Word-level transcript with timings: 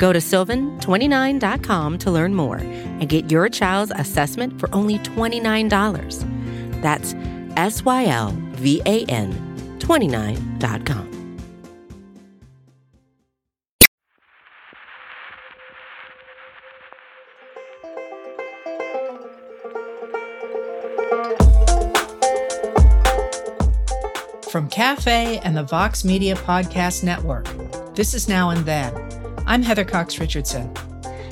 Go 0.00 0.14
to 0.14 0.18
sylvan29.com 0.18 1.98
to 1.98 2.10
learn 2.10 2.34
more 2.34 2.56
and 2.56 3.06
get 3.06 3.30
your 3.30 3.50
child's 3.50 3.92
assessment 3.94 4.58
for 4.58 4.74
only 4.74 4.98
$29. 5.00 6.80
That's 6.80 7.14
S 7.58 7.84
Y 7.84 8.06
L 8.06 8.34
V 8.52 8.80
A 8.86 9.04
N 9.04 9.30
29.com. 9.78 11.08
From 24.50 24.68
Cafe 24.70 25.38
and 25.44 25.54
the 25.54 25.62
Vox 25.62 26.04
Media 26.06 26.34
Podcast 26.34 27.04
Network, 27.04 27.46
this 27.94 28.14
is 28.14 28.28
Now 28.28 28.48
and 28.48 28.64
Then. 28.64 29.19
I'm 29.50 29.64
Heather 29.64 29.84
Cox 29.84 30.20
Richardson. 30.20 30.72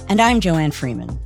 And 0.08 0.20
I'm 0.20 0.40
Joanne 0.40 0.72
Freeman. 0.72 1.20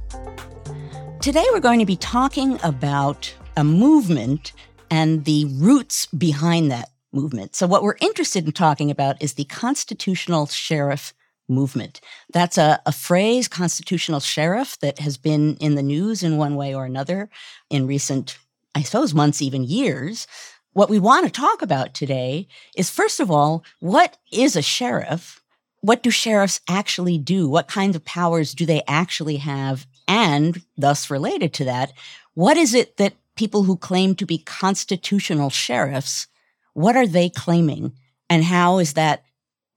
Today 1.23 1.43
we're 1.51 1.59
going 1.59 1.79
to 1.79 1.87
be 1.87 1.97
talking 1.97 2.61
about 2.63 3.35
a 3.57 3.65
movement 3.65 4.53
and 4.91 5.25
the 5.25 5.47
roots 5.55 6.05
behind 6.05 6.71
that 6.71 6.91
movement. 7.11 7.57
So, 7.57 7.67
what 7.67 7.83
we're 7.83 7.97
interested 8.03 8.45
in 8.45 8.53
talking 8.53 8.91
about 8.91 9.23
is 9.23 9.33
the 9.33 9.45
constitutional 9.45 10.45
sheriff 10.49 11.15
movement. 11.49 12.03
That's 12.31 12.59
a, 12.59 12.79
a, 12.85 12.93
phrase, 12.93 13.49
constitutional 13.49 14.21
sheriff, 14.21 14.79
that 14.81 14.99
has 14.99 15.17
been 15.17 15.57
in 15.61 15.77
the 15.77 15.83
news 15.83 16.23
in 16.23 16.37
one 16.37 16.57
way 16.57 16.75
or 16.75 16.85
another 16.85 17.31
in 17.71 17.87
recent, 17.87 18.37
I 18.75 18.83
suppose, 18.83 19.15
months, 19.15 19.41
even 19.41 19.65
years. 19.65 20.27
What 20.75 20.91
we 20.91 20.99
want 20.99 21.25
to 21.25 21.33
talk 21.33 21.63
about 21.63 21.95
today 21.95 22.49
is, 22.77 22.91
first 22.91 23.19
of 23.19 23.31
all, 23.31 23.65
what 23.81 24.19
is 24.31 24.57
a 24.57 24.63
sheriff? 24.63 25.42
What 25.83 26.03
do 26.03 26.11
sheriffs 26.11 26.61
actually 26.69 27.19
do? 27.19 27.49
What 27.49 27.69
kinds 27.69 27.97
of 27.97 28.05
powers 28.05 28.55
do 28.55 28.65
they 28.65 28.83
actually 28.89 29.37
have? 29.37 29.87
And 30.09 30.63
thus 30.77 31.11
related 31.11 31.53
to 31.55 31.65
that, 31.65 31.93
what 32.35 32.57
is 32.57 32.73
it 32.73 32.97
that 32.97 33.15
people 33.37 33.65
who 33.65 33.77
claim 33.77 34.15
to 34.15 34.27
be 34.27 34.39
constitutional 34.39 35.51
sheriffs, 35.51 36.29
what 36.75 36.97
are 36.97 37.07
they 37.07 37.29
claiming? 37.29 37.93
And 38.31 38.45
how 38.45 38.79
is 38.79 38.95
that 38.95 39.25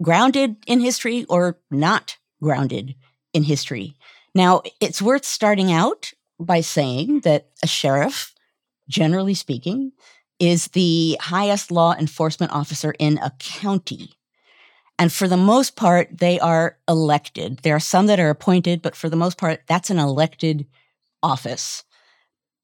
grounded 0.02 0.58
in 0.68 0.80
history 0.80 1.26
or 1.26 1.58
not 1.72 2.18
grounded 2.42 2.96
in 3.34 3.44
history? 3.44 3.96
Now, 4.34 4.62
it's 4.80 5.02
worth 5.02 5.26
starting 5.26 5.72
out 5.72 6.12
by 6.40 6.62
saying 6.62 7.22
that 7.22 7.50
a 7.64 7.68
sheriff, 7.68 8.34
generally 8.88 9.34
speaking, 9.34 9.92
is 10.40 10.68
the 10.68 11.18
highest 11.22 11.72
law 11.72 11.96
enforcement 11.96 12.52
officer 12.52 12.94
in 13.00 13.18
a 13.20 13.32
county. 13.40 14.15
And 14.98 15.12
for 15.12 15.28
the 15.28 15.38
most 15.38 15.76
part, 15.76 16.18
they 16.20 16.40
are 16.40 16.78
elected. 16.88 17.60
There 17.60 17.76
are 17.76 17.82
some 17.82 18.08
that 18.08 18.20
are 18.20 18.30
appointed, 18.30 18.82
but 18.82 18.96
for 18.96 19.10
the 19.10 19.18
most 19.18 19.38
part, 19.38 19.62
that's 19.68 19.90
an 19.90 20.00
elected 20.00 20.66
office. 21.22 21.84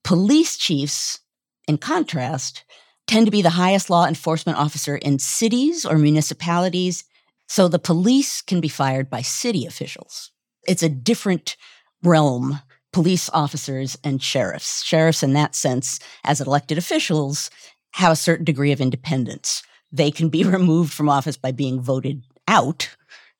Police 0.04 0.58
chiefs, 0.58 1.20
in 1.68 1.78
contrast, 1.78 2.64
tend 3.08 3.28
to 3.28 3.32
be 3.32 3.42
the 3.42 3.50
highest 3.52 3.90
law 3.90 4.08
enforcement 4.08 4.58
officer 4.58 4.96
in 4.96 5.20
cities 5.20 5.86
or 5.86 5.98
municipalities. 5.98 7.04
So 7.48 7.68
the 7.68 7.80
police 7.80 8.42
can 8.42 8.62
be 8.62 8.70
fired 8.70 9.10
by 9.10 9.22
city 9.22 9.66
officials. 9.66 10.32
It's 10.68 10.84
a 10.84 10.90
different 10.90 11.58
realm 12.02 12.62
police 12.94 13.30
officers 13.34 13.98
and 14.04 14.22
sheriffs. 14.22 14.84
Sheriffs, 14.84 15.24
in 15.24 15.34
that 15.34 15.56
sense, 15.56 16.00
as 16.24 16.42
elected 16.42 16.78
officials, 16.78 17.50
have 17.94 18.12
a 18.12 18.18
certain 18.18 18.46
degree 18.46 18.72
of 18.72 18.82
independence. 18.82 19.64
They 19.92 20.12
can 20.12 20.30
be 20.30 20.44
removed 20.58 20.94
from 20.94 21.10
office 21.10 21.38
by 21.38 21.52
being 21.52 21.82
voted 21.82 22.24
out. 22.48 22.96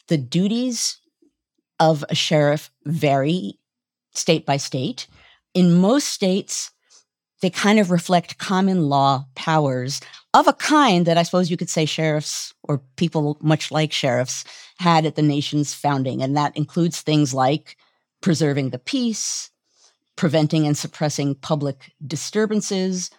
The 0.08 0.18
duties 0.18 1.00
of 1.80 2.06
a 2.10 2.16
sheriff 2.16 2.70
vary 2.86 3.58
state 4.14 4.46
by 4.46 4.58
state. 4.58 5.08
In 5.54 5.74
most 5.74 6.08
states, 6.08 6.72
they 7.42 7.50
kind 7.50 7.80
of 7.80 7.92
reflect 7.92 8.38
common 8.38 8.88
law 8.88 9.26
powers 9.36 10.00
of 10.34 10.48
a 10.48 10.54
kind 10.54 11.06
that 11.06 11.18
I 11.18 11.24
suppose 11.24 11.50
you 11.50 11.58
could 11.58 11.70
say 11.70 11.86
sheriffs 11.86 12.54
or 12.64 12.82
people 12.96 13.38
much 13.42 13.72
like 13.72 13.92
sheriffs 13.92 14.46
had 14.78 15.06
at 15.06 15.16
the 15.16 15.22
nation's 15.22 15.74
founding. 15.74 16.22
And 16.22 16.38
that 16.38 16.56
includes 16.56 17.02
things 17.02 17.34
like 17.34 17.78
preserving 18.22 18.70
the 18.70 18.80
peace, 18.80 19.50
preventing 20.16 20.68
and 20.68 20.78
suppressing 20.78 21.36
public 21.36 21.92
disturbances, 22.06 23.10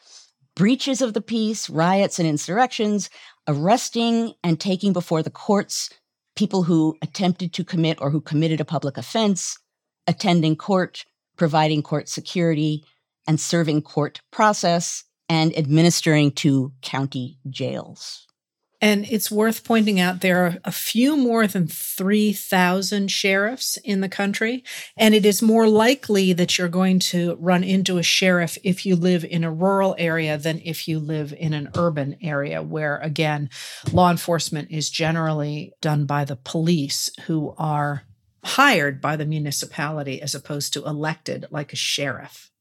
breaches 0.55 1.01
of 1.01 1.15
the 1.15 1.21
peace, 1.21 1.69
riots 1.71 2.19
and 2.19 2.29
insurrections, 2.29 3.11
arresting 3.49 4.35
and 4.45 4.61
taking 4.61 4.93
before 4.93 5.23
the 5.23 5.31
courts 5.31 5.91
people 6.37 6.63
who 6.63 6.97
attempted 7.03 7.53
to 7.53 7.65
commit 7.65 8.01
or 8.01 8.11
who 8.11 8.21
committed 8.21 8.61
a 8.61 8.65
public 8.65 8.97
offense, 8.97 9.59
attending 10.07 10.57
court, 10.57 11.05
providing 11.37 11.83
court 11.83 12.09
security, 12.09 12.83
and 13.27 13.39
serving 13.39 13.83
court 13.83 14.21
process, 14.31 15.05
and 15.29 15.57
administering 15.57 16.31
to 16.33 16.73
county 16.83 17.39
jails. 17.49 18.27
And 18.83 19.07
it's 19.09 19.31
worth 19.31 19.63
pointing 19.63 20.01
out 20.01 20.21
there 20.21 20.45
are 20.45 20.57
a 20.65 20.73
few 20.73 21.17
more 21.17 21.47
than 21.47 21.69
3,000 21.69 23.09
sheriffs 23.09 23.77
in 23.85 24.01
the 24.01 24.09
country. 24.09 24.65
And 24.97 25.15
it 25.15 25.25
is 25.25 25.41
more 25.41 25.69
likely 25.69 26.33
that 26.33 26.59
you're 26.59 26.69
going 26.69 26.99
to 26.99 27.37
run 27.37 27.63
into 27.63 27.99
a 27.99 28.03
sheriff 28.03 28.59
if 28.65 28.85
you 28.85 28.97
live 28.97 29.25
in 29.25 29.45
a 29.45 29.53
rural 29.53 29.95
area 29.99 30.37
than 30.37 30.61
if 30.65 30.89
you 30.89 30.99
live 30.99 31.33
in 31.33 31.55
an 31.55 31.71
urban 31.77 32.17
area, 32.21 32.61
where 32.61 32.99
again, 32.99 33.51
law 33.93 34.11
enforcement 34.11 34.73
is 34.73 34.91
generally 34.91 35.73
done 35.81 36.05
by 36.05 36.25
the 36.25 36.37
police 36.37 37.09
who 37.27 37.55
are 37.57 38.03
hired 38.45 39.01
by 39.01 39.15
the 39.15 39.25
municipality 39.25 40.21
as 40.21 40.35
opposed 40.35 40.73
to 40.73 40.85
elected 40.85 41.47
like 41.53 41.73
a 41.73 41.77
sheriff. 41.77 42.52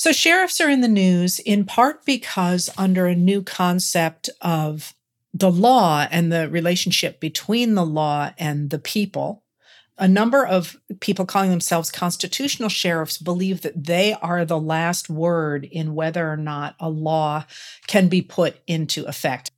So, 0.00 0.12
sheriffs 0.12 0.62
are 0.62 0.70
in 0.70 0.80
the 0.80 0.88
news 0.88 1.40
in 1.40 1.66
part 1.66 2.06
because, 2.06 2.70
under 2.78 3.04
a 3.04 3.14
new 3.14 3.42
concept 3.42 4.30
of 4.40 4.94
the 5.34 5.50
law 5.50 6.06
and 6.10 6.32
the 6.32 6.48
relationship 6.48 7.20
between 7.20 7.74
the 7.74 7.84
law 7.84 8.30
and 8.38 8.70
the 8.70 8.78
people, 8.78 9.44
a 9.98 10.08
number 10.08 10.46
of 10.46 10.80
people 11.00 11.26
calling 11.26 11.50
themselves 11.50 11.90
constitutional 11.90 12.70
sheriffs 12.70 13.18
believe 13.18 13.60
that 13.60 13.84
they 13.84 14.14
are 14.22 14.46
the 14.46 14.58
last 14.58 15.10
word 15.10 15.66
in 15.66 15.94
whether 15.94 16.32
or 16.32 16.38
not 16.38 16.76
a 16.80 16.88
law 16.88 17.44
can 17.86 18.08
be 18.08 18.22
put 18.22 18.56
into 18.66 19.04
effect. 19.04 19.50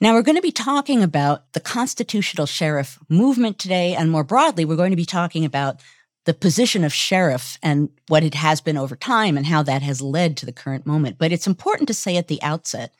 Now, 0.00 0.14
we're 0.14 0.22
going 0.22 0.36
to 0.36 0.42
be 0.42 0.52
talking 0.52 1.02
about 1.02 1.52
the 1.52 1.60
constitutional 1.60 2.46
sheriff 2.46 2.98
movement 3.10 3.58
today, 3.58 3.94
and 3.94 4.10
more 4.10 4.24
broadly, 4.24 4.64
we're 4.64 4.74
going 4.74 4.92
to 4.92 4.96
be 4.96 5.04
talking 5.04 5.44
about 5.44 5.82
the 6.24 6.34
position 6.34 6.84
of 6.84 6.92
sheriff 6.92 7.58
and 7.62 7.88
what 8.08 8.22
it 8.22 8.34
has 8.34 8.60
been 8.60 8.76
over 8.76 8.94
time 8.94 9.36
and 9.36 9.46
how 9.46 9.62
that 9.62 9.82
has 9.82 10.00
led 10.00 10.36
to 10.36 10.46
the 10.46 10.52
current 10.52 10.86
moment. 10.86 11.18
But 11.18 11.32
it's 11.32 11.46
important 11.46 11.88
to 11.88 11.94
say 11.94 12.16
at 12.16 12.28
the 12.28 12.40
outset 12.42 12.94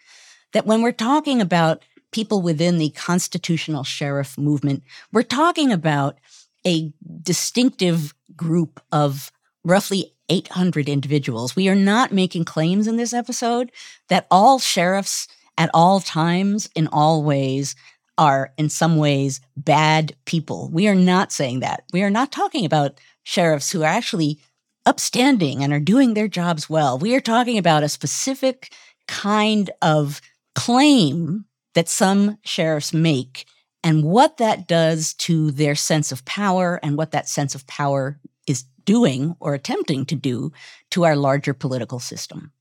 that 0.53 0.67
when 0.67 0.83
we're 0.83 0.93
talking 0.93 1.41
about 1.41 1.83
people 2.11 2.43
within 2.43 2.79
the 2.79 2.91
constitutional 2.91 3.85
sheriff 3.85 4.37
movement, 4.37 4.83
we're 5.13 5.23
talking 5.23 5.73
about 5.73 6.19
a 6.67 6.93
distinctive 7.23 8.15
group 8.37 8.81
of 8.91 9.31
roughly 9.65 10.13
800 10.29 10.89
individuals. 10.89 11.57
We 11.57 11.69
are 11.69 11.75
not 11.75 12.13
making 12.13 12.45
claims 12.45 12.87
in 12.87 12.97
this 12.97 13.13
episode 13.13 13.71
that 14.09 14.27
all 14.31 14.59
sheriffs 14.59 15.29
at 15.59 15.71
all 15.75 16.01
times, 16.01 16.69
in 16.75 16.87
all 16.89 17.23
ways, 17.23 17.75
are 18.23 18.53
in 18.57 18.69
some 18.69 18.97
ways 18.97 19.41
bad 19.57 20.15
people. 20.25 20.71
We 20.73 20.87
are 20.87 20.95
not 20.95 21.33
saying 21.33 21.61
that. 21.61 21.85
We 21.93 22.03
are 22.03 22.11
not 22.11 22.31
talking 22.31 22.65
about 22.65 23.01
sheriffs 23.25 23.71
who 23.71 23.83
are 23.83 23.87
actually 23.87 24.39
upstanding 24.87 25.63
and 25.63 25.73
are 25.73 25.81
doing 25.81 26.15
their 26.15 26.29
jobs 26.29 26.71
well. 26.71 26.99
We 26.99 27.15
are 27.15 27.21
talking 27.21 27.59
about 27.59 27.83
a 27.83 27.89
specific 27.89 28.73
kind 29.09 29.71
of 29.81 30.21
claim 30.55 31.47
that 31.75 31.89
some 31.89 32.39
sheriffs 32.45 32.93
make 32.93 33.47
and 33.83 34.05
what 34.05 34.37
that 34.37 34.69
does 34.69 35.15
to 35.15 35.51
their 35.51 35.75
sense 35.75 36.13
of 36.13 36.25
power 36.25 36.79
and 36.83 36.97
what 36.97 37.11
that 37.11 37.29
sense 37.29 37.55
of 37.55 37.67
power 37.67 38.21
is 38.47 38.65
doing 38.85 39.35
or 39.41 39.55
attempting 39.55 40.07
to 40.07 40.15
do 40.15 40.53
to 40.91 41.05
our 41.05 41.17
larger 41.17 41.55
political 41.55 41.99
system. 41.99 42.53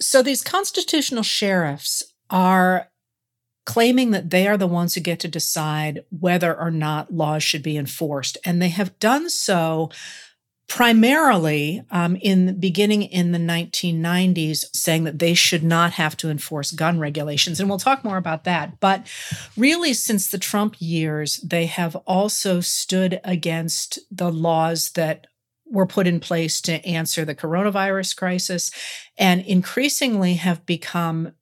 So 0.00 0.22
these 0.22 0.42
constitutional 0.42 1.24
sheriffs 1.24 2.04
are 2.30 2.88
claiming 3.68 4.12
that 4.12 4.30
they 4.30 4.48
are 4.48 4.56
the 4.56 4.66
ones 4.66 4.94
who 4.94 5.00
get 5.02 5.20
to 5.20 5.28
decide 5.28 6.02
whether 6.08 6.58
or 6.58 6.70
not 6.70 7.12
laws 7.12 7.42
should 7.42 7.62
be 7.62 7.76
enforced. 7.76 8.38
And 8.42 8.62
they 8.62 8.70
have 8.70 8.98
done 8.98 9.28
so 9.28 9.90
primarily 10.68 11.82
um, 11.90 12.16
in 12.16 12.58
beginning 12.58 13.02
in 13.02 13.32
the 13.32 13.38
1990s 13.38 14.64
saying 14.74 15.04
that 15.04 15.18
they 15.18 15.34
should 15.34 15.62
not 15.62 15.92
have 15.92 16.16
to 16.16 16.30
enforce 16.30 16.70
gun 16.70 16.98
regulations 16.98 17.58
and 17.58 17.68
we'll 17.68 17.78
talk 17.78 18.04
more 18.04 18.18
about 18.18 18.44
that 18.44 18.78
but 18.80 19.06
really 19.56 19.94
since 19.94 20.30
the 20.30 20.36
trump 20.36 20.76
years 20.78 21.38
they 21.38 21.64
have 21.64 21.96
also 22.04 22.60
stood 22.60 23.18
against 23.24 23.98
the 24.10 24.30
laws 24.30 24.90
that 24.90 25.26
were 25.64 25.86
put 25.86 26.06
in 26.06 26.20
place 26.20 26.60
to 26.60 26.84
answer 26.84 27.24
the 27.24 27.34
coronavirus 27.34 28.14
crisis 28.14 28.70
and 29.16 29.40
increasingly 29.46 30.34
have 30.34 30.66
become 30.66 31.32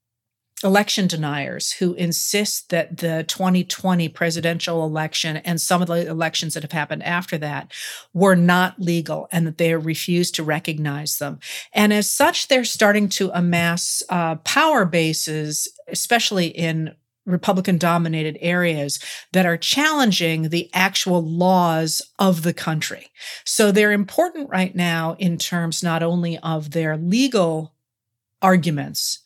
election 0.64 1.06
deniers 1.06 1.72
who 1.72 1.92
insist 1.94 2.70
that 2.70 2.96
the 2.98 3.24
2020 3.28 4.08
presidential 4.08 4.84
election 4.84 5.36
and 5.38 5.60
some 5.60 5.82
of 5.82 5.88
the 5.88 6.06
elections 6.08 6.54
that 6.54 6.62
have 6.62 6.72
happened 6.72 7.02
after 7.02 7.36
that 7.36 7.72
were 8.14 8.34
not 8.36 8.80
legal 8.80 9.28
and 9.30 9.46
that 9.46 9.58
they 9.58 9.74
refuse 9.74 10.30
to 10.30 10.42
recognize 10.42 11.18
them. 11.18 11.38
And 11.74 11.92
as 11.92 12.08
such, 12.08 12.48
they're 12.48 12.64
starting 12.64 13.08
to 13.10 13.30
amass 13.34 14.02
uh, 14.08 14.36
power 14.36 14.86
bases, 14.86 15.68
especially 15.88 16.46
in 16.46 16.94
Republican 17.26 17.76
dominated 17.76 18.38
areas 18.40 18.98
that 19.32 19.44
are 19.44 19.56
challenging 19.56 20.48
the 20.48 20.70
actual 20.72 21.22
laws 21.22 22.00
of 22.18 22.44
the 22.44 22.54
country. 22.54 23.08
So 23.44 23.72
they're 23.72 23.92
important 23.92 24.48
right 24.48 24.74
now 24.74 25.16
in 25.18 25.36
terms 25.36 25.82
not 25.82 26.02
only 26.02 26.38
of 26.38 26.70
their 26.70 26.96
legal 26.96 27.74
arguments, 28.40 29.18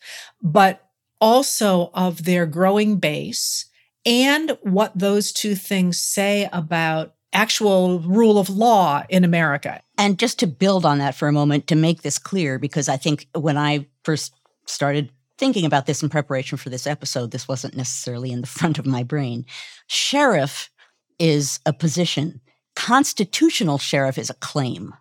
but 0.42 0.89
also 1.20 1.90
of 1.94 2.24
their 2.24 2.46
growing 2.46 2.96
base 2.96 3.66
and 4.06 4.56
what 4.62 4.98
those 4.98 5.32
two 5.32 5.54
things 5.54 5.98
say 5.98 6.48
about 6.52 7.14
actual 7.32 8.00
rule 8.00 8.38
of 8.38 8.48
law 8.48 9.02
in 9.08 9.24
America. 9.24 9.80
And 9.98 10.18
just 10.18 10.38
to 10.40 10.46
build 10.46 10.84
on 10.84 10.98
that 10.98 11.14
for 11.14 11.28
a 11.28 11.32
moment, 11.32 11.66
to 11.68 11.76
make 11.76 12.02
this 12.02 12.18
clear, 12.18 12.58
because 12.58 12.88
I 12.88 12.96
think 12.96 13.28
when 13.34 13.56
I 13.56 13.86
first 14.04 14.34
started 14.66 15.12
thinking 15.38 15.64
about 15.64 15.86
this 15.86 16.02
in 16.02 16.08
preparation 16.08 16.58
for 16.58 16.70
this 16.70 16.86
episode, 16.86 17.30
this 17.30 17.48
wasn't 17.48 17.76
necessarily 17.76 18.32
in 18.32 18.40
the 18.40 18.46
front 18.58 18.78
of 18.78 18.86
my 18.86 19.02
brain. 19.02 19.44
Sheriff 19.86 20.70
is 21.18 21.60
a 21.66 21.72
position, 21.72 22.40
constitutional 22.74 23.78
sheriff 23.78 24.18
is 24.18 24.30
a 24.30 24.34
claim. 24.34 24.94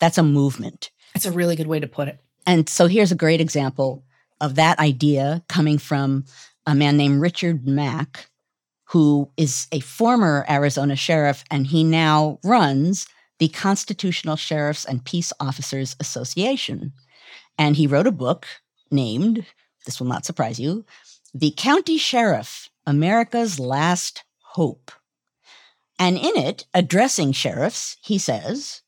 That's 0.00 0.18
a 0.18 0.22
movement. 0.22 0.90
That's 1.14 1.26
a 1.26 1.32
really 1.32 1.56
good 1.56 1.66
way 1.66 1.78
to 1.80 1.86
put 1.86 2.08
it. 2.08 2.18
And 2.46 2.68
so 2.68 2.86
here's 2.86 3.12
a 3.12 3.16
great 3.16 3.40
example 3.40 4.04
of 4.40 4.54
that 4.54 4.78
idea 4.78 5.42
coming 5.48 5.78
from 5.78 6.24
a 6.66 6.74
man 6.74 6.96
named 6.96 7.20
Richard 7.20 7.66
Mack, 7.66 8.30
who 8.84 9.30
is 9.36 9.66
a 9.72 9.80
former 9.80 10.44
Arizona 10.48 10.96
sheriff, 10.96 11.44
and 11.50 11.66
he 11.66 11.84
now 11.84 12.38
runs 12.44 13.06
the 13.38 13.48
Constitutional 13.48 14.36
Sheriffs 14.36 14.84
and 14.84 15.04
Peace 15.04 15.32
Officers 15.40 15.96
Association. 15.98 16.92
And 17.58 17.76
he 17.76 17.86
wrote 17.86 18.06
a 18.06 18.12
book 18.12 18.46
named, 18.90 19.46
this 19.86 19.98
will 19.98 20.06
not 20.06 20.24
surprise 20.24 20.60
you, 20.60 20.84
The 21.34 21.52
County 21.56 21.98
Sheriff 21.98 22.68
America's 22.86 23.58
Last 23.58 24.24
Hope. 24.40 24.90
And 25.98 26.16
in 26.16 26.36
it, 26.36 26.66
addressing 26.74 27.32
sheriffs, 27.32 27.96
he 28.02 28.18
says, 28.18 28.82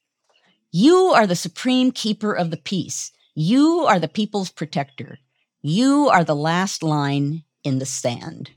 You 0.71 1.13
are 1.15 1.27
the 1.27 1.37
supreme 1.37 1.93
keeper 1.93 2.33
of 2.33 2.51
the 2.51 2.57
peace. 2.57 3.13
You 3.35 3.85
are 3.87 3.99
the 3.99 4.09
people's 4.09 4.51
protector. 4.51 5.19
You 5.63 6.09
are 6.09 6.25
the 6.25 6.37
last 6.37 6.83
line 6.83 7.45
in 7.65 7.79
the 7.79 7.87
stand. 7.87 8.51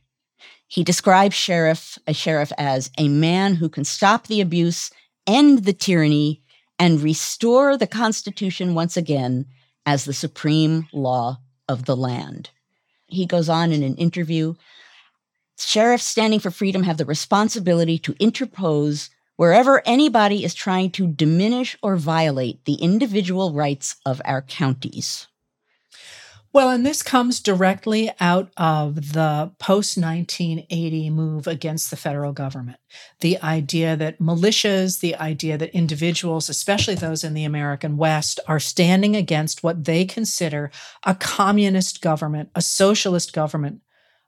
He 0.68 0.84
describes 0.84 1.36
sheriff 1.36 1.98
a 2.08 2.14
sheriff 2.14 2.52
as 2.58 2.90
a 2.98 3.08
man 3.08 3.56
who 3.56 3.70
can 3.70 3.84
stop 3.84 4.28
the 4.28 4.42
abuse, 4.42 4.92
end 5.28 5.66
the 5.66 5.74
tyranny, 5.74 6.42
and 6.80 7.02
restore 7.02 7.78
the 7.78 7.88
Constitution 7.88 8.74
once 8.74 8.98
again 8.98 9.46
as 9.86 10.06
the 10.06 10.14
supreme 10.14 10.88
law 10.92 11.40
of 11.70 11.86
the 11.86 11.96
land. 11.96 12.50
He 13.08 13.26
goes 13.26 13.50
on 13.50 13.72
in 13.72 13.84
an 13.84 13.96
interview 13.96 14.56
Sheriffs 15.58 16.04
standing 16.04 16.40
for 16.40 16.52
freedom 16.52 16.84
have 16.84 16.98
the 16.98 17.06
responsibility 17.06 17.98
to 18.00 18.16
interpose 18.20 19.10
wherever 19.38 19.82
anybody 19.86 20.44
is 20.44 20.54
trying 20.54 20.92
to 20.92 21.08
diminish 21.08 21.78
or 21.82 21.96
violate 21.96 22.64
the 22.66 22.76
individual 22.76 23.54
rights 23.54 23.96
of 24.06 24.22
our 24.26 24.42
counties. 24.42 25.28
Well, 26.56 26.70
and 26.70 26.86
this 26.86 27.04
comes 27.04 27.42
directly 27.42 28.10
out 28.18 28.50
of 28.56 29.12
the 29.12 29.52
post 29.60 29.98
1980 29.98 31.10
move 31.10 31.48
against 31.48 31.90
the 31.90 31.98
federal 31.98 32.32
government. 32.32 32.78
The 33.20 33.38
idea 33.42 33.98
that 33.98 34.22
militias, 34.22 35.02
the 35.02 35.18
idea 35.18 35.58
that 35.58 35.76
individuals, 35.76 36.48
especially 36.48 36.96
those 36.96 37.26
in 37.26 37.34
the 37.34 37.44
American 37.44 37.98
West, 37.98 38.40
are 38.48 38.62
standing 38.62 39.18
against 39.18 39.64
what 39.64 39.84
they 39.84 40.06
consider 40.06 40.72
a 41.04 41.14
communist 41.16 42.02
government, 42.02 42.52
a 42.56 42.62
socialist 42.62 43.34
government 43.34 43.82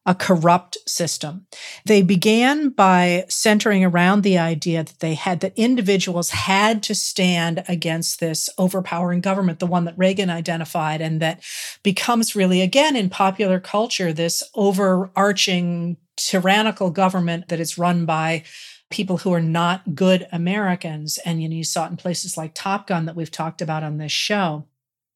a 0.08 0.16
corrupt 0.16 0.78
system. 0.88 1.46
They 1.86 2.02
began 2.02 2.70
by 2.70 3.26
centering 3.28 3.84
around 3.84 4.24
the 4.24 4.38
idea 4.38 4.86
that 4.86 5.00
they 5.02 5.16
had 5.16 5.42
that 5.42 5.52
individuals 5.58 6.30
had 6.30 6.82
to 6.84 6.96
stand 6.96 7.66
against 7.68 8.22
this 8.22 8.50
overpowering 8.58 9.20
government, 9.20 9.60
the 9.60 9.68
one 9.68 9.84
that 9.84 9.98
Reagan 9.98 10.30
identified, 10.30 11.02
and 11.02 11.22
that 11.22 11.44
becomes 11.84 12.38
really, 12.38 12.62
again, 12.62 12.96
in 12.96 13.10
popular 13.10 13.60
culture, 13.60 14.14
this 14.14 14.42
overarching 14.56 15.98
tyrannical 16.16 16.90
government 16.90 17.50
that 17.50 17.60
is 17.60 17.78
run 17.78 18.06
by 18.06 18.46
people 18.90 19.18
who 19.18 19.34
are 19.34 19.42
not 19.42 19.94
good 19.94 20.26
Americans. 20.32 21.20
And 21.26 21.42
you 21.42 21.50
know, 21.50 21.56
you 21.56 21.66
saw 21.66 21.86
it 21.86 21.92
in 21.92 21.98
places 21.98 22.38
like 22.38 22.54
Top 22.54 22.88
Gun 22.88 23.06
that 23.06 23.16
we've 23.18 23.30
talked 23.30 23.62
about 23.62 23.84
on 23.84 23.98
this 23.98 24.14
show. 24.14 24.66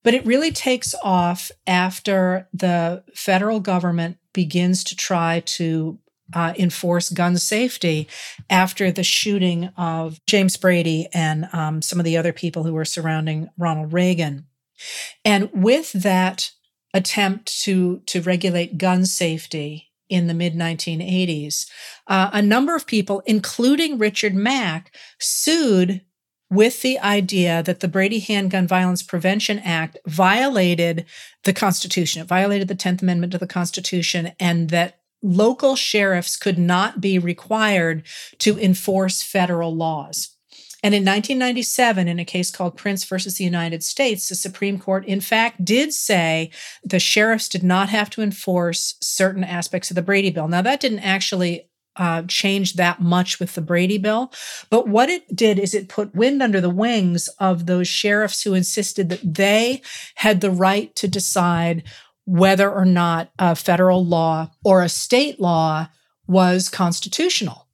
But 0.04 0.16
it 0.16 0.26
really 0.26 0.52
takes 0.52 0.96
off 1.04 1.50
after 1.66 2.50
the 2.54 3.04
federal 3.14 3.60
government 3.60 4.18
begins 4.34 4.84
to 4.86 4.96
try 4.96 5.42
to 5.42 6.00
uh, 6.34 6.54
enforce 6.58 7.10
gun 7.10 7.38
safety 7.38 8.08
after 8.50 8.92
the 8.92 9.04
shooting 9.04 9.66
of 9.78 10.20
James 10.28 10.58
Brady 10.58 11.08
and 11.14 11.48
um, 11.54 11.82
some 11.82 12.00
of 12.00 12.06
the 12.06 12.18
other 12.18 12.34
people 12.34 12.64
who 12.64 12.74
were 12.74 12.86
surrounding 12.86 13.50
Ronald 13.58 13.94
Reagan. 13.94 14.48
And 15.26 15.50
with 15.54 15.92
that 15.94 16.52
attempt 16.94 17.62
to, 17.64 18.00
to 18.06 18.22
regulate 18.22 18.78
gun 18.78 19.06
safety 19.06 19.92
in 20.10 20.28
the 20.28 20.34
mid 20.34 20.54
1980s, 20.54 21.68
uh, 22.08 22.30
a 22.34 22.42
number 22.42 22.76
of 22.76 22.88
people, 22.88 23.22
including 23.26 23.98
Richard 23.98 24.34
Mack, 24.34 24.94
sued 25.20 26.02
with 26.52 26.82
the 26.82 27.00
idea 27.00 27.64
that 27.64 27.80
the 27.80 27.88
Brady 27.88 28.20
Handgun 28.20 28.68
Violence 28.68 29.02
Prevention 29.02 29.58
Act 29.60 29.98
violated 30.06 31.06
the 31.46 31.54
Constitution. 31.54 32.22
It 32.22 32.28
violated 32.28 32.68
the 32.68 32.76
10th 32.76 33.02
Amendment 33.02 33.32
to 33.32 33.38
the 33.38 33.48
Constitution, 33.48 34.34
and 34.38 34.70
that 34.70 35.00
local 35.24 35.76
sheriffs 35.76 36.36
could 36.36 36.60
not 36.60 37.00
be 37.00 37.18
required 37.18 38.04
to 38.40 38.60
enforce 38.60 39.24
federal 39.24 39.74
laws. 39.74 40.36
And 40.84 40.96
in 40.96 41.04
1997, 41.04 42.08
in 42.08 42.20
a 42.20 42.26
case 42.26 42.50
called 42.50 42.78
Printz 42.78 43.08
versus 43.08 43.36
the 43.36 43.44
United 43.44 43.84
States, 43.84 44.28
the 44.28 44.36
Supreme 44.36 44.80
Court, 44.80 45.06
in 45.06 45.22
fact, 45.22 45.64
did 45.64 45.94
say 45.94 46.50
the 46.84 47.00
sheriffs 47.00 47.48
did 47.48 47.64
not 47.64 47.90
have 47.90 48.10
to 48.10 48.22
enforce 48.22 48.96
certain 49.00 49.44
aspects 49.44 49.92
of 49.92 49.96
the 49.96 50.02
Brady 50.02 50.32
Bill. 50.32 50.48
Now, 50.48 50.64
that 50.64 50.80
didn't 50.82 51.00
actually 51.00 51.70
uh, 51.96 52.24
changed 52.24 52.78
that 52.78 53.02
much 53.02 53.40
with 53.40 53.56
the 53.56 53.62
Brady 53.62 53.98
bill. 53.98 54.32
But 54.70 54.88
what 54.88 55.10
it 55.10 55.36
did 55.36 55.60
is 55.60 55.74
it 55.74 55.90
put 55.90 56.16
wind 56.16 56.42
under 56.42 56.62
the 56.62 56.70
wings 56.70 57.28
of 57.40 57.66
those 57.66 57.88
sheriffs 57.88 58.44
who 58.44 58.54
insisted 58.54 59.10
that 59.10 59.34
they 59.36 59.82
had 60.16 60.42
the 60.42 60.52
right 60.52 60.96
to 60.96 61.08
decide 61.08 61.84
whether 62.26 62.72
or 62.72 62.86
not 62.86 63.32
a 63.40 63.56
federal 63.56 64.06
law 64.06 64.50
or 64.64 64.82
a 64.82 64.90
state 64.90 65.40
law 65.40 65.88
was 66.28 66.70
constitutional. 66.70 67.68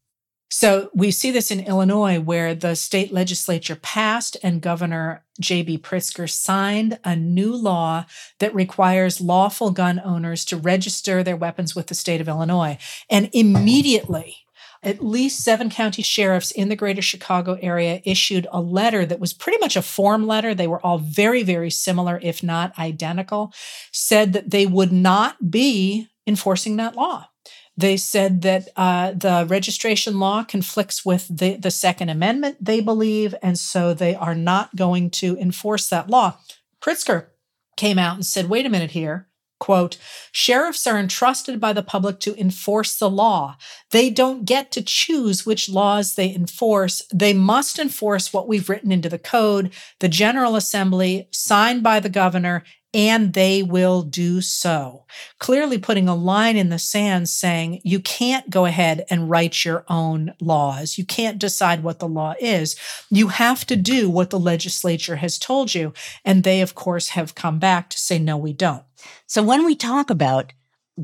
So 0.60 0.90
we 0.92 1.12
see 1.12 1.30
this 1.30 1.52
in 1.52 1.60
Illinois, 1.60 2.20
where 2.20 2.56
the 2.56 2.76
state 2.76 3.14
legislature 3.14 3.76
passed 3.76 4.38
and 4.42 4.60
Governor 4.60 5.24
J.B. 5.40 5.78
Pritzker 5.78 6.28
signed 6.28 6.98
a 7.04 7.16
new 7.16 7.56
law 7.56 8.06
that 8.40 8.56
requires 8.56 9.22
lawful 9.22 9.70
gun 9.70 10.02
owners 10.04 10.44
to 10.46 10.58
register 10.58 11.22
their 11.22 11.38
weapons 11.38 11.76
with 11.76 11.86
the 11.86 11.94
state 11.94 12.22
of 12.22 12.28
Illinois. 12.28 12.80
And 13.08 13.30
immediately, 13.34 14.38
at 14.82 15.06
least 15.06 15.44
seven 15.44 15.70
county 15.70 16.02
sheriffs 16.02 16.50
in 16.50 16.70
the 16.70 16.76
greater 16.76 17.04
Chicago 17.04 17.60
area 17.62 18.02
issued 18.04 18.48
a 18.52 18.60
letter 18.60 19.06
that 19.06 19.20
was 19.20 19.34
pretty 19.34 19.60
much 19.60 19.76
a 19.76 19.84
form 19.84 20.26
letter. 20.26 20.56
They 20.56 20.66
were 20.66 20.84
all 20.84 20.98
very, 20.98 21.44
very 21.44 21.70
similar, 21.70 22.20
if 22.24 22.42
not 22.42 22.80
identical, 22.80 23.54
said 23.92 24.34
that 24.34 24.50
they 24.50 24.66
would 24.66 24.92
not 24.92 25.52
be 25.52 26.08
enforcing 26.26 26.78
that 26.78 26.96
law. 26.96 27.28
They 27.78 27.96
said 27.96 28.42
that 28.42 28.70
uh, 28.76 29.12
the 29.12 29.46
registration 29.48 30.20
law 30.20 30.44
conflicts 30.44 31.06
with 31.06 31.28
the, 31.30 31.58
the 31.58 31.70
Second 31.70 32.10
Amendment, 32.10 32.58
they 32.60 32.82
believe, 32.82 33.36
and 33.44 33.58
so 33.58 33.94
they 33.94 34.16
are 34.16 34.34
not 34.34 34.76
going 34.76 35.12
to 35.12 35.38
enforce 35.38 35.88
that 35.90 36.10
law. 36.10 36.40
Pritzker 36.82 37.28
came 37.76 38.00
out 38.00 38.16
and 38.16 38.26
said, 38.26 38.50
wait 38.50 38.66
a 38.66 38.70
minute 38.70 38.92
here. 38.92 39.28
Quote, 39.60 39.98
sheriffs 40.32 40.86
are 40.86 41.00
entrusted 41.00 41.60
by 41.60 41.74
the 41.74 41.82
public 41.82 42.20
to 42.20 42.40
enforce 42.40 42.96
the 42.96 43.10
law. 43.10 43.58
They 43.90 44.12
don't 44.12 44.46
get 44.46 44.72
to 44.74 44.84
choose 44.84 45.48
which 45.48 45.68
laws 45.68 46.14
they 46.14 46.34
enforce. 46.34 47.02
They 47.12 47.34
must 47.34 47.80
enforce 47.80 48.32
what 48.32 48.48
we've 48.48 48.70
written 48.70 48.92
into 48.92 49.10
the 49.10 49.18
code, 49.18 49.74
the 50.00 50.10
General 50.10 50.56
Assembly, 50.56 51.28
signed 51.32 51.82
by 51.82 52.00
the 52.00 52.10
governor, 52.10 52.64
and 52.94 53.34
they 53.34 53.62
will 53.62 54.02
do 54.02 54.42
so. 54.42 55.06
Clearly 55.40 55.78
putting 55.78 56.08
a 56.08 56.16
line 56.16 56.56
in 56.56 56.70
the 56.70 56.80
sand 56.80 57.30
saying 57.30 57.82
you 57.84 58.00
can't 58.00 58.50
go 58.50 58.66
ahead 58.66 59.06
and 59.10 59.30
write 59.30 59.66
your 59.66 59.86
own 59.88 60.34
laws. 60.40 60.98
You 60.98 61.06
can't 61.06 61.40
decide 61.40 61.84
what 61.84 62.00
the 62.00 62.08
law 62.08 62.34
is. 62.40 62.76
You 63.10 63.28
have 63.28 63.66
to 63.68 63.76
do 63.76 64.10
what 64.10 64.30
the 64.30 64.40
legislature 64.40 65.18
has 65.18 65.38
told 65.38 65.76
you. 65.76 65.94
And 66.24 66.44
they, 66.44 66.62
of 66.62 66.76
course, 66.76 67.10
have 67.10 67.36
come 67.36 67.60
back 67.60 67.90
to 67.90 68.00
say, 68.00 68.20
no, 68.20 68.38
we 68.38 68.54
don't. 68.54 68.84
So 69.26 69.44
when 69.44 69.66
we 69.66 69.76
talk 69.76 70.10
about 70.10 70.54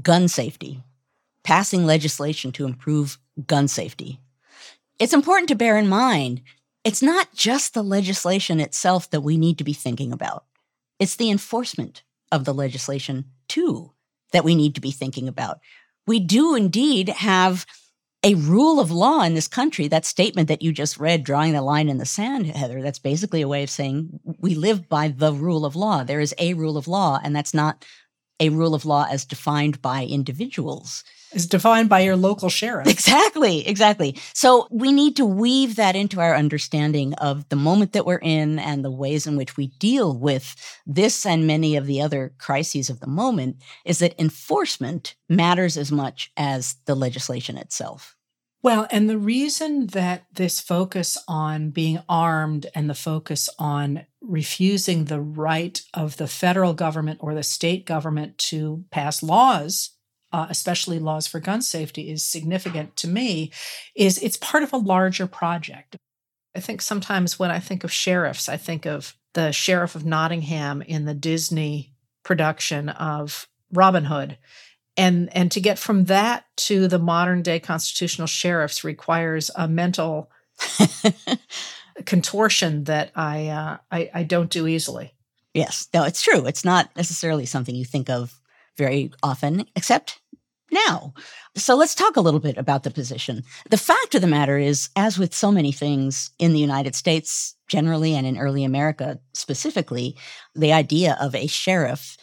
gun 0.02 0.28
safety, 0.28 0.82
passing 1.44 1.86
legislation 1.86 2.52
to 2.54 2.66
improve 2.66 3.18
gun 3.46 3.68
safety, 3.68 4.20
it's 5.00 5.14
important 5.14 5.50
to 5.50 5.56
bear 5.56 5.78
in 5.78 5.88
mind 5.88 6.42
it's 6.84 7.02
not 7.02 7.34
just 7.34 7.74
the 7.74 7.84
legislation 7.84 8.60
itself 8.60 9.10
that 9.12 9.22
we 9.22 9.38
need 9.38 9.58
to 9.58 9.64
be 9.64 9.74
thinking 9.74 10.12
about. 10.12 10.46
It's 11.04 11.18
the 11.18 11.30
enforcement 11.30 12.02
of 12.32 12.46
the 12.46 12.54
legislation, 12.54 13.26
too, 13.50 13.92
that 14.32 14.46
we 14.46 14.56
need 14.56 14.74
to 14.76 14.80
be 14.80 14.92
thinking 14.92 15.28
about. 15.28 15.60
We 16.08 16.22
do 16.22 16.56
indeed 16.56 17.10
have 17.10 17.66
a 18.24 18.36
rule 18.36 18.80
of 18.80 18.90
law 18.90 19.22
in 19.24 19.34
this 19.34 19.50
country. 19.50 19.90
That 19.90 20.06
statement 20.06 20.48
that 20.48 20.62
you 20.62 20.72
just 20.72 20.98
read, 20.98 21.26
drawing 21.26 21.52
the 21.52 21.62
line 21.62 21.90
in 21.90 21.98
the 21.98 22.06
sand, 22.06 22.46
Heather, 22.46 22.82
that's 22.82 23.00
basically 23.00 23.42
a 23.42 23.50
way 23.50 23.64
of 23.64 23.70
saying 23.70 24.18
we 24.40 24.56
live 24.56 24.88
by 24.88 25.10
the 25.10 25.34
rule 25.34 25.66
of 25.66 25.76
law. 25.76 26.06
There 26.06 26.22
is 26.22 26.34
a 26.38 26.54
rule 26.54 26.78
of 26.78 26.88
law, 26.88 27.20
and 27.22 27.36
that's 27.36 27.54
not 27.54 27.84
a 28.40 28.48
rule 28.48 28.74
of 28.74 28.86
law 28.86 29.06
as 29.12 29.26
defined 29.26 29.82
by 29.82 30.06
individuals 30.06 31.04
is 31.34 31.48
defined 31.48 31.90
by 31.90 32.02
your 32.02 32.16
local 32.16 32.50
sheriff. 32.50 32.88
Exactly, 32.88 33.68
exactly. 33.68 34.18
So 34.34 34.68
we 34.72 34.92
need 34.92 35.16
to 35.18 35.26
weave 35.26 35.76
that 35.76 35.96
into 35.96 36.22
our 36.22 36.36
understanding 36.36 37.14
of 37.16 37.48
the 37.50 37.56
moment 37.56 37.94
that 37.94 38.06
we're 38.06 38.18
in 38.18 38.60
and 38.60 38.84
the 38.84 38.92
ways 38.92 39.28
in 39.28 39.36
which 39.36 39.58
we 39.58 39.68
deal 39.80 40.18
with 40.18 40.56
this 40.86 41.26
and 41.26 41.48
many 41.48 41.76
of 41.76 41.86
the 41.86 42.02
other 42.02 42.34
crises 42.38 42.90
of 42.90 43.00
the 43.00 43.08
moment 43.08 43.58
is 43.86 44.00
that 44.00 44.20
enforcement 44.20 45.16
matters 45.30 45.78
as 45.78 45.92
much 45.92 46.32
as 46.38 46.76
the 46.86 46.96
legislation 46.96 47.58
itself. 47.58 48.16
Well, 48.62 48.88
and 48.92 49.10
the 49.10 49.18
reason 49.18 49.88
that 49.88 50.26
this 50.32 50.62
focus 50.62 51.18
on 51.28 51.72
being 51.72 52.00
armed 52.08 52.68
and 52.74 52.90
the 52.90 52.96
focus 52.96 53.50
on 53.60 54.06
refusing 54.22 55.06
the 55.06 55.20
right 55.20 55.82
of 55.94 56.16
the 56.16 56.28
federal 56.28 56.74
government 56.74 57.20
or 57.22 57.34
the 57.34 57.44
state 57.44 57.86
government 57.86 58.38
to 58.38 58.86
pass 58.90 59.22
laws 59.22 59.92
uh, 60.34 60.48
especially 60.50 61.00
laws 61.00 61.28
for 61.28 61.40
gun 61.40 61.62
safety, 61.62 62.10
is 62.10 62.26
significant 62.26 62.96
to 62.98 63.08
me, 63.08 63.52
is 63.96 64.18
it's 64.18 64.38
part 64.38 64.64
of 64.64 64.74
a 64.74 64.78
larger 64.78 65.28
project. 65.28 65.96
I 66.56 66.60
think 66.60 66.82
sometimes 66.82 67.40
when 67.40 67.52
I 67.52 67.60
think 67.60 67.84
of 67.84 67.92
sheriffs, 67.92 68.50
I 68.50 68.58
think 68.58 68.86
of 68.86 69.16
the 69.34 69.52
sheriff 69.52 69.96
of 69.96 70.06
Nottingham 70.06 70.82
in 70.82 71.06
the 71.06 71.14
Disney 71.14 71.94
production 72.24 72.90
of 72.90 73.48
Robin 73.72 74.06
Hood. 74.06 74.38
And, 74.98 75.36
and 75.36 75.52
to 75.52 75.62
get 75.62 75.80
from 75.80 76.06
that 76.06 76.46
to 76.58 76.88
the 76.88 77.00
modern 77.00 77.42
day 77.42 77.60
constitutional 77.60 78.28
sheriffs 78.28 78.84
requires 78.84 79.50
a 79.56 79.68
mental 79.68 80.30
contortion 82.06 82.84
that 82.86 83.12
I, 83.16 83.48
uh, 83.48 83.78
I 83.92 84.10
I 84.14 84.24
don't 84.24 84.52
do 84.52 84.68
easily. 84.68 85.14
Yes, 85.54 85.88
no, 85.94 86.04
it's 86.04 86.22
true. 86.22 86.46
It's 86.46 86.66
not 86.66 86.90
necessarily 86.96 87.46
something 87.46 87.76
you 87.76 87.86
think 87.86 88.10
of 88.10 88.40
very 88.78 89.12
often, 89.22 89.66
except 89.76 90.20
now. 90.74 91.14
So 91.56 91.76
let's 91.76 91.96
talk 91.96 92.16
a 92.16 92.22
little 92.22 92.40
bit 92.40 92.58
about 92.58 92.84
the 92.84 92.92
position. 92.92 93.44
The 93.70 93.78
fact 93.78 94.16
of 94.16 94.22
the 94.22 94.28
matter 94.28 94.58
is, 94.58 94.90
as 94.96 95.18
with 95.18 95.34
so 95.34 95.52
many 95.52 95.72
things 95.72 96.32
in 96.40 96.54
the 96.54 96.60
United 96.60 96.96
States 96.96 97.56
generally 97.68 98.16
and 98.16 98.26
in 98.26 98.38
early 98.38 98.64
America 98.64 99.20
specifically, 99.34 100.18
the 100.56 100.74
idea 100.74 101.18
of 101.20 101.36
a 101.36 101.48
sheriff 101.48 102.18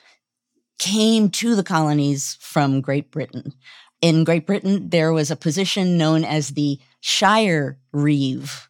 came 0.79 1.31
to 1.31 1.55
the 1.55 1.63
colonies 1.63 2.37
from 2.41 2.81
Great 2.81 3.11
Britain. 3.11 3.53
In 4.01 4.25
Great 4.25 4.47
Britain, 4.47 4.89
there 4.89 5.13
was 5.13 5.31
a 5.31 5.37
position 5.37 5.99
known 5.99 6.25
as 6.25 6.51
the 6.51 6.79
Shire 7.01 7.79
Reeve. 7.93 8.69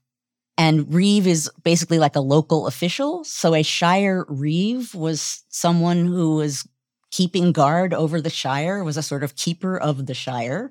And 0.58 0.92
Reeve 0.92 1.26
is 1.26 1.50
basically 1.62 1.99
like 1.99 2.16
a 2.16 2.20
local 2.20 2.66
official. 2.66 3.25
So 3.25 3.54
a 3.54 3.62
Shire 3.62 4.26
Reeve 4.28 4.94
was 4.94 5.44
someone 5.49 6.04
who 6.04 6.37
was 6.37 6.68
keeping 7.11 7.52
guard 7.52 7.93
over 7.93 8.21
the 8.21 8.31
Shire, 8.31 8.83
was 8.85 8.97
a 8.97 9.02
sort 9.02 9.23
of 9.23 9.37
keeper 9.37 9.76
of 9.76 10.07
the 10.07 10.14
Shire. 10.14 10.71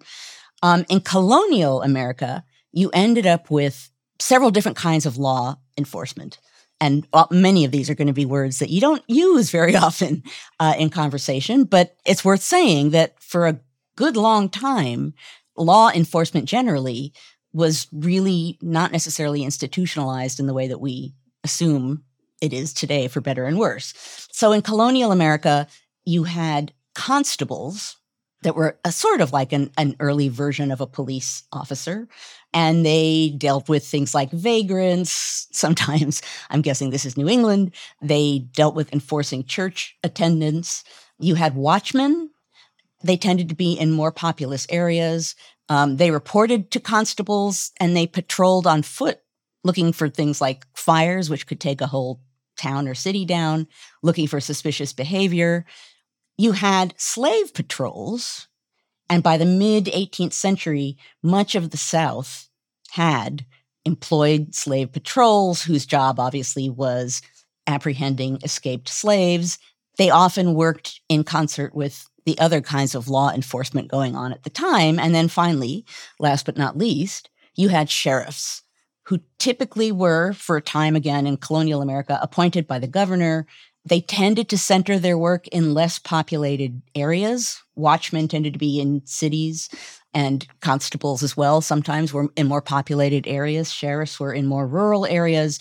Um, 0.61 0.85
in 0.89 1.01
colonial 1.01 1.81
America, 1.81 2.43
you 2.71 2.89
ended 2.93 3.25
up 3.25 3.49
with 3.49 3.89
several 4.19 4.51
different 4.51 4.77
kinds 4.77 5.05
of 5.05 5.17
law 5.17 5.57
enforcement. 5.77 6.39
And 6.81 7.07
uh, 7.13 7.25
many 7.31 7.65
of 7.65 7.71
these 7.71 7.89
are 7.89 7.95
going 7.95 8.07
to 8.07 8.13
be 8.13 8.25
words 8.25 8.59
that 8.59 8.69
you 8.69 8.79
don't 8.79 9.03
use 9.07 9.51
very 9.51 9.75
often 9.87 10.23
uh, 10.59 10.75
in 10.77 10.89
conversation, 10.89 11.63
but 11.63 11.95
it's 12.05 12.25
worth 12.25 12.41
saying 12.41 12.91
that 12.91 13.21
for 13.21 13.47
a 13.47 13.59
good 13.95 14.15
long 14.15 14.49
time, 14.49 15.13
law 15.57 15.89
enforcement 15.89 16.45
generally 16.45 17.13
was 17.51 17.87
really 17.91 18.57
not 18.61 18.91
necessarily 18.91 19.43
institutionalized 19.43 20.39
in 20.39 20.47
the 20.47 20.53
way 20.53 20.67
that 20.67 20.79
we 20.79 21.13
assume 21.43 22.03
it 22.41 22.53
is 22.53 22.73
today, 22.73 23.07
for 23.07 23.19
better 23.19 23.45
and 23.45 23.59
worse. 23.59 23.93
So 24.31 24.53
in 24.53 24.61
colonial 24.61 25.11
America, 25.11 25.67
you 26.09 26.23
had 26.23 26.73
constables 26.95 27.97
that 28.41 28.55
were 28.55 28.79
a 28.85 28.91
sort 28.91 29.21
of 29.21 29.33
like 29.33 29.51
an, 29.51 29.69
an 29.77 29.95
early 29.99 30.29
version 30.29 30.71
of 30.71 30.81
a 30.81 30.87
police 30.87 31.43
officer. 31.51 32.07
And 32.53 32.85
they 32.85 33.33
dealt 33.37 33.69
with 33.69 33.85
things 33.85 34.15
like 34.15 34.31
vagrants. 34.31 35.47
Sometimes, 35.51 36.21
I'm 36.49 36.61
guessing 36.61 36.89
this 36.89 37.05
is 37.05 37.17
New 37.17 37.27
England, 37.27 37.75
they 38.01 38.39
dealt 38.53 38.75
with 38.75 38.93
enforcing 38.93 39.43
church 39.43 39.97
attendance. 40.03 40.83
You 41.19 41.35
had 41.35 41.55
watchmen. 41.55 42.31
They 43.03 43.17
tended 43.17 43.49
to 43.49 43.55
be 43.55 43.73
in 43.73 43.91
more 43.91 44.11
populous 44.11 44.65
areas. 44.69 45.35
Um, 45.69 45.97
they 45.97 46.11
reported 46.11 46.71
to 46.71 46.79
constables 46.79 47.71
and 47.79 47.95
they 47.95 48.07
patrolled 48.07 48.65
on 48.65 48.81
foot 48.81 49.19
looking 49.63 49.91
for 49.91 50.09
things 50.09 50.39
like 50.39 50.65
fires, 50.73 51.29
which 51.29 51.45
could 51.45 51.59
take 51.59 51.81
a 51.81 51.87
whole 51.87 52.21
town 52.57 52.87
or 52.87 52.95
city 52.95 53.25
down, 53.25 53.67
looking 54.01 54.25
for 54.25 54.39
suspicious 54.39 54.93
behavior 54.93 55.65
you 56.39 56.53
had 56.53 56.93
slave 56.97 57.53
patrols. 57.53 58.47
And 59.09 59.21
by 59.21 59.35
the 59.37 59.45
mid 59.45 59.85
18th 59.87 60.31
century, 60.31 60.97
much 61.21 61.53
of 61.53 61.71
the 61.71 61.77
South 61.77 62.47
had 62.91 63.45
employed 63.83 64.55
slave 64.55 64.93
patrols 64.93 65.63
whose 65.63 65.85
job 65.85 66.17
obviously 66.17 66.69
was 66.69 67.21
apprehending 67.67 68.39
escaped 68.41 68.87
slaves. 68.87 69.59
They 69.97 70.09
often 70.09 70.53
worked 70.53 71.01
in 71.09 71.25
concert 71.25 71.75
with 71.75 72.07
the 72.25 72.39
other 72.39 72.61
kinds 72.61 72.95
of 72.95 73.09
law 73.09 73.31
enforcement 73.31 73.89
going 73.89 74.15
on 74.15 74.31
at 74.31 74.43
the 74.43 74.49
time. 74.49 74.97
And 74.97 75.13
then 75.13 75.27
finally, 75.27 75.83
last 76.19 76.45
but 76.45 76.57
not 76.57 76.77
least, 76.77 77.29
you 77.55 77.67
had 77.67 77.89
sheriffs 77.89 78.63
who 79.09 79.19
typically 79.39 79.91
were, 79.91 80.31
for 80.33 80.55
a 80.55 80.61
time 80.61 80.95
again 80.95 81.25
in 81.27 81.35
colonial 81.35 81.81
America, 81.81 82.17
appointed 82.21 82.67
by 82.67 82.79
the 82.79 82.87
governor 82.87 83.45
they 83.89 84.01
tended 84.01 84.49
to 84.49 84.57
center 84.57 84.97
their 84.97 85.17
work 85.17 85.47
in 85.49 85.73
less 85.73 85.99
populated 85.99 86.81
areas. 86.95 87.61
Watchmen 87.75 88.27
tended 88.27 88.53
to 88.53 88.59
be 88.59 88.79
in 88.79 89.01
cities 89.05 89.69
and 90.13 90.47
constables 90.61 91.21
as 91.21 91.37
well 91.37 91.61
sometimes 91.61 92.13
were 92.13 92.29
in 92.35 92.47
more 92.47 92.61
populated 92.61 93.27
areas. 93.27 93.71
Sheriffs 93.71 94.19
were 94.19 94.33
in 94.33 94.45
more 94.45 94.67
rural 94.67 95.05
areas. 95.05 95.59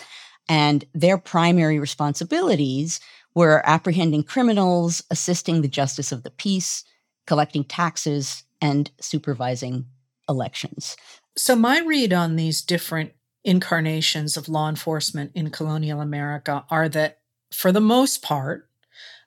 And 0.48 0.84
their 0.94 1.18
primary 1.18 1.78
responsibilities 1.78 3.00
were 3.34 3.62
apprehending 3.66 4.22
criminals, 4.22 5.02
assisting 5.10 5.60
the 5.60 5.68
justice 5.68 6.12
of 6.12 6.22
the 6.22 6.30
peace, 6.30 6.84
collecting 7.26 7.64
taxes, 7.64 8.44
and 8.60 8.90
supervising 9.00 9.86
elections. 10.28 10.96
So, 11.36 11.54
my 11.54 11.80
read 11.80 12.12
on 12.12 12.36
these 12.36 12.62
different 12.62 13.12
incarnations 13.44 14.36
of 14.36 14.48
law 14.48 14.68
enforcement 14.68 15.30
in 15.34 15.50
colonial 15.50 16.00
America 16.00 16.64
are 16.70 16.88
that 16.88 17.17
for 17.52 17.72
the 17.72 17.80
most 17.80 18.22
part, 18.22 18.68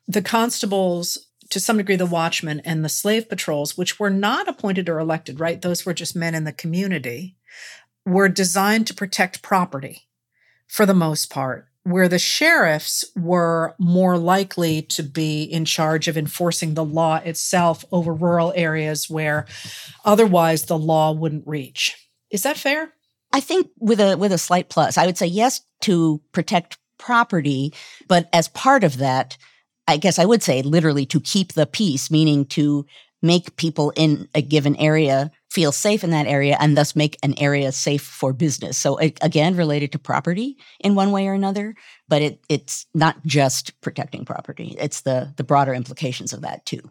the 0.08 0.22
constables, 0.22 1.18
to 1.50 1.60
some 1.60 1.78
degree, 1.78 1.96
the 1.96 2.06
watchmen 2.06 2.62
and 2.66 2.84
the 2.84 2.90
slave 2.90 3.30
patrols, 3.30 3.78
which 3.78 4.00
were 4.00 4.10
not 4.10 4.48
appointed 4.48 4.90
or 4.90 5.00
elected, 5.00 5.40
right? 5.40 5.62
Those 5.62 5.86
were 5.86 5.94
just 5.94 6.16
men 6.16 6.36
in 6.36 6.44
the 6.44 6.54
community, 6.54 7.36
were 8.06 8.30
designed 8.30 8.88
to 8.88 8.94
protect 8.94 9.42
property 9.42 10.08
for 10.68 10.86
the 10.86 10.94
most 10.94 11.30
part, 11.30 11.68
where 11.84 12.08
the 12.08 12.20
sheriffs 12.20 13.04
were 13.16 13.76
more 13.78 14.18
likely 14.18 14.82
to 14.84 15.04
be 15.04 15.44
in 15.44 15.66
charge 15.66 16.08
of 16.08 16.18
enforcing 16.18 16.74
the 16.74 16.86
law 16.86 17.18
itself 17.18 17.84
over 17.92 18.14
rural 18.14 18.54
areas 18.56 19.10
where 19.10 19.46
otherwise 20.06 20.66
the 20.66 20.78
law 20.78 21.12
wouldn't 21.12 21.48
reach. 21.48 22.08
Is 22.30 22.44
that 22.44 22.58
fair? 22.58 22.94
I 23.34 23.40
think 23.40 23.70
with 23.80 24.00
a 24.00 24.18
with 24.18 24.32
a 24.32 24.38
slight 24.38 24.70
plus, 24.70 24.98
I 24.98 25.06
would 25.06 25.18
say 25.18 25.28
yes 25.28 25.62
to 25.82 26.22
protect 26.32 26.78
property. 27.02 27.74
But 28.08 28.30
as 28.32 28.48
part 28.48 28.86
of 28.86 28.98
that, 29.00 29.38
I 29.88 29.98
guess 29.98 30.20
I 30.20 30.26
would 30.26 30.44
say 30.44 30.62
literally 30.62 31.06
to 31.08 31.20
keep 31.20 31.54
the 31.54 31.66
peace, 31.66 32.10
meaning 32.10 32.46
to 32.46 32.86
make 33.22 33.56
people 33.56 33.92
in 33.96 34.28
a 34.34 34.42
given 34.42 34.76
area 34.78 35.32
feel 35.50 35.72
safe 35.72 36.04
in 36.04 36.12
that 36.12 36.28
area 36.28 36.58
and 36.60 36.78
thus 36.78 36.96
make 36.96 37.18
an 37.24 37.34
area 37.38 37.72
safe 37.72 38.02
for 38.02 38.34
business. 38.34 38.78
So 38.78 38.98
again, 39.00 39.56
related 39.56 39.92
to 39.92 40.00
property 40.00 40.58
in 40.80 40.96
one 40.96 41.12
way 41.12 41.28
or 41.28 41.34
another, 41.34 41.76
but 42.08 42.22
it, 42.22 42.44
it's 42.48 42.86
not 42.94 43.24
just 43.26 43.80
protecting 43.82 44.24
property. 44.26 44.76
It's 44.80 45.02
the, 45.02 45.34
the 45.36 45.44
broader 45.44 45.74
implications 45.74 46.32
of 46.32 46.42
that 46.42 46.66
too. 46.66 46.82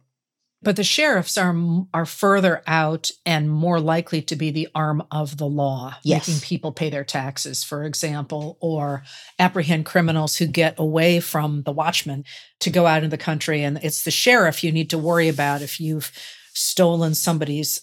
But 0.63 0.77
the 0.77 0.85
sheriffs 0.85 1.39
are 1.39 1.57
are 1.95 2.05
further 2.05 2.63
out 2.67 3.11
and 3.25 3.51
more 3.51 3.81
likely 3.81 4.21
to 4.23 4.37
be 4.37 4.51
the 4.51 4.69
arm 4.75 5.03
of 5.11 5.39
the 5.39 5.47
law, 5.47 5.97
yes. 6.03 6.29
making 6.29 6.43
people 6.43 6.73
pay 6.73 6.91
their 6.91 7.05
taxes, 7.05 7.65
for 7.65 7.85
example, 7.85 8.59
or 8.61 9.03
apprehend 9.39 9.87
criminals 9.87 10.37
who 10.37 10.47
get 10.47 10.79
away 10.79 11.21
from 11.21 11.63
the 11.63 11.73
watchman 11.73 12.25
to 12.61 12.69
go 12.69 12.87
out 12.87 13.03
in 13.03 13.11
the 13.11 13.17
country. 13.17 13.63
And 13.63 13.79
it's 13.83 14.05
the 14.05 14.11
sheriff 14.11 14.63
you 14.63 14.71
need 14.71 14.91
to 14.91 14.99
worry 14.99 15.29
about 15.29 15.63
if 15.63 15.81
you've 15.81 16.13
stolen 16.53 17.15
somebody's 17.15 17.81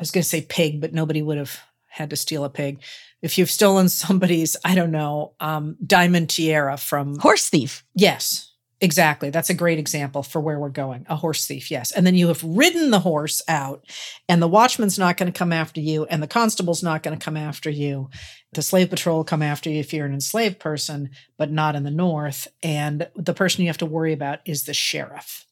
I 0.00 0.02
was 0.02 0.10
going 0.12 0.22
to 0.22 0.28
say 0.28 0.40
pig, 0.40 0.80
but 0.80 0.94
nobody 0.94 1.20
would 1.20 1.36
have 1.36 1.60
had 1.86 2.08
to 2.08 2.16
steal 2.16 2.44
a 2.44 2.48
pig. 2.48 2.80
If 3.20 3.36
you've 3.36 3.50
stolen 3.50 3.88
somebody's, 3.90 4.56
I 4.64 4.74
don't 4.74 4.92
know, 4.92 5.34
um, 5.40 5.76
diamond 5.86 6.30
tiara 6.30 6.78
from 6.78 7.18
horse 7.18 7.50
thief. 7.50 7.84
Yes, 7.94 8.49
exactly. 8.80 9.30
That's 9.30 9.50
a 9.50 9.54
great 9.54 9.78
example 9.78 10.22
for 10.22 10.40
where 10.40 10.58
we're 10.58 10.68
going. 10.68 11.06
A 11.08 11.16
horse 11.16 11.46
thief, 11.46 11.70
yes. 11.70 11.90
And 11.92 12.06
then 12.06 12.14
you 12.14 12.28
have 12.28 12.42
ridden 12.42 12.90
the 12.90 13.00
horse 13.00 13.42
out, 13.48 13.84
and 14.28 14.40
the 14.40 14.48
watchman's 14.48 14.98
not 14.98 15.16
going 15.16 15.32
to 15.32 15.38
come 15.38 15.52
after 15.52 15.80
you, 15.80 16.04
and 16.04 16.22
the 16.22 16.26
constable's 16.26 16.82
not 16.82 17.02
going 17.02 17.18
to 17.18 17.24
come 17.24 17.36
after 17.36 17.70
you. 17.70 18.10
The 18.52 18.62
slave 18.62 18.90
patrol 18.90 19.18
will 19.18 19.24
come 19.24 19.42
after 19.42 19.70
you 19.70 19.80
if 19.80 19.92
you're 19.92 20.06
an 20.06 20.14
enslaved 20.14 20.58
person, 20.58 21.10
but 21.36 21.50
not 21.50 21.76
in 21.76 21.84
the 21.84 21.90
North. 21.90 22.48
And 22.62 23.08
the 23.14 23.34
person 23.34 23.62
you 23.62 23.68
have 23.68 23.78
to 23.78 23.86
worry 23.86 24.12
about 24.12 24.40
is 24.44 24.64
the 24.64 24.74
sheriff. 24.74 25.46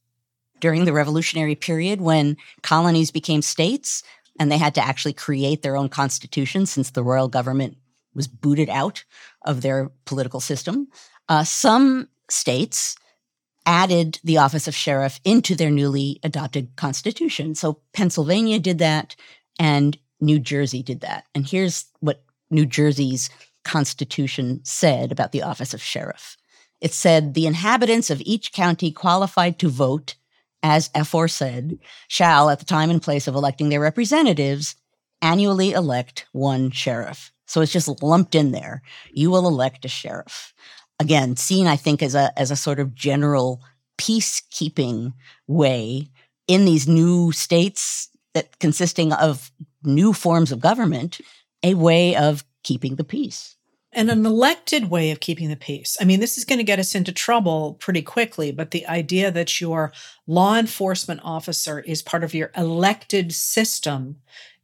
During 0.60 0.84
the 0.84 0.92
Revolutionary 0.92 1.54
period, 1.54 2.00
when 2.00 2.36
colonies 2.62 3.12
became 3.12 3.42
states, 3.42 4.02
and 4.40 4.50
they 4.50 4.58
had 4.58 4.74
to 4.76 4.84
actually 4.84 5.12
create 5.12 5.62
their 5.62 5.76
own 5.76 5.88
constitution 5.88 6.66
since 6.66 6.90
the 6.90 7.02
royal 7.02 7.28
government 7.28 7.76
was 8.14 8.26
booted 8.26 8.68
out 8.68 9.04
of 9.42 9.62
their 9.62 9.90
political 10.04 10.40
system. 10.40 10.88
Uh, 11.28 11.44
some 11.44 12.08
states 12.30 12.96
added 13.68 14.18
the 14.24 14.38
office 14.38 14.66
of 14.66 14.74
sheriff 14.74 15.20
into 15.24 15.54
their 15.54 15.70
newly 15.70 16.18
adopted 16.22 16.74
constitution. 16.76 17.54
So 17.54 17.80
Pennsylvania 17.92 18.58
did 18.58 18.78
that, 18.78 19.14
and 19.60 19.96
New 20.20 20.38
Jersey 20.38 20.82
did 20.82 21.02
that. 21.02 21.24
And 21.34 21.46
here's 21.46 21.84
what 22.00 22.24
New 22.50 22.64
Jersey's 22.64 23.28
constitution 23.64 24.60
said 24.64 25.12
about 25.12 25.32
the 25.32 25.42
office 25.42 25.74
of 25.74 25.82
sheriff. 25.82 26.38
It 26.80 26.94
said 26.94 27.34
the 27.34 27.46
inhabitants 27.46 28.08
of 28.08 28.22
each 28.24 28.52
county 28.52 28.90
qualified 28.90 29.58
to 29.58 29.68
vote 29.68 30.14
as 30.62 30.88
aforesaid, 30.94 31.78
shall, 32.08 32.48
at 32.48 32.60
the 32.60 32.64
time 32.64 32.88
and 32.88 33.02
place 33.02 33.28
of 33.28 33.34
electing 33.34 33.68
their 33.68 33.80
representatives, 33.80 34.76
annually 35.20 35.72
elect 35.72 36.26
one 36.32 36.70
sheriff. 36.70 37.32
So 37.46 37.60
it's 37.60 37.72
just 37.72 38.02
lumped 38.02 38.34
in 38.34 38.52
there. 38.52 38.82
You 39.12 39.30
will 39.30 39.46
elect 39.46 39.84
a 39.84 39.88
sheriff. 39.88 40.54
Again, 41.00 41.36
seen, 41.36 41.66
I 41.66 41.76
think, 41.76 42.02
as 42.02 42.14
a, 42.14 42.32
as 42.38 42.50
a 42.50 42.56
sort 42.56 42.80
of 42.80 42.94
general 42.94 43.62
peacekeeping 43.98 45.12
way 45.46 46.08
in 46.46 46.64
these 46.64 46.88
new 46.88 47.32
states 47.32 48.08
that 48.34 48.58
consisting 48.58 49.12
of 49.12 49.50
new 49.84 50.12
forms 50.12 50.52
of 50.52 50.60
government, 50.60 51.20
a 51.62 51.74
way 51.74 52.16
of 52.16 52.44
keeping 52.62 52.96
the 52.96 53.04
peace 53.04 53.56
and 53.92 54.10
an 54.10 54.26
elected 54.26 54.90
way 54.90 55.10
of 55.10 55.20
keeping 55.20 55.48
the 55.48 55.56
peace. 55.56 55.96
I 56.00 56.04
mean, 56.04 56.20
this 56.20 56.36
is 56.36 56.44
going 56.44 56.58
to 56.58 56.64
get 56.64 56.78
us 56.78 56.94
into 56.94 57.12
trouble 57.12 57.74
pretty 57.74 58.02
quickly, 58.02 58.52
but 58.52 58.70
the 58.70 58.86
idea 58.86 59.30
that 59.30 59.60
your 59.60 59.92
law 60.26 60.56
enforcement 60.56 61.20
officer 61.24 61.80
is 61.80 62.02
part 62.02 62.22
of 62.22 62.34
your 62.34 62.50
elected 62.56 63.32
system 63.32 64.16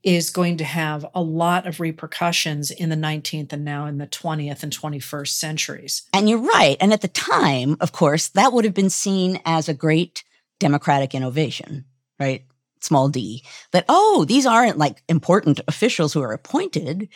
is 0.05 0.29
going 0.29 0.59
to 0.59 0.65
have 0.65 1.07
a 1.15 1.23
lot 1.23 1.67
of 1.67 1.81
repercussions 1.81 2.71
in 2.71 2.91
the 2.91 2.97
19th 2.97 3.53
and 3.53 3.65
now 3.65 3.87
in 3.87 3.97
the 3.97 4.07
20th 4.07 4.63
and 4.63 4.73
21st 4.73 5.29
centuries. 5.29 6.03
And 6.13 6.29
you're 6.29 6.39
right. 6.39 6.77
And 6.79 6.93
at 6.93 7.01
the 7.01 7.09
time, 7.09 7.77
of 7.81 7.93
course, 7.93 8.29
that 8.29 8.53
would 8.53 8.67
have 8.67 8.75
been 8.75 8.91
seen 8.91 9.41
as 9.47 9.69
a 9.69 9.75
great 9.75 10.23
democratic 10.61 11.15
innovation, 11.15 11.87
right? 12.21 12.45
Small 12.81 13.09
d. 13.09 13.43
That, 13.73 13.87
oh, 13.89 14.27
these 14.29 14.45
aren't 14.45 14.77
like 14.77 15.03
important 15.09 15.61
officials 15.67 16.13
who 16.13 16.23
are 16.23 16.33
appointed 16.33 17.09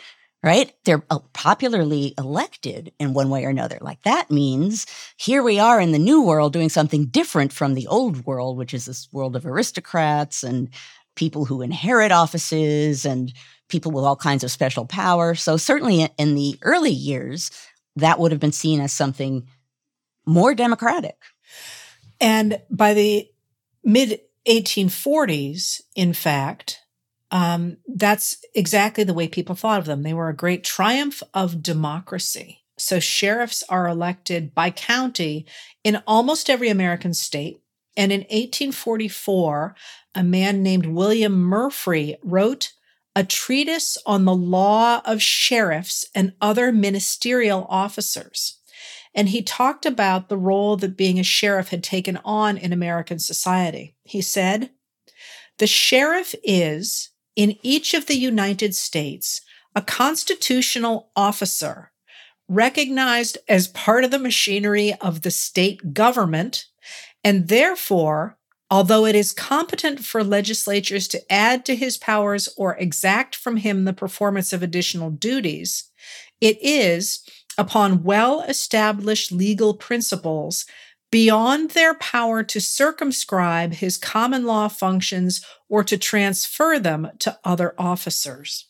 right? 0.43 0.73
They're 0.85 1.03
uh, 1.09 1.19
popularly 1.33 2.13
elected 2.17 2.93
in 2.99 3.13
one 3.13 3.29
way 3.29 3.45
or 3.45 3.49
another. 3.49 3.77
Like 3.81 4.01
that 4.03 4.31
means 4.31 4.85
here 5.17 5.43
we 5.43 5.59
are 5.59 5.81
in 5.81 5.91
the 5.91 5.99
new 5.99 6.21
world 6.21 6.53
doing 6.53 6.69
something 6.69 7.07
different 7.07 7.51
from 7.51 7.73
the 7.73 7.87
old 7.87 8.25
world, 8.25 8.57
which 8.57 8.73
is 8.73 8.85
this 8.85 9.09
world 9.11 9.35
of 9.35 9.45
aristocrats 9.45 10.43
and 10.43 10.69
people 11.19 11.43
who 11.43 11.61
inherit 11.61 12.13
offices 12.13 13.05
and 13.05 13.33
people 13.67 13.91
with 13.91 14.05
all 14.05 14.15
kinds 14.15 14.41
of 14.41 14.49
special 14.49 14.85
power. 14.85 15.35
So 15.35 15.57
certainly 15.57 16.07
in 16.17 16.35
the 16.35 16.57
early 16.61 16.91
years, 16.91 17.51
that 17.97 18.19
would 18.19 18.31
have 18.31 18.39
been 18.39 18.53
seen 18.53 18.79
as 18.79 18.93
something 18.93 19.45
more 20.25 20.55
democratic. 20.55 21.17
And 22.21 22.61
by 22.71 22.93
the 22.93 23.27
mid 23.83 24.21
1840s, 24.47 25.81
in 25.93 26.13
fact, 26.13 26.79
um, 27.31 27.77
that's 27.85 28.37
exactly 28.55 29.03
the 29.03 29.13
way 29.13 29.27
people 29.27 29.55
thought 29.55 29.79
of 29.79 29.85
them. 29.85 30.03
They 30.03 30.13
were 30.13 30.29
a 30.29 30.35
great 30.35 30.63
triumph 30.63 31.21
of 31.33 31.61
democracy. 31.61 32.61
So 32.77 33.01
sheriffs 33.01 33.61
are 33.67 33.89
elected 33.89 34.55
by 34.55 34.71
county 34.71 35.45
in 35.83 36.01
almost 36.07 36.49
every 36.49 36.69
American 36.69 37.13
state. 37.13 37.61
And 37.97 38.13
in 38.13 38.21
1844, 38.21 39.75
a 40.15 40.23
man 40.23 40.63
named 40.63 40.85
William 40.85 41.33
Murfree 41.33 42.15
wrote 42.23 42.73
a 43.15 43.23
treatise 43.23 43.97
on 44.05 44.25
the 44.25 44.35
law 44.35 45.01
of 45.05 45.21
sheriffs 45.21 46.05
and 46.15 46.33
other 46.41 46.71
ministerial 46.71 47.65
officers. 47.69 48.59
And 49.15 49.29
he 49.29 49.41
talked 49.41 49.85
about 49.85 50.29
the 50.29 50.37
role 50.37 50.77
that 50.77 50.95
being 50.95 51.19
a 51.19 51.23
sheriff 51.23 51.69
had 51.69 51.83
taken 51.83 52.17
on 52.23 52.57
in 52.57 52.71
American 52.71 53.19
society. 53.19 53.95
He 54.03 54.21
said, 54.21 54.69
The 55.57 55.67
sheriff 55.67 56.35
is, 56.43 57.09
in 57.35 57.57
each 57.63 57.93
of 57.93 58.05
the 58.05 58.17
United 58.17 58.75
States 58.75 59.41
a 59.75 59.81
constitutional 59.81 61.11
officer 61.15 61.91
recognized 62.47 63.37
as 63.47 63.67
part 63.67 64.03
of 64.03 64.11
the 64.11 64.19
machinery 64.19 64.93
of 64.95 65.21
the 65.21 65.31
state 65.31 65.93
government, 65.93 66.65
and 67.23 67.47
therefore, 67.47 68.38
although 68.71 69.05
it 69.05 69.15
is 69.15 69.31
competent 69.31 69.99
for 69.99 70.23
legislatures 70.23 71.07
to 71.07 71.31
add 71.31 71.65
to 71.65 71.75
his 71.75 71.97
powers 71.97 72.49
or 72.57 72.75
exact 72.77 73.35
from 73.35 73.57
him 73.57 73.85
the 73.85 73.93
performance 73.93 74.53
of 74.53 74.61
additional 74.61 75.09
duties, 75.09 75.89
it 76.39 76.57
is, 76.61 77.23
upon 77.57 78.03
well 78.03 78.41
established 78.41 79.31
legal 79.31 79.73
principles, 79.73 80.65
beyond 81.11 81.71
their 81.71 81.95
power 81.95 82.43
to 82.43 82.61
circumscribe 82.61 83.73
his 83.73 83.97
common 83.97 84.45
law 84.45 84.67
functions 84.67 85.43
or 85.67 85.83
to 85.83 85.97
transfer 85.97 86.77
them 86.79 87.09
to 87.17 87.37
other 87.43 87.73
officers. 87.77 88.65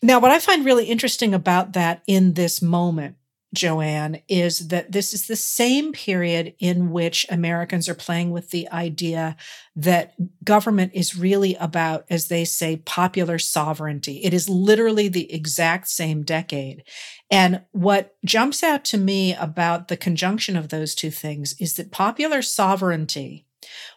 Now, 0.00 0.20
what 0.20 0.30
I 0.30 0.38
find 0.38 0.64
really 0.64 0.84
interesting 0.84 1.34
about 1.34 1.72
that 1.72 2.02
in 2.06 2.34
this 2.34 2.62
moment 2.62 3.16
Joanne, 3.54 4.20
is 4.28 4.68
that 4.68 4.92
this 4.92 5.14
is 5.14 5.26
the 5.26 5.36
same 5.36 5.92
period 5.92 6.54
in 6.58 6.90
which 6.90 7.24
Americans 7.30 7.88
are 7.88 7.94
playing 7.94 8.30
with 8.30 8.50
the 8.50 8.68
idea 8.70 9.36
that 9.76 10.14
government 10.44 10.92
is 10.94 11.16
really 11.16 11.54
about, 11.56 12.04
as 12.10 12.28
they 12.28 12.44
say, 12.44 12.76
popular 12.76 13.38
sovereignty. 13.38 14.20
It 14.22 14.34
is 14.34 14.48
literally 14.48 15.08
the 15.08 15.32
exact 15.32 15.88
same 15.88 16.22
decade. 16.22 16.84
And 17.30 17.62
what 17.72 18.16
jumps 18.24 18.62
out 18.62 18.84
to 18.86 18.98
me 18.98 19.34
about 19.34 19.88
the 19.88 19.96
conjunction 19.96 20.56
of 20.56 20.68
those 20.68 20.94
two 20.94 21.10
things 21.10 21.54
is 21.58 21.74
that 21.74 21.90
popular 21.90 22.42
sovereignty 22.42 23.46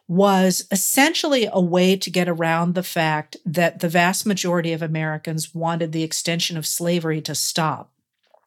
was 0.07 0.65
essentially 0.71 1.49
a 1.51 1.61
way 1.61 1.97
to 1.97 2.09
get 2.09 2.29
around 2.29 2.73
the 2.73 2.83
fact 2.83 3.35
that 3.45 3.79
the 3.79 3.89
vast 3.89 4.25
majority 4.25 4.71
of 4.71 4.81
Americans 4.81 5.53
wanted 5.53 5.91
the 5.91 6.03
extension 6.03 6.57
of 6.57 6.65
slavery 6.65 7.21
to 7.21 7.35
stop. 7.35 7.91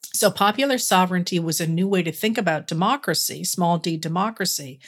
So, 0.02 0.30
popular 0.30 0.78
sovereignty 0.78 1.38
was 1.38 1.60
a 1.60 1.66
new 1.66 1.88
way 1.88 2.02
to 2.02 2.12
think 2.12 2.36
about 2.36 2.66
democracy, 2.66 3.44
small 3.44 3.78
d 3.78 3.96
democracy, 3.96 4.80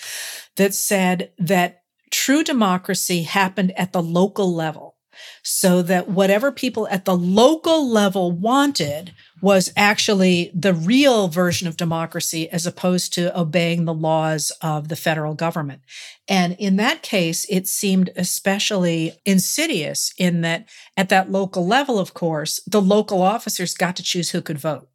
that 0.57 0.75
said 0.75 1.31
that 1.39 1.83
true 2.11 2.45
democracy 2.45 3.23
happened 3.23 3.73
at 3.79 3.93
the 3.93 4.03
local 4.03 4.55
level. 4.55 4.97
So 5.43 5.83
that 5.83 6.09
whatever 6.09 6.51
people 6.51 6.89
at 6.89 7.05
the 7.05 7.17
local 7.17 7.89
level 7.89 8.33
wanted 8.33 9.13
was 9.43 9.73
actually 9.77 10.51
the 10.55 10.73
real 10.73 11.29
version 11.29 11.69
of 11.69 11.77
democracy 11.77 12.49
as 12.51 12.67
opposed 12.67 13.13
to 13.15 13.39
obeying 13.39 13.85
the 13.85 13.93
laws 13.93 14.53
of 14.63 14.89
the 14.89 14.97
federal 14.97 15.35
government. 15.35 15.83
And 16.29 16.57
in 16.59 16.77
that 16.77 17.03
case, 17.03 17.45
it 17.51 17.69
seemed 17.69 18.11
especially 18.17 19.13
insidious 19.27 20.15
in 20.17 20.41
that 20.43 20.69
at 20.97 21.11
that 21.11 21.31
local 21.31 21.67
level, 21.67 21.99
of 21.99 22.15
course, 22.15 22.61
the 22.67 22.81
local 22.81 23.21
officers 23.21 23.75
got 23.75 23.97
to 23.97 24.03
choose 24.03 24.31
who 24.31 24.41
could 24.41 24.59
vote. 24.59 24.89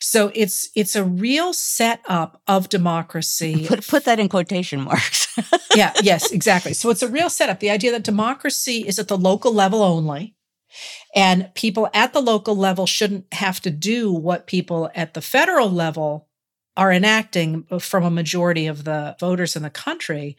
So 0.00 0.30
it's 0.34 0.70
it's 0.74 0.96
a 0.96 1.04
real 1.04 1.52
setup 1.52 2.40
of 2.46 2.68
democracy. 2.68 3.66
Put 3.68 3.86
put 3.86 4.04
that 4.04 4.20
in 4.20 4.28
quotation 4.28 4.80
marks. 4.80 5.28
yeah, 5.74 5.92
yes, 6.02 6.30
exactly. 6.32 6.74
So 6.74 6.90
it's 6.90 7.02
a 7.02 7.08
real 7.08 7.30
setup. 7.30 7.60
The 7.60 7.70
idea 7.70 7.92
that 7.92 8.02
democracy 8.02 8.84
is 8.86 8.98
at 8.98 9.08
the 9.08 9.18
local 9.18 9.52
level 9.52 9.82
only. 9.82 10.34
And 11.14 11.50
people 11.54 11.88
at 11.92 12.12
the 12.12 12.22
local 12.22 12.56
level 12.56 12.86
shouldn't 12.86 13.32
have 13.34 13.60
to 13.60 13.70
do 13.70 14.12
what 14.12 14.46
people 14.46 14.90
at 14.94 15.14
the 15.14 15.20
federal 15.20 15.70
level 15.70 16.28
are 16.76 16.90
enacting 16.90 17.64
from 17.78 18.04
a 18.04 18.10
majority 18.10 18.66
of 18.66 18.84
the 18.84 19.16
voters 19.20 19.54
in 19.54 19.62
the 19.62 19.70
country. 19.70 20.36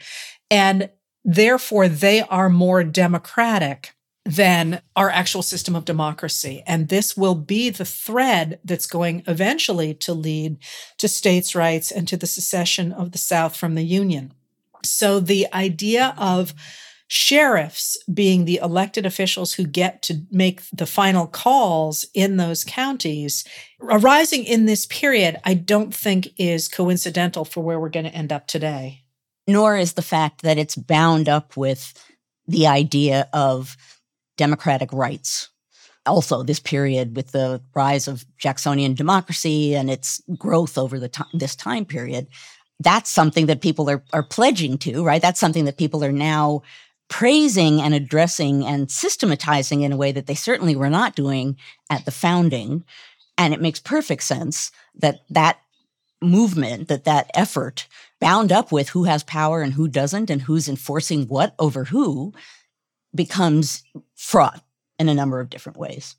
And 0.50 0.90
therefore, 1.24 1.88
they 1.88 2.22
are 2.22 2.50
more 2.50 2.84
democratic 2.84 3.93
than 4.26 4.82
our 4.96 5.10
actual 5.10 5.42
system 5.42 5.76
of 5.76 5.86
democracy. 5.86 6.64
And 6.66 6.88
this 6.88 7.18
will 7.18 7.36
be 7.36 7.70
the 7.70 7.86
thread 7.86 8.60
that's 8.64 8.88
going 8.88 9.24
eventually 9.28 9.94
to 9.96 10.14
lead 10.14 10.58
to 11.00 11.08
states' 11.08 11.56
rights 11.56 11.92
and 11.92 12.08
to 12.08 12.16
the 12.16 12.28
secession 12.28 12.92
of 12.94 13.12
the 13.12 13.18
South 13.18 13.56
from 13.56 13.76
the 13.76 13.84
Union. 13.84 14.34
So 14.84 15.20
the 15.20 15.48
idea 15.54 16.14
of 16.18 16.54
sheriffs 17.08 17.98
being 18.12 18.46
the 18.46 18.60
elected 18.64 19.06
officials 19.06 19.54
who 19.54 19.66
get 19.66 20.02
to 20.02 20.24
make 20.32 20.64
the 20.72 20.86
final 20.86 21.28
calls 21.28 22.06
in 22.14 22.38
those 22.38 22.64
counties 22.64 23.44
arising 23.82 24.46
in 24.46 24.66
this 24.66 24.86
period, 24.86 25.40
I 25.44 25.54
don't 25.54 25.94
think 25.94 26.30
is 26.38 26.68
coincidental 26.68 27.46
for 27.46 27.62
where 27.62 27.80
we're 27.80 27.90
going 27.90 28.06
to 28.06 28.16
end 28.16 28.32
up 28.32 28.48
today. 28.48 29.04
Nor 29.48 29.76
is 29.78 29.94
the 29.94 30.02
fact 30.02 30.42
that 30.44 30.58
it's 30.58 30.76
bound 30.76 31.28
up 31.28 31.58
with 31.58 31.94
the 32.48 32.68
idea 32.68 33.28
of 33.34 33.76
democratic 34.38 34.92
rights. 34.92 35.50
Also, 36.06 36.44
this 36.44 36.60
period 36.60 37.16
with 37.16 37.32
the 37.32 37.62
rise 37.74 38.08
of 38.08 38.26
Jacksonian 38.38 38.94
democracy 38.94 39.74
and 39.74 39.90
its 39.90 40.22
growth 40.38 40.78
over 40.78 41.00
the 41.00 41.08
time, 41.08 41.28
this 41.34 41.56
time 41.56 41.86
period, 41.86 42.28
that's 42.80 43.10
something 43.10 43.46
that 43.46 43.62
people 43.62 43.90
are, 43.90 44.04
are 44.12 44.24
pledging 44.24 44.78
to, 44.80 45.04
right? 45.04 45.22
That's 45.22 45.40
something 45.40 45.66
that 45.66 45.78
people 45.78 46.04
are 46.04 46.12
now 46.12 46.62
praising 47.10 47.82
and 47.82 47.94
addressing 47.94 48.66
and 48.66 48.92
systematizing 48.92 49.82
in 49.82 49.92
a 49.92 49.98
way 49.98 50.12
that 50.12 50.26
they 50.26 50.36
certainly 50.36 50.76
were 50.76 50.90
not 50.90 51.16
doing 51.16 51.58
at 51.90 52.06
the 52.06 52.12
founding. 52.12 52.84
And 53.38 53.54
it 53.54 53.62
makes 53.62 53.80
perfect 53.80 54.24
sense 54.24 54.72
that 54.96 55.22
that 55.30 55.60
movement, 56.22 56.88
that 56.88 57.04
that 57.06 57.30
effort 57.34 57.88
bound 58.20 58.52
up 58.52 58.72
with 58.72 58.90
who 58.90 59.04
has 59.04 59.24
power 59.24 59.62
and 59.62 59.74
who 59.74 59.88
doesn't 59.88 60.30
and 60.30 60.42
who's 60.42 60.70
enforcing 60.70 61.28
what 61.28 61.54
over 61.60 61.86
who 61.86 62.34
becomes 63.16 63.84
fraught 64.16 64.64
in 65.00 65.10
a 65.10 65.14
number 65.14 65.40
of 65.40 65.50
different 65.50 65.78
ways. 65.78 66.16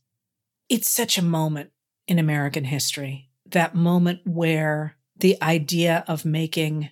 It's 0.68 0.88
such 0.88 1.18
a 1.18 1.22
moment 1.22 1.70
in 2.07 2.18
American 2.18 2.64
history, 2.64 3.30
that 3.46 3.74
moment 3.74 4.20
where 4.24 4.96
the 5.16 5.40
idea 5.42 6.04
of 6.09 6.24
making 6.24 6.90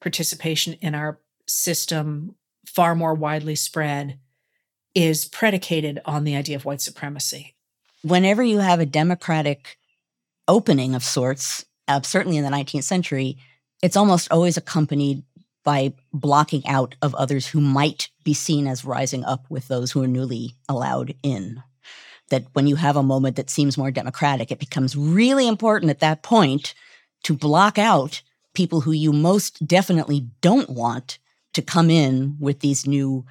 participation 0.00 0.74
in 0.74 0.94
our 0.94 1.18
system 1.46 2.34
far 2.66 2.94
more 2.94 3.14
widely 3.14 3.54
spread 3.54 4.18
is 4.94 5.24
predicated 5.24 6.00
on 6.04 6.24
the 6.24 6.36
idea 6.36 6.56
of 6.56 6.64
white 6.64 6.80
supremacy. 6.80 7.54
Whenever 8.02 8.42
you 8.42 8.58
have 8.58 8.80
a 8.80 8.86
democratic 8.86 9.76
opening 10.46 10.94
of 10.94 11.02
sorts, 11.02 11.64
uh, 11.88 12.00
certainly 12.02 12.36
in 12.36 12.44
the 12.44 12.50
19th 12.50 12.84
century, 12.84 13.38
it's 13.82 13.96
almost 13.96 14.30
always 14.30 14.56
accompanied 14.56 15.22
by 15.64 15.94
blocking 16.12 16.66
out 16.66 16.94
of 17.02 17.14
others 17.14 17.48
who 17.48 17.60
might 17.60 18.08
be 18.22 18.34
seen 18.34 18.66
as 18.66 18.84
rising 18.84 19.24
up 19.24 19.46
with 19.48 19.68
those 19.68 19.90
who 19.90 20.02
are 20.02 20.08
newly 20.08 20.54
allowed 20.68 21.14
in. 21.22 21.62
That 22.30 22.44
when 22.52 22.66
you 22.66 22.76
have 22.76 22.96
a 22.96 23.02
moment 23.02 23.36
that 23.36 23.50
seems 23.50 23.76
more 23.76 23.90
democratic, 23.90 24.50
it 24.50 24.58
becomes 24.58 24.96
really 24.96 25.48
important 25.48 25.90
at 25.90 26.00
that 26.00 26.22
point 26.22 26.74
to 27.24 27.34
block 27.34 27.78
out 27.78 28.22
people 28.54 28.82
who 28.82 28.92
you 28.92 29.12
most 29.12 29.66
definitely 29.66 30.28
don't 30.40 30.70
want 30.70 31.18
to 31.54 31.62
come 31.62 31.90
in 31.90 32.36
with 32.38 32.60
these 32.60 32.86
new 32.86 33.24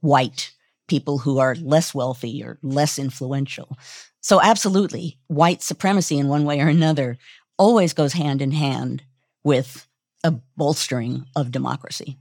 white 0.00 0.52
people 0.88 1.18
who 1.18 1.38
are 1.38 1.54
less 1.56 1.94
wealthy 1.94 2.42
or 2.42 2.58
less 2.62 2.98
influential. 2.98 3.76
So, 4.20 4.40
absolutely, 4.40 5.18
white 5.26 5.62
supremacy 5.62 6.18
in 6.18 6.28
one 6.28 6.44
way 6.44 6.60
or 6.60 6.68
another 6.68 7.18
always 7.58 7.92
goes 7.92 8.12
hand 8.12 8.42
in 8.42 8.52
hand 8.52 9.02
with 9.44 9.86
a 10.24 10.32
bolstering 10.56 11.26
of 11.36 11.50
democracy. 11.50 12.18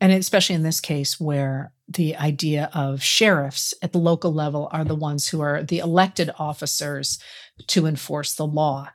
And 0.00 0.12
especially 0.12 0.56
in 0.56 0.62
this 0.62 0.80
case, 0.80 1.18
where 1.20 1.72
the 1.88 2.16
idea 2.16 2.70
of 2.74 3.02
sheriffs 3.02 3.74
at 3.82 3.92
the 3.92 3.98
local 3.98 4.32
level 4.32 4.68
are 4.72 4.84
the 4.84 4.94
ones 4.94 5.28
who 5.28 5.40
are 5.40 5.62
the 5.62 5.78
elected 5.78 6.30
officers 6.38 7.18
to 7.68 7.86
enforce 7.86 8.34
the 8.34 8.46
law. 8.46 8.90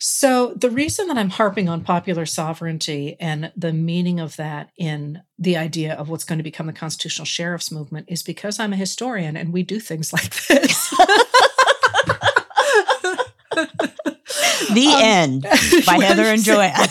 So, 0.00 0.54
the 0.54 0.70
reason 0.70 1.08
that 1.08 1.18
I'm 1.18 1.30
harping 1.30 1.68
on 1.68 1.82
popular 1.82 2.24
sovereignty 2.24 3.16
and 3.18 3.50
the 3.56 3.72
meaning 3.72 4.20
of 4.20 4.36
that 4.36 4.70
in 4.76 5.22
the 5.38 5.56
idea 5.56 5.94
of 5.94 6.08
what's 6.08 6.22
going 6.22 6.38
to 6.38 6.44
become 6.44 6.68
the 6.68 6.72
constitutional 6.72 7.26
sheriff's 7.26 7.72
movement 7.72 8.06
is 8.08 8.22
because 8.22 8.60
I'm 8.60 8.72
a 8.72 8.76
historian 8.76 9.36
and 9.36 9.52
we 9.52 9.64
do 9.64 9.80
things 9.80 10.12
like 10.14 10.32
this. 10.46 10.90
the 14.70 14.86
um, 14.86 15.02
end 15.02 15.42
by 15.84 15.96
Heather 15.96 16.22
and 16.22 16.44
Joanne. 16.44 16.88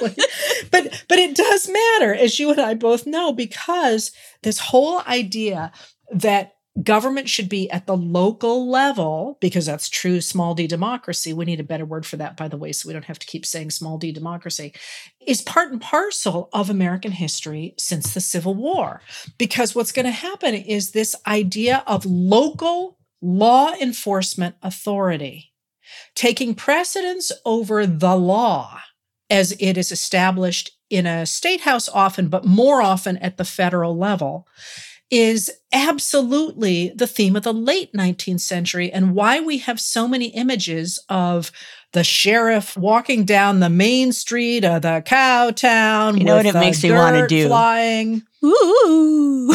But 0.70 1.04
but 1.08 1.18
it 1.18 1.36
does 1.36 1.68
matter, 1.68 2.14
as 2.14 2.38
you 2.38 2.50
and 2.50 2.60
I 2.60 2.74
both 2.74 3.06
know, 3.06 3.32
because 3.32 4.10
this 4.42 4.58
whole 4.58 5.00
idea 5.06 5.72
that 6.12 6.54
government 6.82 7.28
should 7.28 7.48
be 7.48 7.70
at 7.70 7.86
the 7.86 7.96
local 7.96 8.68
level 8.68 9.38
because 9.40 9.64
that's 9.64 9.88
true 9.88 10.20
small 10.20 10.54
d 10.54 10.66
democracy 10.66 11.32
we 11.32 11.46
need 11.46 11.58
a 11.58 11.64
better 11.64 11.86
word 11.86 12.04
for 12.04 12.18
that 12.18 12.36
by 12.36 12.48
the 12.48 12.56
way 12.58 12.70
so 12.70 12.86
we 12.86 12.92
don't 12.92 13.06
have 13.06 13.18
to 13.18 13.26
keep 13.26 13.46
saying 13.46 13.70
small 13.70 13.96
d 13.96 14.12
democracy 14.12 14.74
is 15.26 15.40
part 15.40 15.72
and 15.72 15.80
parcel 15.80 16.50
of 16.52 16.68
american 16.68 17.12
history 17.12 17.74
since 17.78 18.12
the 18.12 18.20
civil 18.20 18.54
war. 18.54 19.00
Because 19.38 19.74
what's 19.74 19.92
going 19.92 20.06
to 20.06 20.12
happen 20.12 20.54
is 20.54 20.90
this 20.90 21.14
idea 21.26 21.82
of 21.86 22.04
local 22.04 22.98
law 23.22 23.72
enforcement 23.80 24.54
authority 24.62 25.52
taking 26.14 26.54
precedence 26.54 27.32
over 27.44 27.86
the 27.86 28.14
law 28.14 28.80
as 29.30 29.52
it 29.58 29.76
is 29.76 29.90
established 29.92 30.70
in 30.90 31.06
a 31.06 31.26
state 31.26 31.62
house 31.62 31.88
often 31.88 32.28
but 32.28 32.44
more 32.44 32.80
often 32.80 33.16
at 33.18 33.36
the 33.36 33.44
federal 33.44 33.96
level 33.96 34.46
is 35.10 35.50
absolutely 35.72 36.92
the 36.94 37.06
theme 37.06 37.36
of 37.36 37.44
the 37.44 37.52
late 37.52 37.92
19th 37.92 38.40
century 38.40 38.90
and 38.90 39.14
why 39.14 39.40
we 39.40 39.58
have 39.58 39.80
so 39.80 40.08
many 40.08 40.26
images 40.28 40.98
of 41.08 41.52
the 41.92 42.02
sheriff 42.02 42.76
walking 42.76 43.24
down 43.24 43.60
the 43.60 43.70
main 43.70 44.12
street 44.12 44.64
of 44.64 44.82
the 44.82 45.02
cow 45.06 45.50
town. 45.50 46.18
You 46.18 46.24
know 46.24 46.36
what 46.36 46.46
it 46.46 46.54
makes 46.54 46.82
me 46.82 46.90
want 46.90 47.16
to 47.16 47.26
do? 47.26 47.46
Flying. 47.46 48.22
Ooh. 48.44 49.48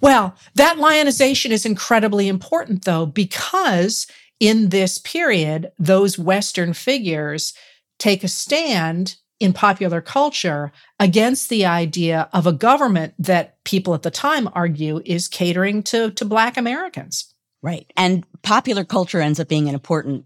well, 0.00 0.34
that 0.56 0.78
lionization 0.78 1.52
is 1.52 1.64
incredibly 1.64 2.28
important, 2.28 2.84
though, 2.84 3.06
because 3.06 4.06
in 4.40 4.68
this 4.68 4.98
period, 4.98 5.72
those 5.78 6.18
Western 6.18 6.72
figures 6.72 7.54
take 7.98 8.22
a 8.22 8.28
stand 8.28 9.16
in 9.40 9.52
popular 9.52 10.00
culture 10.00 10.72
against 10.98 11.48
the 11.48 11.64
idea 11.64 12.28
of 12.32 12.46
a 12.46 12.52
government 12.52 13.14
that 13.18 13.62
people 13.64 13.94
at 13.94 14.02
the 14.02 14.10
time 14.10 14.48
argue 14.52 15.00
is 15.04 15.28
catering 15.28 15.82
to, 15.84 16.10
to 16.12 16.24
Black 16.24 16.56
Americans. 16.56 17.32
Right. 17.62 17.92
And 17.96 18.24
popular 18.42 18.84
culture 18.84 19.20
ends 19.20 19.40
up 19.40 19.48
being 19.48 19.68
an 19.68 19.74
important 19.74 20.24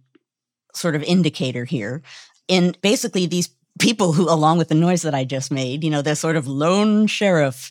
sort 0.75 0.95
of 0.95 1.03
indicator 1.03 1.65
here. 1.65 2.03
In 2.49 2.75
basically 2.83 3.27
these 3.27 3.51
people 3.79 4.13
who, 4.13 4.29
along 4.31 4.59
with 4.59 4.69
the 4.69 4.75
noise 4.75 5.03
that 5.03 5.15
I 5.15 5.25
just 5.25 5.51
made, 5.51 5.85
you 5.85 5.91
know, 5.91 6.03
they're 6.03 6.15
sort 6.15 6.37
of 6.37 6.47
lone 6.47 7.07
sheriff 7.07 7.71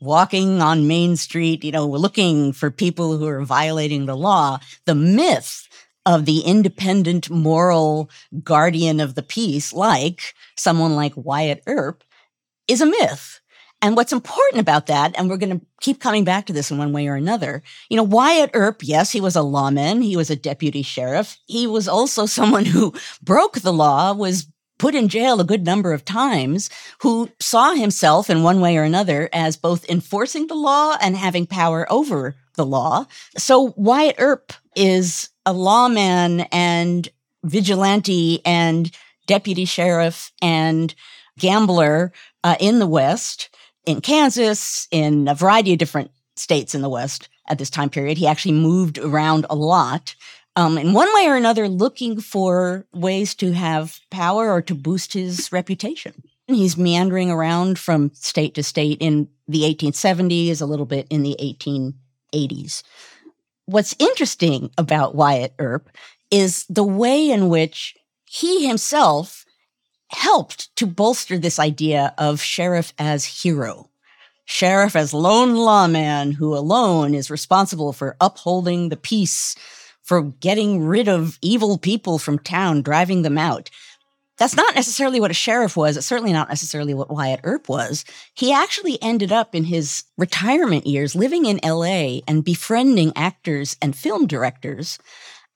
walking 0.00 0.60
on 0.60 0.88
Main 0.88 1.16
Street, 1.16 1.62
you 1.62 1.72
know, 1.72 1.86
looking 1.86 2.52
for 2.52 2.70
people 2.70 3.16
who 3.16 3.26
are 3.26 3.44
violating 3.44 4.06
the 4.06 4.16
law. 4.16 4.58
The 4.84 4.94
myth 4.94 5.68
of 6.04 6.24
the 6.24 6.40
independent 6.40 7.30
moral 7.30 8.10
guardian 8.42 9.00
of 9.00 9.14
the 9.14 9.22
peace, 9.22 9.72
like 9.72 10.34
someone 10.56 10.96
like 10.96 11.12
Wyatt 11.16 11.62
Earp, 11.66 12.04
is 12.68 12.80
a 12.80 12.86
myth. 12.86 13.40
And 13.80 13.96
what's 13.96 14.12
important 14.12 14.60
about 14.60 14.86
that, 14.86 15.12
and 15.18 15.28
we're 15.28 15.36
going 15.36 15.58
to 15.58 15.66
keep 15.80 15.98
coming 16.00 16.22
back 16.22 16.46
to 16.46 16.52
this 16.52 16.70
in 16.70 16.78
one 16.78 16.92
way 16.92 17.08
or 17.08 17.16
another, 17.16 17.64
you 17.88 17.96
know, 17.96 18.04
Wyatt 18.04 18.50
Earp, 18.54 18.82
yes, 18.82 19.10
he 19.10 19.20
was 19.20 19.34
a 19.34 19.42
lawman, 19.42 20.02
he 20.02 20.16
was 20.16 20.30
a 20.30 20.36
deputy 20.36 20.82
sheriff. 20.82 21.36
He 21.46 21.66
was 21.66 21.88
also 21.88 22.24
someone 22.26 22.64
who 22.64 22.94
broke 23.22 23.58
the 23.58 23.72
law, 23.72 24.12
was 24.12 24.46
put 24.78 24.94
in 24.94 25.08
jail 25.08 25.40
a 25.40 25.44
good 25.44 25.64
number 25.64 25.92
of 25.92 26.04
times, 26.04 26.70
who 27.00 27.28
saw 27.40 27.74
himself 27.74 28.30
in 28.30 28.44
one 28.44 28.60
way 28.60 28.76
or 28.76 28.84
another 28.84 29.28
as 29.32 29.56
both 29.56 29.88
enforcing 29.88 30.46
the 30.46 30.54
law 30.54 30.96
and 31.00 31.16
having 31.16 31.46
power 31.46 31.86
over 31.90 32.36
the 32.54 32.66
law. 32.66 33.06
So 33.36 33.74
Wyatt 33.76 34.16
Earp 34.18 34.52
is 34.76 35.28
a 35.46 35.52
lawman 35.52 36.40
and 36.52 37.08
vigilante 37.44 38.40
and 38.44 38.90
deputy 39.26 39.64
sheriff 39.64 40.32
and 40.40 40.94
gambler 41.38 42.12
uh, 42.44 42.56
in 42.60 42.78
the 42.78 42.86
West, 42.86 43.48
in 43.86 44.00
Kansas, 44.00 44.86
in 44.90 45.28
a 45.28 45.34
variety 45.34 45.72
of 45.72 45.78
different 45.78 46.10
states 46.36 46.74
in 46.74 46.82
the 46.82 46.88
West 46.88 47.28
at 47.48 47.58
this 47.58 47.70
time 47.70 47.90
period. 47.90 48.18
He 48.18 48.26
actually 48.26 48.52
moved 48.52 48.98
around 48.98 49.46
a 49.50 49.56
lot 49.56 50.14
um, 50.54 50.76
in 50.76 50.92
one 50.92 51.08
way 51.14 51.26
or 51.26 51.36
another, 51.36 51.68
looking 51.68 52.20
for 52.20 52.86
ways 52.92 53.34
to 53.36 53.52
have 53.52 54.00
power 54.10 54.50
or 54.50 54.60
to 54.62 54.74
boost 54.74 55.14
his 55.14 55.50
reputation. 55.50 56.22
He's 56.46 56.76
meandering 56.76 57.30
around 57.30 57.78
from 57.78 58.10
state 58.14 58.54
to 58.54 58.62
state 58.62 58.98
in 59.00 59.28
the 59.48 59.62
1870s, 59.62 60.60
a 60.60 60.66
little 60.66 60.86
bit 60.86 61.06
in 61.08 61.22
the 61.22 61.36
1880s. 61.40 62.82
What's 63.66 63.94
interesting 63.98 64.70
about 64.76 65.14
Wyatt 65.14 65.54
Earp 65.58 65.88
is 66.30 66.64
the 66.68 66.84
way 66.84 67.30
in 67.30 67.48
which 67.48 67.94
he 68.24 68.66
himself 68.66 69.44
helped 70.08 70.74
to 70.76 70.86
bolster 70.86 71.38
this 71.38 71.58
idea 71.58 72.14
of 72.18 72.42
sheriff 72.42 72.92
as 72.98 73.24
hero. 73.24 73.88
Sheriff 74.44 74.96
as 74.96 75.14
lone 75.14 75.54
lawman 75.54 76.32
who 76.32 76.56
alone 76.56 77.14
is 77.14 77.30
responsible 77.30 77.92
for 77.92 78.16
upholding 78.20 78.88
the 78.88 78.96
peace, 78.96 79.54
for 80.02 80.22
getting 80.22 80.82
rid 80.82 81.08
of 81.08 81.38
evil 81.40 81.78
people 81.78 82.18
from 82.18 82.38
town, 82.38 82.82
driving 82.82 83.22
them 83.22 83.38
out. 83.38 83.70
That's 84.42 84.56
not 84.56 84.74
necessarily 84.74 85.20
what 85.20 85.30
a 85.30 85.34
sheriff 85.34 85.76
was. 85.76 85.96
It's 85.96 86.04
certainly 86.04 86.32
not 86.32 86.48
necessarily 86.48 86.94
what 86.94 87.12
Wyatt 87.12 87.38
Earp 87.44 87.68
was. 87.68 88.04
He 88.34 88.52
actually 88.52 89.00
ended 89.00 89.30
up 89.30 89.54
in 89.54 89.62
his 89.62 90.02
retirement 90.18 90.84
years 90.84 91.14
living 91.14 91.44
in 91.44 91.60
LA 91.62 92.22
and 92.26 92.42
befriending 92.42 93.12
actors 93.14 93.76
and 93.80 93.94
film 93.94 94.26
directors, 94.26 94.98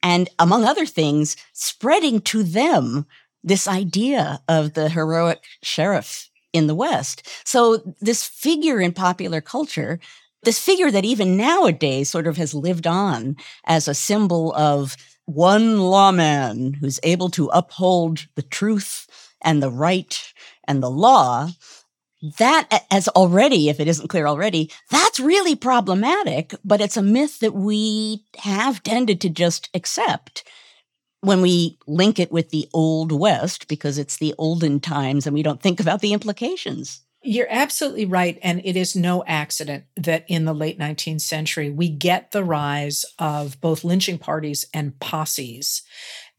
and 0.04 0.28
among 0.38 0.64
other 0.64 0.86
things, 0.86 1.36
spreading 1.52 2.20
to 2.20 2.44
them 2.44 3.06
this 3.42 3.66
idea 3.66 4.40
of 4.46 4.74
the 4.74 4.88
heroic 4.88 5.42
sheriff 5.64 6.30
in 6.52 6.68
the 6.68 6.74
West. 6.76 7.28
So, 7.44 7.78
this 8.00 8.22
figure 8.22 8.80
in 8.80 8.92
popular 8.92 9.40
culture, 9.40 9.98
this 10.44 10.60
figure 10.60 10.92
that 10.92 11.04
even 11.04 11.36
nowadays 11.36 12.08
sort 12.08 12.28
of 12.28 12.36
has 12.36 12.54
lived 12.54 12.86
on 12.86 13.34
as 13.64 13.88
a 13.88 13.94
symbol 13.94 14.54
of 14.54 14.96
one 15.26 15.78
lawman 15.80 16.74
who's 16.74 17.00
able 17.02 17.28
to 17.30 17.50
uphold 17.52 18.26
the 18.36 18.42
truth 18.42 19.06
and 19.42 19.62
the 19.62 19.70
right 19.70 20.32
and 20.66 20.82
the 20.82 20.90
law, 20.90 21.50
that 22.38 22.84
as 22.90 23.08
already, 23.08 23.68
if 23.68 23.78
it 23.78 23.88
isn't 23.88 24.08
clear 24.08 24.26
already, 24.26 24.70
that's 24.90 25.20
really 25.20 25.54
problematic, 25.54 26.54
but 26.64 26.80
it's 26.80 26.96
a 26.96 27.02
myth 27.02 27.40
that 27.40 27.54
we 27.54 28.24
have 28.38 28.82
tended 28.82 29.20
to 29.20 29.28
just 29.28 29.68
accept 29.74 30.44
when 31.20 31.42
we 31.42 31.78
link 31.86 32.18
it 32.18 32.32
with 32.32 32.50
the 32.50 32.68
Old 32.72 33.12
West 33.12 33.68
because 33.68 33.98
it's 33.98 34.16
the 34.16 34.34
olden 34.38 34.80
times 34.80 35.26
and 35.26 35.34
we 35.34 35.42
don't 35.42 35.60
think 35.60 35.80
about 35.80 36.00
the 36.00 36.12
implications. 36.12 37.02
You're 37.26 37.48
absolutely 37.50 38.04
right. 38.04 38.38
And 38.40 38.60
it 38.64 38.76
is 38.76 38.94
no 38.94 39.24
accident 39.26 39.84
that 39.96 40.24
in 40.28 40.44
the 40.44 40.54
late 40.54 40.78
19th 40.78 41.22
century, 41.22 41.70
we 41.70 41.88
get 41.88 42.30
the 42.30 42.44
rise 42.44 43.04
of 43.18 43.60
both 43.60 43.82
lynching 43.82 44.18
parties 44.18 44.64
and 44.72 44.98
posses. 45.00 45.82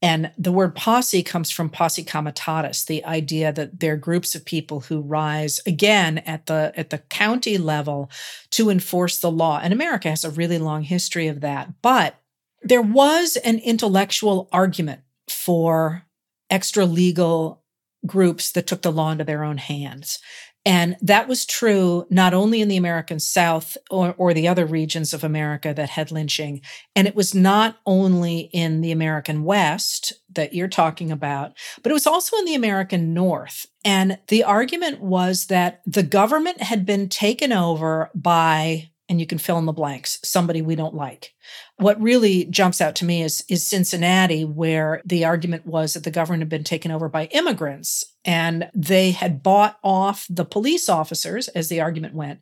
And 0.02 0.32
the 0.38 0.52
word 0.52 0.76
posse 0.76 1.23
comes 1.23 1.52
from 1.52 1.69
posse 1.69 2.06
comitatus, 2.06 2.86
the 2.86 3.04
idea 3.04 3.52
that 3.52 3.82
they're 3.82 3.97
groups 3.97 4.34
of 4.34 4.45
people 4.45 4.80
who 4.80 5.02
rise 5.02 5.60
again 5.65 6.19
at 6.19 6.45
the 6.45 6.71
at 6.78 6.89
the 6.89 7.00
county 7.00 7.58
level 7.58 8.10
to 8.52 8.69
enforce 8.69 9.19
the 9.19 9.32
law. 9.32 9.60
And 9.62 9.73
America 9.73 10.10
has 10.10 10.23
a 10.23 10.32
really 10.32 10.58
long 10.58 10.84
history 10.84 11.28
of 11.28 11.41
that. 11.41 11.82
But 11.82 12.15
there 12.62 12.82
was 12.82 13.36
an 13.38 13.60
intellectual 13.60 14.47
argument 14.54 15.02
for 15.28 16.04
extra 16.50 16.86
legal 16.86 17.62
groups 18.06 18.52
that 18.52 18.67
took 18.67 18.82
the 18.82 18.91
law 18.91 19.12
into 19.12 19.23
their 19.23 19.43
own 19.43 19.58
hands. 19.58 20.19
And 20.67 20.97
that 21.01 21.30
was 21.30 21.45
true 21.45 22.06
not 22.10 22.34
only 22.34 22.60
in 22.60 22.67
the 22.67 22.75
American 22.75 23.21
South 23.21 23.77
or, 23.89 24.13
or, 24.17 24.34
the 24.34 24.49
other 24.49 24.65
regions 24.65 25.13
of 25.13 25.23
America 25.23 25.73
that 25.73 25.91
had 25.91 26.12
lynching, 26.12 26.60
and 26.93 27.08
it 27.08 27.15
was 27.15 27.34
not 27.34 27.77
only 27.86 28.49
in 28.51 28.82
the 28.82 28.91
American 28.91 29.45
West 29.45 30.12
that 30.34 30.53
you're 30.53 30.67
talking 30.67 31.10
about, 31.10 31.53
but 31.82 31.89
it 31.89 31.93
was 31.93 32.06
also 32.06 32.36
in 32.39 32.43
the 32.43 32.53
American 32.53 33.13
North. 33.13 33.65
And 33.86 34.19
the 34.27 34.43
argument 34.43 34.99
was 34.99 35.45
that 35.45 35.82
the 35.86 36.03
government 36.03 36.62
had 36.62 36.86
been 36.86 37.08
taken 37.08 37.53
over 37.53 38.12
by 38.13 38.89
and 39.08 39.21
you 39.21 39.25
can 39.25 39.38
fill 39.38 39.58
in 39.58 39.65
the 39.65 39.71
blanks 39.71 40.19
somebody 40.21 40.62
we 40.62 40.75
don't 40.75 40.93
like 40.93 41.34
what 41.77 42.01
really 42.01 42.45
jumps 42.45 42.81
out 42.81 42.95
to 42.95 43.05
me 43.05 43.21
is 43.21 43.43
is 43.47 43.65
cincinnati 43.65 44.43
where 44.43 45.01
the 45.05 45.25
argument 45.25 45.65
was 45.65 45.93
that 45.93 46.03
the 46.03 46.11
government 46.11 46.41
had 46.41 46.49
been 46.49 46.63
taken 46.63 46.91
over 46.91 47.07
by 47.07 47.25
immigrants 47.25 48.03
and 48.25 48.69
they 48.73 49.11
had 49.11 49.43
bought 49.43 49.77
off 49.83 50.25
the 50.29 50.45
police 50.45 50.89
officers 50.89 51.47
as 51.49 51.69
the 51.69 51.81
argument 51.81 52.13
went 52.13 52.39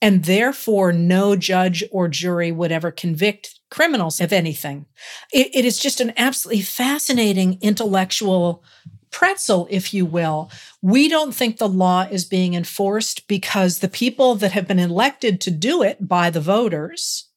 and 0.00 0.24
therefore 0.24 0.92
no 0.92 1.34
judge 1.34 1.82
or 1.90 2.08
jury 2.08 2.52
would 2.52 2.72
ever 2.72 2.90
convict 2.90 3.58
criminals 3.70 4.20
of 4.20 4.32
anything 4.32 4.86
it, 5.32 5.54
it 5.54 5.64
is 5.64 5.78
just 5.78 6.00
an 6.00 6.12
absolutely 6.16 6.62
fascinating 6.62 7.58
intellectual 7.60 8.62
pretzel, 9.10 9.66
if 9.70 9.94
you 9.94 10.04
will. 10.04 10.50
We 10.82 11.08
don't 11.08 11.34
think 11.34 11.56
the 11.56 11.68
law 11.68 12.06
is 12.10 12.24
being 12.24 12.52
enforced 12.54 13.26
because 13.26 13.78
the 13.78 13.88
people 13.88 14.34
that 14.36 14.52
have 14.52 14.68
been 14.68 14.78
elected 14.78 15.40
to 15.42 15.50
do 15.50 15.82
it 15.82 16.06
by 16.06 16.30
the 16.30 16.42
voters, 16.42 17.27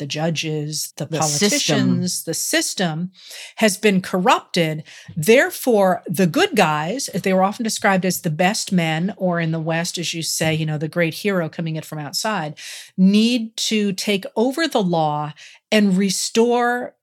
the 0.00 0.06
judges, 0.06 0.92
the, 0.96 1.06
the 1.06 1.18
politicians, 1.18 2.14
system. 2.14 2.30
the 2.30 2.34
system 2.34 3.10
has 3.56 3.76
been 3.76 4.02
corrupted. 4.02 4.82
Therefore, 5.16 6.02
the 6.06 6.26
good 6.26 6.56
guys, 6.56 7.08
they 7.14 7.32
were 7.32 7.44
often 7.44 7.62
described 7.62 8.04
as 8.04 8.22
the 8.22 8.30
best 8.30 8.72
men, 8.72 9.14
or 9.16 9.38
in 9.38 9.52
the 9.52 9.60
West, 9.60 9.98
as 9.98 10.12
you 10.12 10.22
say, 10.22 10.52
you 10.52 10.66
know, 10.66 10.78
the 10.78 10.88
great 10.88 11.14
hero 11.14 11.48
coming 11.48 11.76
in 11.76 11.82
from 11.82 12.00
outside, 12.00 12.58
need 12.96 13.56
to 13.56 13.92
take 13.92 14.24
over 14.34 14.66
the 14.66 14.82
law 14.82 15.32
and 15.70 15.96
restore 15.96 16.96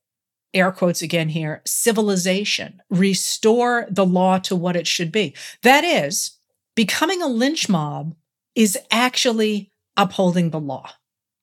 air 0.53 0.71
quotes 0.71 1.01
again 1.01 1.29
here, 1.29 1.61
civilization, 1.65 2.81
restore 2.89 3.85
the 3.89 4.05
law 4.05 4.39
to 4.39 4.55
what 4.55 4.75
it 4.75 4.87
should 4.87 5.11
be. 5.11 5.35
That 5.61 5.83
is, 5.83 6.37
becoming 6.75 7.21
a 7.21 7.27
lynch 7.27 7.69
mob 7.69 8.15
is 8.55 8.77
actually 8.89 9.71
upholding 9.95 10.49
the 10.49 10.59
law. 10.59 10.89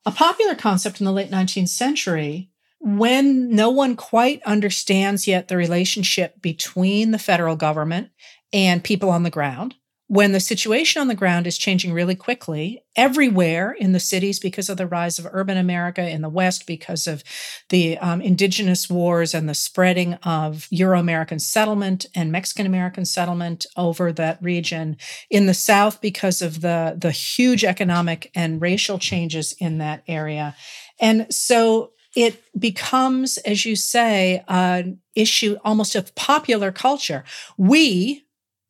A 0.07 0.13
popular 0.13 0.55
concept 0.55 1.01
in 1.01 1.07
the 1.07 1.13
late 1.13 1.31
19th 1.31 1.69
century, 1.69 2.51
when 2.79 3.49
no 3.51 3.71
one 3.71 3.97
quite 3.97 4.43
understands 4.43 5.27
yet 5.27 5.49
the 5.49 5.57
relationship 5.57 6.43
between 6.43 7.11
the 7.11 7.19
federal 7.19 7.57
government 7.57 8.11
and 8.53 8.85
people 8.85 9.09
on 9.09 9.23
the 9.23 9.31
ground, 9.31 9.75
when 10.15 10.31
the 10.31 10.39
situation 10.39 11.01
on 11.01 11.09
the 11.09 11.15
ground 11.17 11.45
is 11.45 11.59
changing 11.59 11.93
really 11.93 12.15
quickly 12.15 12.81
everywhere 12.95 13.73
in 13.73 13.91
the 13.91 13.99
cities 13.99 14.39
because 14.39 14.69
of 14.69 14.77
the 14.77 14.87
rise 14.87 15.19
of 15.19 15.27
urban 15.33 15.57
America, 15.57 16.09
in 16.09 16.23
the 16.23 16.29
West 16.29 16.69
because 16.69 17.09
of 17.09 17.25
the 17.69 17.99
um, 17.99 18.21
indigenous 18.21 18.89
wars 18.89 19.35
and 19.35 19.49
the 19.49 19.55
spreading 19.55 20.15
of 20.23 20.69
Euro 20.71 21.01
American 21.01 21.41
settlement 21.41 22.07
and 22.15 22.31
Mexican 22.31 22.65
American 22.65 23.05
settlement 23.05 23.67
over 23.77 24.13
that 24.13 24.41
region, 24.41 24.97
in 25.31 25.47
the 25.47 25.53
South 25.53 26.01
because 26.01 26.41
of 26.41 26.61
the, 26.61 26.95
the 26.97 27.11
huge 27.11 27.65
economic 27.65 28.31
and 28.37 28.63
racial 28.63 29.01
changes 29.01 29.53
in 29.59 29.79
that 29.79 30.05
area. 30.07 30.55
And 31.01 31.27
so 31.35 31.91
it 32.15 32.41
becomes, 32.57 33.39
as 33.39 33.65
you 33.65 33.75
say, 33.75 34.45
an 34.47 35.01
issue 35.17 35.57
almost 35.65 35.97
of 35.97 36.15
popular 36.15 36.71
culture. 36.71 37.25
We, 37.57 38.24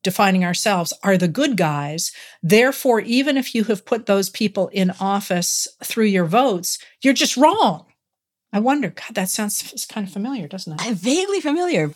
defining 0.05 0.45
ourselves 0.45 0.93
are 1.01 1.17
the 1.17 1.27
good 1.27 1.57
guys. 1.57 2.11
Therefore, 2.43 3.01
even 3.01 3.37
if 3.37 3.55
you 3.55 3.63
have 3.65 3.85
put 3.85 4.05
those 4.05 4.29
people 4.29 4.67
in 4.67 4.91
office 4.99 5.67
through 5.83 6.05
your 6.05 6.25
votes, 6.25 6.77
you're 7.01 7.13
just 7.13 7.35
wrong. 7.35 7.87
I 8.53 8.59
wonder, 8.59 8.89
God, 8.89 9.15
that 9.15 9.29
sounds 9.29 9.85
kind 9.89 10.05
of 10.07 10.13
familiar, 10.13 10.47
doesn't 10.47 10.73
it? 10.73 10.79
I'm 10.79 10.93
vaguely 10.93 11.41
familiar. 11.41 11.89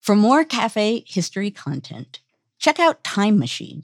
For 0.00 0.16
more 0.16 0.44
cafe 0.44 1.04
history 1.06 1.50
content, 1.50 2.20
check 2.58 2.80
out 2.80 3.04
Time 3.04 3.38
Machine, 3.38 3.82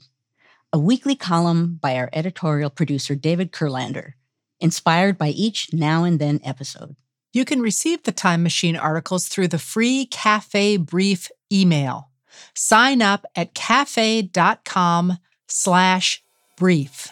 a 0.73 0.79
weekly 0.79 1.15
column 1.15 1.77
by 1.79 1.95
our 1.95 2.09
editorial 2.11 2.71
producer, 2.71 3.13
David 3.13 3.51
Kurlander 3.51 4.13
inspired 4.59 5.17
by 5.17 5.29
each 5.29 5.73
now 5.73 6.03
and 6.03 6.19
then 6.19 6.39
episode. 6.43 6.95
You 7.33 7.45
can 7.45 7.61
receive 7.61 8.03
the 8.03 8.11
Time 8.11 8.41
Machine 8.43 8.75
articles 8.75 9.27
through 9.27 9.49
the 9.49 9.59
free 9.59 10.05
Cafe 10.05 10.77
Brief 10.77 11.29
email. 11.51 12.09
Sign 12.53 13.01
up 13.01 13.25
at 13.35 13.53
cafe.com 13.53 15.17
slash 15.47 16.23
brief. 16.57 17.11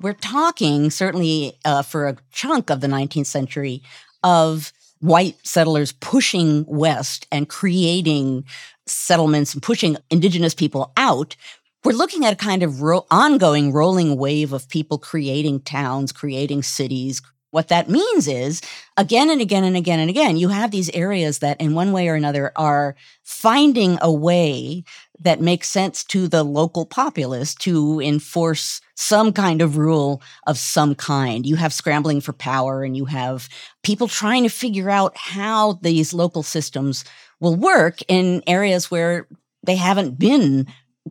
We're 0.00 0.12
talking, 0.12 0.90
certainly 0.90 1.58
uh, 1.64 1.82
for 1.82 2.06
a 2.06 2.16
chunk 2.30 2.68
of 2.70 2.82
the 2.82 2.86
19th 2.86 3.26
century, 3.26 3.82
of 4.22 4.72
white 5.00 5.36
settlers 5.42 5.92
pushing 5.92 6.64
west 6.66 7.26
and 7.32 7.48
creating 7.48 8.44
settlements 8.86 9.54
and 9.54 9.62
pushing 9.62 9.96
indigenous 10.10 10.54
people 10.54 10.92
out 10.96 11.36
we're 11.84 11.92
looking 11.92 12.24
at 12.24 12.32
a 12.32 12.36
kind 12.36 12.62
of 12.62 12.80
ro- 12.82 13.06
ongoing 13.10 13.72
rolling 13.72 14.16
wave 14.16 14.52
of 14.52 14.68
people 14.68 14.98
creating 14.98 15.60
towns, 15.60 16.12
creating 16.12 16.62
cities, 16.62 17.20
What 17.50 17.68
that 17.68 17.88
means 17.88 18.26
is 18.26 18.60
again 18.96 19.30
and 19.30 19.40
again 19.40 19.62
and 19.62 19.76
again 19.76 20.00
and 20.00 20.10
again, 20.10 20.36
you 20.36 20.48
have 20.48 20.72
these 20.72 20.90
areas 20.90 21.38
that 21.38 21.60
in 21.60 21.74
one 21.74 21.92
way 21.92 22.08
or 22.08 22.16
another 22.16 22.50
are 22.56 22.96
finding 23.22 23.96
a 24.02 24.10
way 24.10 24.82
that 25.20 25.40
makes 25.40 25.68
sense 25.68 26.02
to 26.06 26.26
the 26.26 26.42
local 26.42 26.84
populace 26.84 27.54
to 27.56 28.00
enforce 28.00 28.80
some 28.96 29.32
kind 29.32 29.62
of 29.62 29.76
rule 29.76 30.20
of 30.48 30.58
some 30.58 30.96
kind. 30.96 31.46
You 31.46 31.54
have 31.54 31.72
scrambling 31.72 32.20
for 32.20 32.32
power 32.32 32.82
and 32.82 32.96
you 32.96 33.04
have 33.04 33.48
people 33.84 34.08
trying 34.08 34.42
to 34.42 34.48
figure 34.48 34.90
out 34.90 35.16
how 35.16 35.74
these 35.74 36.12
local 36.12 36.42
systems 36.42 37.04
will 37.38 37.54
work 37.54 38.00
in 38.08 38.42
areas 38.48 38.90
where 38.90 39.28
they 39.62 39.76
haven't 39.76 40.18
been 40.18 40.66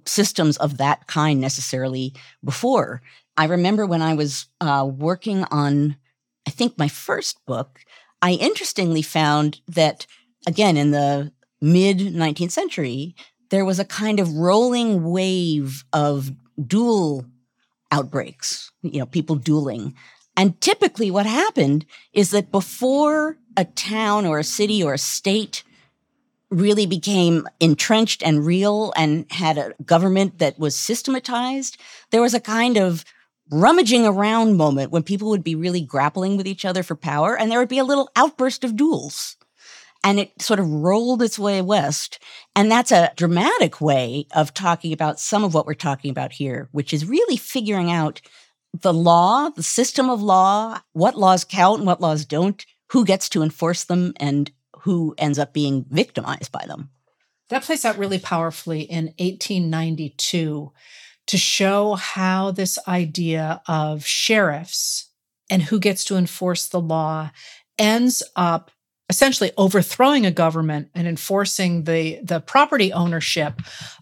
systems 0.06 0.58
of 0.58 0.78
that 0.78 1.08
kind 1.08 1.40
necessarily 1.40 2.14
before. 2.44 3.02
I 3.38 3.46
remember 3.46 3.86
when 3.86 4.02
I 4.02 4.14
was 4.14 4.48
uh, 4.62 4.90
working 4.90 5.44
on 5.46 5.98
I 6.48 6.52
think 6.52 6.78
my 6.78 6.88
first 6.88 7.46
book, 7.46 7.80
I 8.22 8.32
interestingly 8.34 9.02
found 9.02 9.62
that, 9.68 10.06
again, 10.48 10.78
in 10.78 10.92
the 10.92 11.32
mid 11.62 12.00
19th 12.00 12.52
century, 12.52 13.16
there 13.50 13.66
was 13.66 13.80
a 13.80 13.86
kind 13.86 14.20
of 14.20 14.34
rolling 14.34 15.04
wave 15.04 15.84
of 15.94 16.32
duel 16.66 17.26
outbreaks, 17.92 18.72
you 18.82 19.00
know, 19.00 19.06
people 19.06 19.36
dueling. 19.36 19.96
And 20.36 20.60
typically 20.60 21.12
what 21.12 21.26
happened 21.26 21.86
is 22.12 22.32
that 22.32 22.52
before 22.52 23.38
a 23.56 23.66
town 23.66 24.26
or 24.26 24.40
a 24.40 24.44
city 24.44 24.84
or 24.84 24.94
a 24.94 24.98
state 24.98 25.64
really 26.54 26.86
became 26.86 27.48
entrenched 27.60 28.24
and 28.24 28.46
real 28.46 28.94
and 28.96 29.26
had 29.32 29.58
a 29.58 29.74
government 29.84 30.40
that 30.40 30.60
was 30.60 30.76
systematized, 30.76 31.78
there 32.12 32.22
was 32.22 32.34
a 32.34 32.40
kind 32.40 32.78
of 32.78 33.04
rummaging 33.52 34.06
around 34.06 34.56
moment 34.56 34.92
when 34.92 35.04
people 35.04 35.30
would 35.30 35.44
be 35.44 35.56
really 35.56 35.82
grappling 35.82 36.38
with 36.38 36.48
each 36.48 36.66
other 36.66 36.84
for 36.84 36.96
power 36.96 37.38
and 37.38 37.52
there 37.52 37.60
would 37.60 37.70
be 37.70 37.80
a 37.80 37.84
little 37.84 38.10
outburst 38.16 38.64
of 38.64 38.76
duels. 38.76 39.36
And 40.06 40.20
it 40.20 40.42
sort 40.42 40.60
of 40.60 40.70
rolled 40.70 41.22
its 41.22 41.40
way 41.40 41.62
west. 41.62 42.20
And 42.56 42.70
that's 42.70 42.92
a 42.92 43.14
dramatic 43.16 43.80
way 43.80 44.28
of 44.36 44.54
talking 44.54 44.92
about 44.92 45.20
some 45.20 45.46
of 45.46 45.54
what 45.54 45.66
we're 45.66 45.76
talking 45.76 46.12
about 46.12 46.34
here, 46.34 46.68
which 46.72 46.94
is 46.94 47.06
really 47.06 47.38
figuring 47.38 47.90
out 47.90 48.22
the 48.74 48.94
law, 48.94 49.50
the 49.50 49.64
system 49.64 50.10
of 50.10 50.22
law, 50.22 50.80
what 50.92 51.18
laws 51.18 51.46
count 51.46 51.78
and 51.78 51.88
what 51.88 52.02
laws 52.02 52.26
don't, 52.26 52.66
who 52.90 53.06
gets 53.06 53.30
to 53.30 53.44
enforce 53.44 53.86
them, 53.86 54.14
and 54.18 54.52
who 54.84 55.16
ends 55.18 55.40
up 55.40 55.54
being 55.54 55.86
victimized 55.90 56.52
by 56.52 56.66
them. 56.68 56.90
That 57.50 57.64
plays 57.64 57.86
out 57.86 57.98
really 57.98 58.20
powerfully 58.20 58.82
in 58.82 59.06
1892 59.18 60.72
to 61.28 61.38
show 61.38 61.94
how 61.94 62.52
this 62.52 62.78
idea 62.88 63.62
of 63.68 64.06
sheriffs 64.06 65.10
and 65.50 65.64
who 65.64 65.80
gets 65.80 66.04
to 66.06 66.18
enforce 66.18 66.68
the 66.68 66.82
law 66.82 67.32
ends 67.78 68.24
up 68.36 68.72
essentially 69.10 69.52
overthrowing 69.58 70.26
a 70.26 70.32
government 70.32 70.90
and 70.94 71.08
enforcing 71.08 71.84
the, 71.84 72.20
the 72.24 72.42
property 72.42 72.92
ownership 72.92 73.62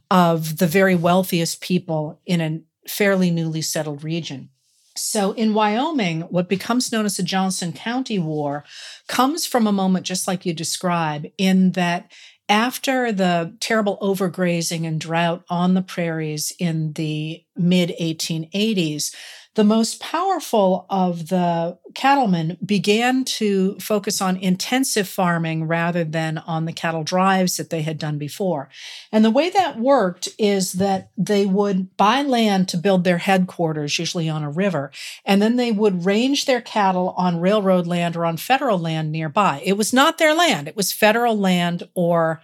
of 0.09 0.57
the 0.57 0.67
very 0.67 0.95
wealthiest 0.95 1.61
people 1.61 2.19
in 2.25 2.41
a 2.41 2.61
fairly 2.89 3.29
newly 3.29 3.61
settled 3.61 4.03
region. 4.03 4.49
So 4.95 5.31
in 5.31 5.53
Wyoming, 5.53 6.21
what 6.21 6.49
becomes 6.49 6.91
known 6.91 7.05
as 7.05 7.17
the 7.17 7.23
Johnson 7.23 7.71
County 7.71 8.19
War 8.19 8.65
comes 9.07 9.45
from 9.45 9.65
a 9.65 9.71
moment 9.71 10.05
just 10.05 10.27
like 10.27 10.45
you 10.45 10.53
describe, 10.53 11.27
in 11.37 11.71
that 11.71 12.11
after 12.49 13.13
the 13.13 13.55
terrible 13.61 13.97
overgrazing 14.01 14.85
and 14.85 14.99
drought 14.99 15.43
on 15.49 15.73
the 15.73 15.81
prairies 15.81 16.51
in 16.59 16.91
the 16.93 17.43
mid 17.55 17.93
1880s, 18.01 19.15
the 19.55 19.63
most 19.65 19.99
powerful 19.99 20.85
of 20.89 21.27
the 21.27 21.77
cattlemen 21.93 22.57
began 22.65 23.25
to 23.25 23.77
focus 23.79 24.21
on 24.21 24.37
intensive 24.37 25.09
farming 25.09 25.67
rather 25.67 26.05
than 26.05 26.37
on 26.37 26.63
the 26.63 26.71
cattle 26.71 27.03
drives 27.03 27.57
that 27.57 27.69
they 27.69 27.81
had 27.81 27.97
done 27.97 28.17
before. 28.17 28.69
And 29.11 29.25
the 29.25 29.31
way 29.31 29.49
that 29.49 29.77
worked 29.77 30.29
is 30.39 30.73
that 30.73 31.11
they 31.17 31.45
would 31.45 31.97
buy 31.97 32.21
land 32.21 32.69
to 32.69 32.77
build 32.77 33.03
their 33.03 33.17
headquarters, 33.17 33.99
usually 33.99 34.29
on 34.29 34.43
a 34.43 34.49
river, 34.49 34.89
and 35.25 35.41
then 35.41 35.57
they 35.57 35.73
would 35.73 36.05
range 36.05 36.45
their 36.45 36.61
cattle 36.61 37.13
on 37.17 37.41
railroad 37.41 37.87
land 37.87 38.15
or 38.15 38.25
on 38.25 38.37
federal 38.37 38.79
land 38.79 39.11
nearby. 39.11 39.61
It 39.65 39.73
was 39.73 39.91
not 39.91 40.17
their 40.17 40.33
land, 40.33 40.69
it 40.69 40.77
was 40.77 40.93
federal 40.93 41.37
land 41.37 41.89
or 41.93 42.41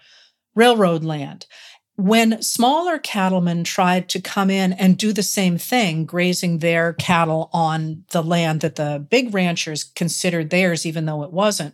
railroad 0.55 1.05
land 1.05 1.45
when 1.97 2.41
smaller 2.43 2.99
cattlemen 2.99 3.63
tried 3.63 4.07
to 4.09 4.21
come 4.21 4.51
in 4.51 4.71
and 4.73 4.97
do 4.97 5.11
the 5.11 5.23
same 5.23 5.57
thing, 5.57 6.05
grazing 6.05 6.59
their 6.59 6.93
cattle 6.93 7.49
on 7.51 8.03
the 8.11 8.23
land 8.23 8.61
that 8.61 8.75
the 8.75 9.05
big 9.09 9.33
ranchers 9.33 9.83
considered 9.83 10.51
theirs, 10.51 10.85
even 10.85 11.05
though 11.05 11.23
it 11.23 11.33
wasn't, 11.33 11.73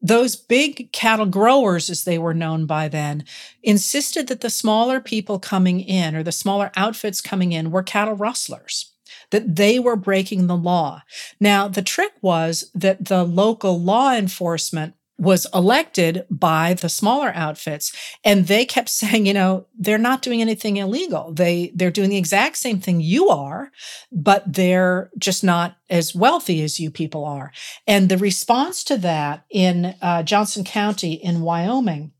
those 0.00 0.36
big 0.36 0.92
cattle 0.92 1.26
growers, 1.26 1.90
as 1.90 2.04
they 2.04 2.18
were 2.18 2.34
known 2.34 2.66
by 2.66 2.86
then, 2.86 3.24
insisted 3.64 4.28
that 4.28 4.42
the 4.42 4.50
smaller 4.50 5.00
people 5.00 5.40
coming 5.40 5.80
in 5.80 6.14
or 6.14 6.22
the 6.22 6.30
smaller 6.30 6.70
outfits 6.76 7.20
coming 7.20 7.50
in 7.50 7.72
were 7.72 7.82
cattle 7.82 8.14
rustlers 8.14 8.92
that 9.30 9.56
they 9.56 9.78
were 9.78 9.96
breaking 9.96 10.46
the 10.46 10.56
law. 10.56 11.02
Now, 11.40 11.68
the 11.68 11.82
trick 11.82 12.12
was 12.22 12.70
that 12.74 13.06
the 13.06 13.24
local 13.24 13.80
law 13.80 14.14
enforcement 14.14 14.94
was 15.18 15.46
elected 15.52 16.24
by 16.30 16.74
the 16.74 16.88
smaller 16.88 17.32
outfits 17.34 17.92
and 18.24 18.46
they 18.46 18.64
kept 18.64 18.88
saying 19.00 19.26
you 19.26 19.34
know 19.34 19.66
they're 19.78 19.98
not 19.98 20.22
doing 20.22 20.40
anything 20.40 20.76
illegal. 20.76 21.32
They 21.32 21.72
they're 21.74 21.90
doing 21.90 22.10
the 22.10 22.16
exact 22.16 22.56
same 22.56 22.80
thing 22.80 23.00
you 23.00 23.28
are 23.28 23.70
but 24.12 24.44
they're 24.52 25.10
just 25.18 25.42
not 25.44 25.76
as 25.90 26.14
wealthy 26.14 26.62
as 26.62 26.78
you 26.78 26.90
people 26.90 27.24
are. 27.24 27.52
And 27.86 28.08
the 28.08 28.18
response 28.18 28.84
to 28.84 28.96
that 28.98 29.44
in 29.50 29.94
uh, 30.00 30.22
johnson 30.22 30.64
county 30.64 31.12
in 31.12 31.40
wyoming 31.40 32.12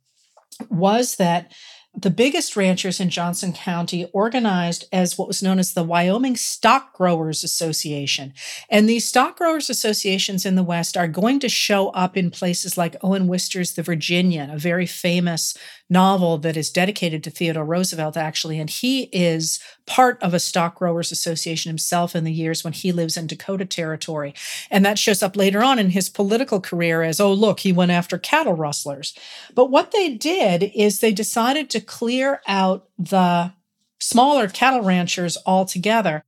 was 0.70 1.16
that 1.16 1.52
the 2.00 2.11
biggest 2.11 2.56
ranchers 2.56 3.00
in 3.00 3.11
Johnson 3.11 3.52
County 3.52 4.08
organized 4.12 4.84
as 4.92 5.18
what 5.18 5.26
was 5.26 5.42
known 5.42 5.58
as 5.58 5.72
the 5.72 5.82
Wyoming 5.82 6.37
Stock 6.37 6.94
Growers 6.94 7.42
Association. 7.42 8.34
And 8.70 8.88
these 8.88 9.08
stock 9.08 9.37
growers 9.37 9.68
associations 9.68 10.46
in 10.46 10.54
the 10.54 10.62
West 10.62 10.96
are 10.96 11.08
going 11.08 11.40
to 11.40 11.48
show 11.48 11.88
up 11.90 12.16
in 12.16 12.30
places 12.30 12.78
like 12.78 12.96
Owen 13.02 13.26
Wister's 13.26 13.74
The 13.74 13.82
Virginian, 13.82 14.50
a 14.50 14.58
very 14.58 14.87
famous 14.87 15.56
novel 15.90 16.38
that 16.38 16.56
is 16.56 16.70
dedicated 16.70 17.24
to 17.24 17.30
Theodore 17.30 17.64
Roosevelt, 17.64 18.16
actually. 18.16 18.61
And 18.61 18.70
he 18.70 19.04
is 19.04 19.58
part 19.88 20.22
of 20.22 20.35
a 20.35 20.38
stock 20.38 20.77
growers 20.77 21.11
association 21.11 21.70
himself 21.70 22.14
in 22.14 22.24
the 22.24 22.33
years 22.33 22.62
when 22.62 22.72
he 22.72 22.92
lives 22.92 23.16
in 23.16 23.27
Dakota 23.27 23.64
Territory. 23.64 24.35
And 24.70 24.85
that 24.85 24.98
shows 24.98 25.22
up 25.22 25.37
later 25.37 25.62
on 25.62 25.79
in 25.79 25.90
his 25.90 26.09
political 26.09 26.61
career 26.61 27.03
as, 27.03 27.18
oh, 27.18 27.33
look, 27.33 27.61
he 27.61 27.72
went 27.72 27.90
after 27.90 28.18
cattle 28.18 28.53
rustlers. 28.53 29.14
But 29.55 29.70
what 29.70 29.90
they 29.90 30.14
did 30.14 30.70
is 30.74 31.01
they 31.01 31.12
decided 31.12 31.70
to 31.70 31.81
clear 31.81 32.40
out 32.46 32.88
the 32.98 33.53
smaller 33.98 34.46
cattle 34.48 34.83
ranchers 34.83 35.38
altogether. 35.44 36.22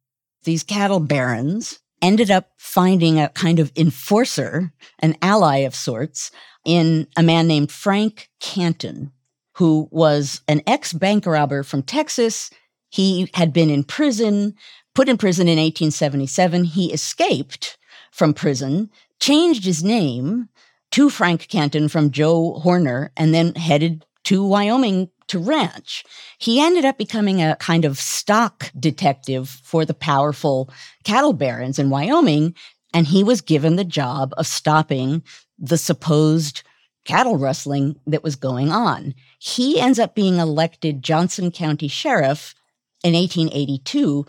These 0.45 0.65
cattle 0.65 1.01
barons 1.01 1.79
ended 2.03 2.31
up 2.31 2.51
finding 2.57 3.21
a 3.21 3.29
kind 3.29 3.59
of 3.59 3.71
enforcer, 3.77 4.73
an 4.99 5.17
ally 5.21 5.59
of 5.59 5.75
sorts, 5.75 6.31
in 6.65 7.07
a 7.17 7.23
man 7.23 7.47
named 7.47 7.71
Frank 7.71 8.31
Canton 8.41 9.13
who 9.61 9.87
was 9.91 10.41
an 10.49 10.63
ex 10.67 10.95
bank 10.95 11.27
robber 11.27 11.63
from 11.63 11.83
Texas. 11.83 12.51
He 12.91 13.31
had 13.35 13.53
been 13.53 13.71
in 13.71 13.85
prison, 13.85 14.55
put 14.95 15.09
in 15.09 15.17
prison 15.17 15.49
in 15.49 15.59
1877. 15.59 16.65
He 16.65 16.93
escaped 16.93 17.79
from 18.11 18.35
prison, 18.35 18.91
changed 19.21 19.65
his 19.65 19.83
name 19.83 20.49
to 20.91 21.09
Frank 21.09 21.49
Canton 21.49 21.89
from 21.89 22.11
Joe 22.11 22.55
Horner, 22.55 23.13
and 23.17 23.33
then 23.33 23.55
headed 23.55 24.05
to 24.25 24.45
Wyoming 24.45 25.09
to 25.29 25.39
ranch. 25.39 26.05
He 26.39 26.61
ended 26.61 26.85
up 26.85 26.99
becoming 26.99 27.41
a 27.41 27.57
kind 27.57 27.85
of 27.85 27.99
stock 27.99 28.73
detective 28.79 29.49
for 29.49 29.85
the 29.85 29.95
powerful 29.95 30.69
cattle 31.05 31.33
barons 31.33 31.79
in 31.79 31.91
Wyoming, 31.91 32.55
and 32.93 33.07
he 33.07 33.23
was 33.23 33.41
given 33.41 33.77
the 33.77 33.85
job 33.85 34.35
of 34.37 34.49
stopping 34.49 35.23
the 35.59 35.79
supposed 35.79 36.65
cattle 37.05 37.37
rustling 37.37 37.97
that 38.07 38.25
was 38.25 38.35
going 38.35 38.71
on. 38.71 39.15
He 39.39 39.81
ends 39.81 40.01
up 40.01 40.17
being 40.17 40.39
elected 40.39 41.03
Johnson 41.03 41.53
County 41.53 41.89
Sheriff 41.89 42.55
in 43.03 43.15
1882, 43.15 44.27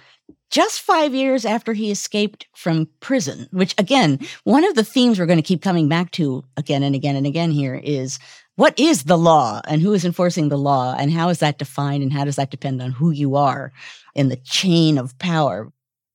just 0.49 0.81
five 0.81 1.13
years 1.13 1.45
after 1.45 1.73
he 1.73 1.91
escaped 1.91 2.45
from 2.55 2.89
prison, 2.99 3.47
which 3.51 3.73
again, 3.77 4.19
one 4.43 4.65
of 4.65 4.75
the 4.75 4.83
themes 4.83 5.17
we're 5.17 5.25
going 5.25 5.37
to 5.37 5.43
keep 5.43 5.61
coming 5.61 5.87
back 5.87 6.11
to 6.11 6.43
again 6.57 6.83
and 6.83 6.93
again 6.95 7.15
and 7.15 7.25
again 7.25 7.51
here 7.51 7.75
is 7.75 8.19
what 8.55 8.77
is 8.77 9.03
the 9.03 9.17
law 9.17 9.61
and 9.67 9.81
who 9.81 9.93
is 9.93 10.05
enforcing 10.05 10.49
the 10.49 10.57
law 10.57 10.93
and 10.97 11.11
how 11.11 11.29
is 11.29 11.39
that 11.39 11.57
defined 11.57 12.03
and 12.03 12.13
how 12.13 12.25
does 12.25 12.35
that 12.35 12.51
depend 12.51 12.81
on 12.81 12.91
who 12.91 13.11
you 13.11 13.35
are 13.35 13.71
in 14.13 14.29
the 14.29 14.35
chain 14.35 14.97
of 14.97 15.17
power? 15.19 15.71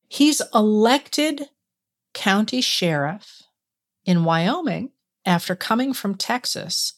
He's 0.09 0.43
elected 0.55 1.49
county 2.13 2.61
sheriff 2.61 3.43
in 4.05 4.25
Wyoming 4.25 4.91
after 5.25 5.57
coming 5.57 5.93
from 5.93 6.15
Texas, 6.15 6.95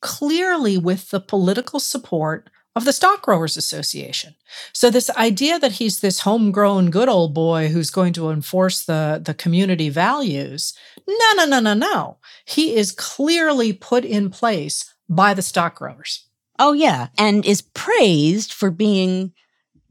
clearly 0.00 0.76
with 0.76 1.10
the 1.10 1.20
political 1.20 1.80
support 1.80 2.50
of 2.76 2.84
the 2.84 2.92
Stock 2.92 3.22
Growers 3.22 3.56
Association. 3.56 4.34
So 4.72 4.90
this 4.90 5.10
idea 5.10 5.58
that 5.58 5.72
he's 5.72 6.00
this 6.00 6.20
homegrown 6.20 6.90
good 6.90 7.08
old 7.08 7.32
boy 7.32 7.68
who's 7.68 7.90
going 7.90 8.12
to 8.14 8.30
enforce 8.30 8.84
the, 8.84 9.20
the 9.24 9.34
community 9.34 9.88
values, 9.88 10.74
no, 11.06 11.32
no, 11.36 11.44
no, 11.46 11.60
no, 11.60 11.74
no. 11.74 12.16
He 12.44 12.74
is 12.74 12.92
clearly 12.92 13.72
put 13.72 14.04
in 14.04 14.30
place 14.30 14.92
by 15.08 15.34
the 15.34 15.42
stock 15.42 15.76
growers. 15.76 16.26
Oh, 16.58 16.72
yeah. 16.72 17.08
And 17.16 17.44
is 17.44 17.62
praised 17.62 18.52
for 18.52 18.70
being 18.70 19.32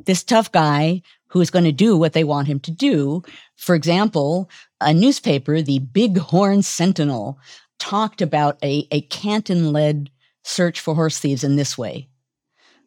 this 0.06 0.24
tough 0.24 0.52
guy 0.52 1.02
who 1.28 1.42
is 1.42 1.50
going 1.50 1.66
to 1.66 1.72
do 1.72 1.98
what 1.98 2.14
they 2.14 2.24
want 2.24 2.48
him 2.48 2.60
to 2.62 2.72
do. 2.72 3.24
For 3.56 3.76
example, 3.76 4.50
a 4.82 4.94
newspaper, 4.94 5.62
the 5.62 5.80
Bighorn 5.80 6.62
Sentinel, 6.62 7.40
talked 7.80 8.22
about 8.22 8.58
a, 8.64 8.88
a 8.92 9.02
Canton 9.02 9.72
led 9.72 10.10
search 10.44 10.80
for 10.80 10.96
horse 10.96 11.20
thieves 11.20 11.44
in 11.44 11.56
this 11.56 11.78
way. 11.78 12.10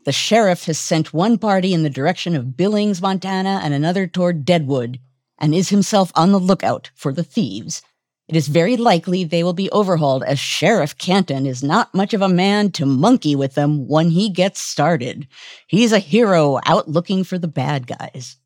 The 0.07 0.13
sheriff 0.13 0.67
has 0.67 0.79
sent 0.79 1.13
one 1.13 1.37
party 1.37 1.75
in 1.75 1.83
the 1.83 1.91
direction 1.91 2.37
of 2.37 2.57
Billings, 2.57 3.03
Montana, 3.03 3.61
and 3.65 3.75
another 3.75 4.07
toward 4.07 4.45
Deadwood, 4.45 5.01
and 5.37 5.53
is 5.53 5.71
himself 5.71 6.13
on 6.15 6.31
the 6.31 6.39
lookout 6.39 6.93
for 6.95 7.13
the 7.13 7.25
thieves. 7.25 7.83
It 8.29 8.37
is 8.37 8.47
very 8.47 8.77
likely 8.77 9.25
they 9.25 9.43
will 9.43 9.53
be 9.53 9.69
overhauled, 9.73 10.23
as 10.23 10.39
Sheriff 10.39 10.97
Canton 10.97 11.45
is 11.45 11.65
not 11.65 11.93
much 11.93 12.15
of 12.15 12.23
a 12.23 12.29
man 12.29 12.71
to 12.73 12.87
monkey 12.87 13.35
with 13.35 13.55
them 13.55 13.89
when 13.89 14.11
he 14.11 14.31
gets 14.31 14.61
started. 14.61 15.27
He's 15.67 15.91
a 15.91 15.99
hero 15.99 16.61
out 16.67 16.89
looking 16.89 17.25
for 17.25 17.37
the 17.37 17.49
bad 17.49 17.89
guys. 17.89 18.37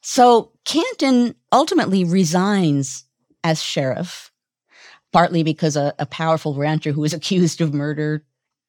So 0.00 0.50
Canton 0.64 1.36
ultimately 1.52 2.02
resigns 2.02 3.04
as 3.44 3.62
sheriff, 3.62 4.32
partly 5.12 5.44
because 5.44 5.76
a, 5.76 5.94
a 5.96 6.06
powerful 6.06 6.56
rancher 6.56 6.90
who 6.90 7.02
was 7.02 7.14
accused 7.14 7.60
of 7.60 7.72
murder 7.72 8.24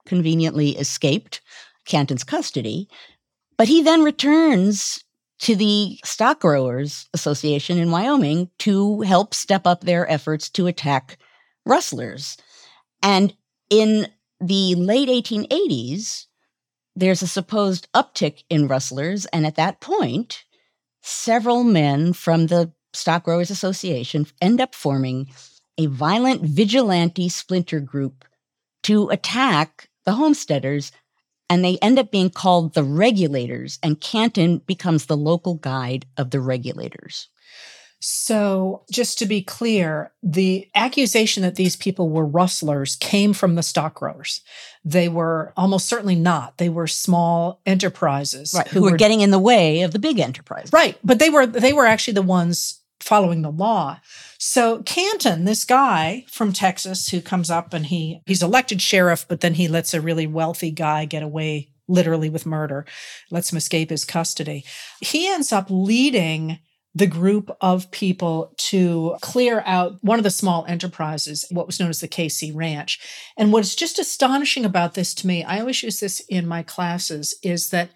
conveniently 0.06 0.78
escaped 0.78 1.42
Canton's 1.86 2.24
custody. 2.24 2.88
But 3.58 3.68
he 3.68 3.82
then 3.82 4.04
returns 4.04 5.04
to 5.40 5.56
the 5.56 6.00
Stock 6.04 6.40
Growers 6.42 7.08
Association 7.14 7.78
in 7.78 7.92
Wyoming 7.92 8.50
to 8.60 9.02
help 9.02 9.34
step 9.34 9.66
up 9.66 9.82
their 9.82 10.10
efforts 10.10 10.50
to 10.52 10.68
attack 10.68 11.18
rustlers. 11.66 12.38
And 13.02 13.34
in 13.70 14.08
the 14.40 14.76
late 14.76 15.10
1880s, 15.10 16.26
there's 16.96 17.22
a 17.22 17.28
supposed 17.28 17.92
uptick 17.94 18.44
in 18.50 18.68
rustlers. 18.68 19.26
And 19.28 19.46
at 19.46 19.56
that 19.56 19.82
point, 19.82 20.44
several 21.02 21.64
men 21.64 22.14
from 22.14 22.48
the 22.48 22.72
Stock 22.94 23.24
Growers 23.24 23.52
Association 23.52 24.26
end 24.42 24.62
up 24.62 24.74
forming 24.74 25.30
a 25.78 25.88
violent 25.88 26.42
vigilante 26.42 27.28
splinter 27.28 27.82
group 27.82 28.24
to 28.84 29.10
attack 29.10 29.90
the 30.06 30.14
homesteaders 30.14 30.92
and 31.50 31.64
they 31.64 31.78
end 31.82 32.00
up 32.00 32.12
being 32.12 32.30
called 32.30 32.74
the 32.74 32.84
regulators, 32.84 33.80
and 33.84 34.02
Canton 34.02 34.60
becomes 34.60 35.06
the 35.06 35.18
local 35.18 35.56
guide 35.56 36.06
of 36.18 36.32
the 36.32 36.40
regulators. 36.40 37.30
So, 38.08 38.84
just 38.92 39.18
to 39.20 39.26
be 39.26 39.42
clear, 39.42 40.12
the 40.22 40.70
accusation 40.76 41.42
that 41.44 41.56
these 41.56 41.76
people 41.76 42.10
were 42.10 42.26
rustlers 42.26 42.96
came 42.98 43.34
from 43.34 43.56
the 43.56 43.64
stock 43.64 43.96
growers. 43.96 44.42
They 44.84 45.10
were 45.10 45.54
almost 45.58 45.88
certainly 45.88 46.16
not. 46.16 46.58
They 46.58 46.70
were 46.70 46.88
small 46.88 47.62
enterprises 47.66 48.54
right, 48.56 48.68
who, 48.68 48.80
who 48.80 48.86
were, 48.86 48.92
were 48.92 48.98
getting 48.98 49.22
in 49.22 49.32
the 49.32 49.40
way 49.40 49.82
of 49.82 49.92
the 49.92 49.98
big 49.98 50.20
enterprise. 50.20 50.70
Right, 50.72 50.98
but 51.04 51.18
they 51.18 51.30
were 51.32 51.48
they 51.48 51.74
were 51.74 51.86
actually 51.86 52.14
the 52.14 52.22
ones 52.22 52.80
following 53.06 53.44
the 53.44 53.52
law. 53.52 54.00
So 54.40 54.82
Canton, 54.84 55.46
this 55.46 55.64
guy 55.64 56.26
from 56.28 56.52
Texas 56.52 57.10
who 57.10 57.22
comes 57.22 57.52
up 57.52 57.74
and 57.74 57.86
he 57.86 58.22
he's 58.26 58.44
elected 58.44 58.82
sheriff, 58.82 59.26
but 59.28 59.42
then 59.42 59.54
he 59.54 59.68
lets 59.68 59.94
a 59.94 60.02
really 60.02 60.26
wealthy 60.26 60.72
guy 60.72 61.06
get 61.06 61.24
away 61.24 61.70
literally 61.88 62.30
with 62.30 62.48
murder, 62.48 62.84
lets 63.30 63.52
him 63.52 63.58
escape 63.58 63.92
his 63.92 64.06
custody. 64.06 64.66
He 65.02 65.28
ends 65.28 65.54
up 65.54 65.68
leading 65.70 66.58
the 66.96 67.06
group 67.06 67.56
of 67.60 67.92
people 67.92 68.54
to 68.58 69.18
clear 69.22 69.62
out 69.66 70.02
one 70.02 70.18
of 70.18 70.24
the 70.24 70.32
small 70.32 70.66
enterprises, 70.66 71.46
what 71.52 71.68
was 71.68 71.80
known 71.80 71.90
as 71.90 72.00
the 72.00 72.08
KC 72.08 72.56
Ranch. 72.56 73.00
And 73.38 73.52
what's 73.52 73.76
just 73.76 74.00
astonishing 74.00 74.64
about 74.64 74.94
this 74.94 75.14
to 75.16 75.28
me, 75.28 75.44
I 75.44 75.60
always 75.60 75.84
use 75.84 76.00
this 76.00 76.22
in 76.22 76.48
my 76.48 76.64
classes, 76.64 77.38
is 77.44 77.70
that 77.70 77.90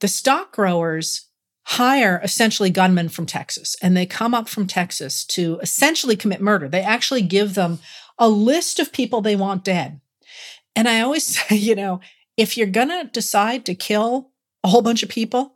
the 0.00 0.08
stock 0.08 0.52
growers 0.52 1.25
hire 1.68 2.20
essentially 2.22 2.70
gunmen 2.70 3.08
from 3.08 3.26
Texas 3.26 3.76
and 3.82 3.96
they 3.96 4.06
come 4.06 4.34
up 4.34 4.48
from 4.48 4.68
Texas 4.68 5.24
to 5.24 5.58
essentially 5.60 6.14
commit 6.14 6.40
murder. 6.40 6.68
They 6.68 6.80
actually 6.80 7.22
give 7.22 7.54
them 7.54 7.80
a 8.18 8.28
list 8.28 8.78
of 8.78 8.92
people 8.92 9.20
they 9.20 9.34
want 9.34 9.64
dead. 9.64 10.00
And 10.76 10.88
I 10.88 11.00
always 11.00 11.24
say, 11.48 11.56
you 11.56 11.74
know, 11.74 12.00
if 12.36 12.56
you're 12.56 12.68
going 12.68 12.88
to 12.88 13.10
decide 13.12 13.66
to 13.66 13.74
kill 13.74 14.30
a 14.62 14.68
whole 14.68 14.80
bunch 14.80 15.02
of 15.02 15.08
people, 15.08 15.54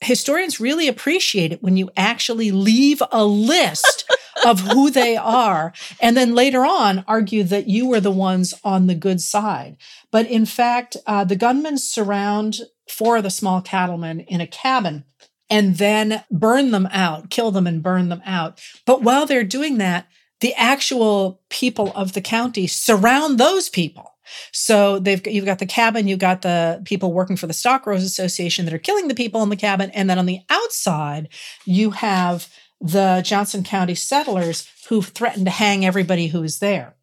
historians 0.00 0.58
really 0.58 0.88
appreciate 0.88 1.52
it 1.52 1.62
when 1.62 1.76
you 1.76 1.88
actually 1.96 2.50
leave 2.50 3.00
a 3.12 3.24
list 3.24 4.10
of 4.44 4.58
who 4.60 4.90
they 4.90 5.16
are 5.16 5.72
and 6.00 6.16
then 6.16 6.34
later 6.34 6.64
on 6.64 7.04
argue 7.06 7.44
that 7.44 7.68
you 7.68 7.86
were 7.88 8.00
the 8.00 8.10
ones 8.10 8.54
on 8.64 8.88
the 8.88 8.94
good 8.96 9.20
side. 9.20 9.76
But 10.10 10.26
in 10.26 10.46
fact, 10.46 10.96
uh, 11.06 11.22
the 11.22 11.36
gunmen 11.36 11.78
surround 11.78 12.56
four 12.88 13.18
of 13.18 13.22
the 13.22 13.30
small 13.30 13.60
cattlemen 13.60 14.20
in 14.20 14.40
a 14.40 14.46
cabin 14.48 15.04
and 15.52 15.76
then 15.76 16.24
burn 16.30 16.70
them 16.70 16.88
out, 16.90 17.28
kill 17.28 17.50
them 17.50 17.66
and 17.66 17.82
burn 17.82 18.08
them 18.08 18.22
out. 18.24 18.58
But 18.86 19.02
while 19.02 19.26
they're 19.26 19.44
doing 19.44 19.76
that, 19.76 20.06
the 20.40 20.54
actual 20.54 21.42
people 21.50 21.92
of 21.94 22.14
the 22.14 22.22
county 22.22 22.66
surround 22.66 23.36
those 23.36 23.68
people. 23.68 24.14
So 24.50 24.98
they've 24.98 25.24
you've 25.26 25.44
got 25.44 25.58
the 25.58 25.66
cabin, 25.66 26.08
you've 26.08 26.18
got 26.18 26.40
the 26.40 26.80
people 26.86 27.12
working 27.12 27.36
for 27.36 27.46
the 27.46 27.52
Stock 27.52 27.84
Growers 27.84 28.02
Association 28.02 28.64
that 28.64 28.72
are 28.72 28.78
killing 28.78 29.08
the 29.08 29.14
people 29.14 29.42
in 29.42 29.50
the 29.50 29.56
cabin, 29.56 29.90
and 29.90 30.08
then 30.08 30.18
on 30.18 30.24
the 30.24 30.40
outside 30.48 31.28
you 31.66 31.90
have 31.90 32.48
the 32.80 33.20
Johnson 33.22 33.62
County 33.62 33.94
settlers 33.94 34.66
who 34.88 35.02
threaten 35.02 35.44
to 35.44 35.50
hang 35.50 35.84
everybody 35.84 36.28
who 36.28 36.42
is 36.42 36.60
there. 36.60 36.94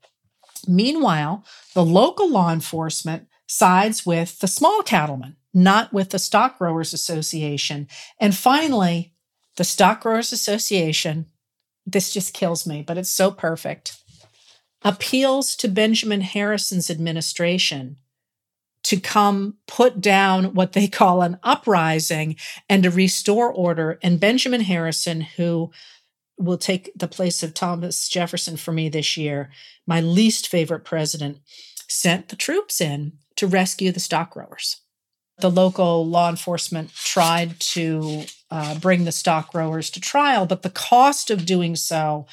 Meanwhile, 0.68 1.46
the 1.76 1.86
local 1.86 2.28
law 2.28 2.52
enforcement 2.52 3.28
sides 3.46 4.08
with 4.08 4.40
the 4.40 4.48
small 4.48 4.82
cattlemen 4.82 5.36
not 5.54 5.92
with 5.92 6.10
the 6.10 6.20
Stock 6.20 6.58
Growers 6.58 6.94
Association. 6.94 7.88
And 8.20 8.36
finally, 8.36 9.14
the 9.58 9.64
Stock 9.64 10.02
Growers 10.02 10.32
Association, 10.32 11.26
this 11.86 12.14
just 12.14 12.34
kills 12.34 12.68
me, 12.68 12.82
but 12.82 12.98
it's 12.98 13.10
so 13.10 13.32
perfect, 13.32 14.02
appeals 14.84 15.56
to 15.58 15.68
Benjamin 15.68 16.22
Harrison's 16.22 16.90
administration 16.90 17.98
to 18.84 19.00
come 19.00 19.58
put 19.68 20.00
down 20.00 20.54
what 20.54 20.72
they 20.74 20.88
call 20.88 21.22
an 21.22 21.38
uprising 21.44 22.36
and 22.70 22.84
to 22.84 22.90
restore 22.90 23.52
order. 23.52 24.00
And 24.02 24.20
Benjamin 24.20 24.62
Harrison, 24.62 25.22
who 25.22 25.72
will 26.38 26.58
take 26.58 26.90
the 26.96 27.08
place 27.08 27.44
of 27.44 27.54
Thomas 27.54 28.08
Jefferson 28.08 28.56
for 28.56 28.72
me 28.72 28.88
this 28.88 29.18
year, 29.18 29.50
my 29.86 30.00
least 30.00 30.48
favorite 30.48 30.86
president, 30.86 31.40
sent 31.90 32.30
the 32.30 32.38
troops 32.38 32.80
in 32.80 33.14
to 33.36 33.48
rescue 33.48 33.92
the 33.92 34.00
stock 34.00 34.32
growers 34.32 34.80
the 35.42 35.52
local 35.52 36.06
law 36.06 36.30
enforcement 36.30 36.94
tried 36.94 37.60
to 37.60 38.24
uh, 38.52 38.78
bring 38.80 39.06
the 39.06 39.12
stock 39.12 39.52
growers 39.52 39.90
to 39.92 40.02
trial, 40.02 40.46
but 40.46 40.62
the 40.62 40.70
cost 40.70 41.30
of 41.30 41.46
doing 41.46 41.76
so 41.76 42.26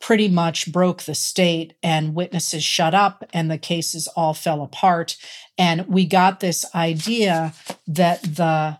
pretty 0.00 0.28
much 0.28 0.70
broke 0.70 1.02
the 1.02 1.14
state, 1.14 1.72
and 1.82 2.14
witnesses 2.14 2.62
shut 2.62 2.94
up, 2.94 3.24
and 3.32 3.50
the 3.50 3.56
cases 3.56 4.06
all 4.08 4.34
fell 4.34 4.62
apart. 4.62 5.16
And 5.56 5.88
we 5.88 6.04
got 6.04 6.40
this 6.40 6.66
idea 6.74 7.54
that 7.86 8.22
the 8.22 8.78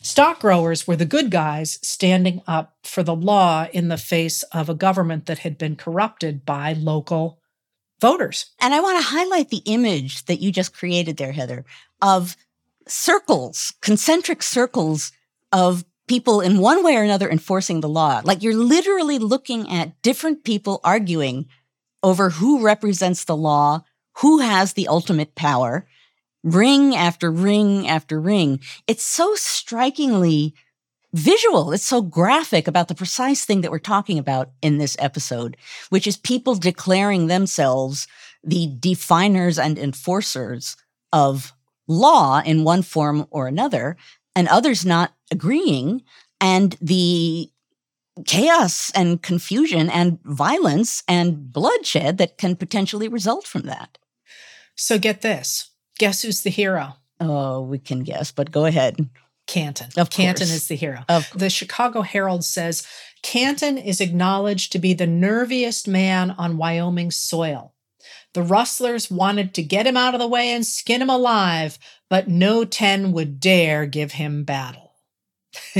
stock 0.00 0.40
growers 0.40 0.86
were 0.86 0.96
the 0.96 1.04
good 1.04 1.30
guys 1.30 1.78
standing 1.82 2.40
up 2.46 2.74
for 2.84 3.02
the 3.02 3.14
law 3.14 3.66
in 3.72 3.88
the 3.88 3.98
face 3.98 4.42
of 4.44 4.68
a 4.68 4.74
government 4.74 5.26
that 5.26 5.40
had 5.40 5.58
been 5.58 5.76
corrupted 5.76 6.46
by 6.46 6.72
local 6.72 7.38
voters. 8.00 8.46
And 8.60 8.72
I 8.72 8.80
want 8.80 8.98
to 8.98 9.10
highlight 9.10 9.50
the 9.50 9.62
image 9.66 10.24
that 10.24 10.40
you 10.40 10.50
just 10.50 10.74
created 10.74 11.18
there, 11.18 11.32
Heather, 11.32 11.64
of 12.00 12.36
circles, 12.88 13.74
concentric 13.80 14.42
circles 14.42 15.12
of 15.52 15.84
people 16.08 16.40
in 16.40 16.58
one 16.58 16.82
way 16.84 16.96
or 16.96 17.02
another 17.02 17.30
enforcing 17.30 17.80
the 17.80 17.88
law. 17.88 18.20
Like 18.24 18.42
you're 18.42 18.56
literally 18.56 19.18
looking 19.18 19.70
at 19.70 20.00
different 20.02 20.44
people 20.44 20.80
arguing 20.84 21.46
over 22.02 22.30
who 22.30 22.62
represents 22.62 23.24
the 23.24 23.36
law, 23.36 23.84
who 24.18 24.40
has 24.40 24.72
the 24.72 24.88
ultimate 24.88 25.34
power, 25.34 25.86
ring 26.42 26.94
after 26.94 27.30
ring 27.30 27.86
after 27.88 28.20
ring. 28.20 28.60
It's 28.86 29.04
so 29.04 29.34
strikingly 29.36 30.54
visual. 31.12 31.72
It's 31.72 31.84
so 31.84 32.02
graphic 32.02 32.66
about 32.66 32.88
the 32.88 32.94
precise 32.94 33.44
thing 33.44 33.60
that 33.60 33.70
we're 33.70 33.78
talking 33.78 34.18
about 34.18 34.50
in 34.60 34.78
this 34.78 34.96
episode, 34.98 35.56
which 35.90 36.06
is 36.06 36.16
people 36.16 36.54
declaring 36.54 37.26
themselves 37.26 38.08
the 38.42 38.66
definers 38.66 39.58
and 39.58 39.78
enforcers 39.78 40.76
of 41.12 41.52
law 41.86 42.40
in 42.44 42.64
one 42.64 42.82
form 42.82 43.26
or 43.30 43.46
another, 43.46 43.96
and 44.34 44.48
others 44.48 44.84
not 44.86 45.14
agreeing, 45.30 46.02
and 46.40 46.76
the 46.80 47.50
chaos 48.26 48.90
and 48.94 49.22
confusion 49.22 49.88
and 49.88 50.22
violence 50.24 51.02
and 51.08 51.52
bloodshed 51.52 52.18
that 52.18 52.36
can 52.36 52.56
potentially 52.56 53.08
result 53.08 53.46
from 53.46 53.62
that. 53.62 53.98
So, 54.74 54.98
get 54.98 55.22
this 55.22 55.70
guess 55.98 56.22
who's 56.22 56.42
the 56.42 56.50
hero? 56.50 56.94
Oh, 57.20 57.60
we 57.60 57.78
can 57.78 58.00
guess, 58.00 58.32
but 58.32 58.50
go 58.50 58.64
ahead. 58.64 59.08
Canton. 59.46 59.88
Of 59.96 60.10
Canton 60.10 60.46
course. 60.46 60.56
is 60.56 60.68
the 60.68 60.76
hero. 60.76 61.04
Of 61.08 61.30
The 61.34 61.50
Chicago 61.50 62.02
Herald 62.02 62.44
says 62.44 62.86
Canton 63.22 63.78
is 63.78 64.00
acknowledged 64.00 64.72
to 64.72 64.78
be 64.78 64.94
the 64.94 65.06
nerviest 65.06 65.86
man 65.86 66.32
on 66.32 66.56
Wyoming 66.56 67.10
soil. 67.10 67.74
The 68.34 68.42
rustlers 68.42 69.10
wanted 69.10 69.54
to 69.54 69.62
get 69.62 69.86
him 69.86 69.96
out 69.96 70.14
of 70.14 70.20
the 70.20 70.28
way 70.28 70.50
and 70.50 70.66
skin 70.66 71.02
him 71.02 71.10
alive, 71.10 71.78
but 72.08 72.28
no 72.28 72.64
10 72.64 73.12
would 73.12 73.40
dare 73.40 73.86
give 73.86 74.12
him 74.12 74.44
battle. 74.44 74.92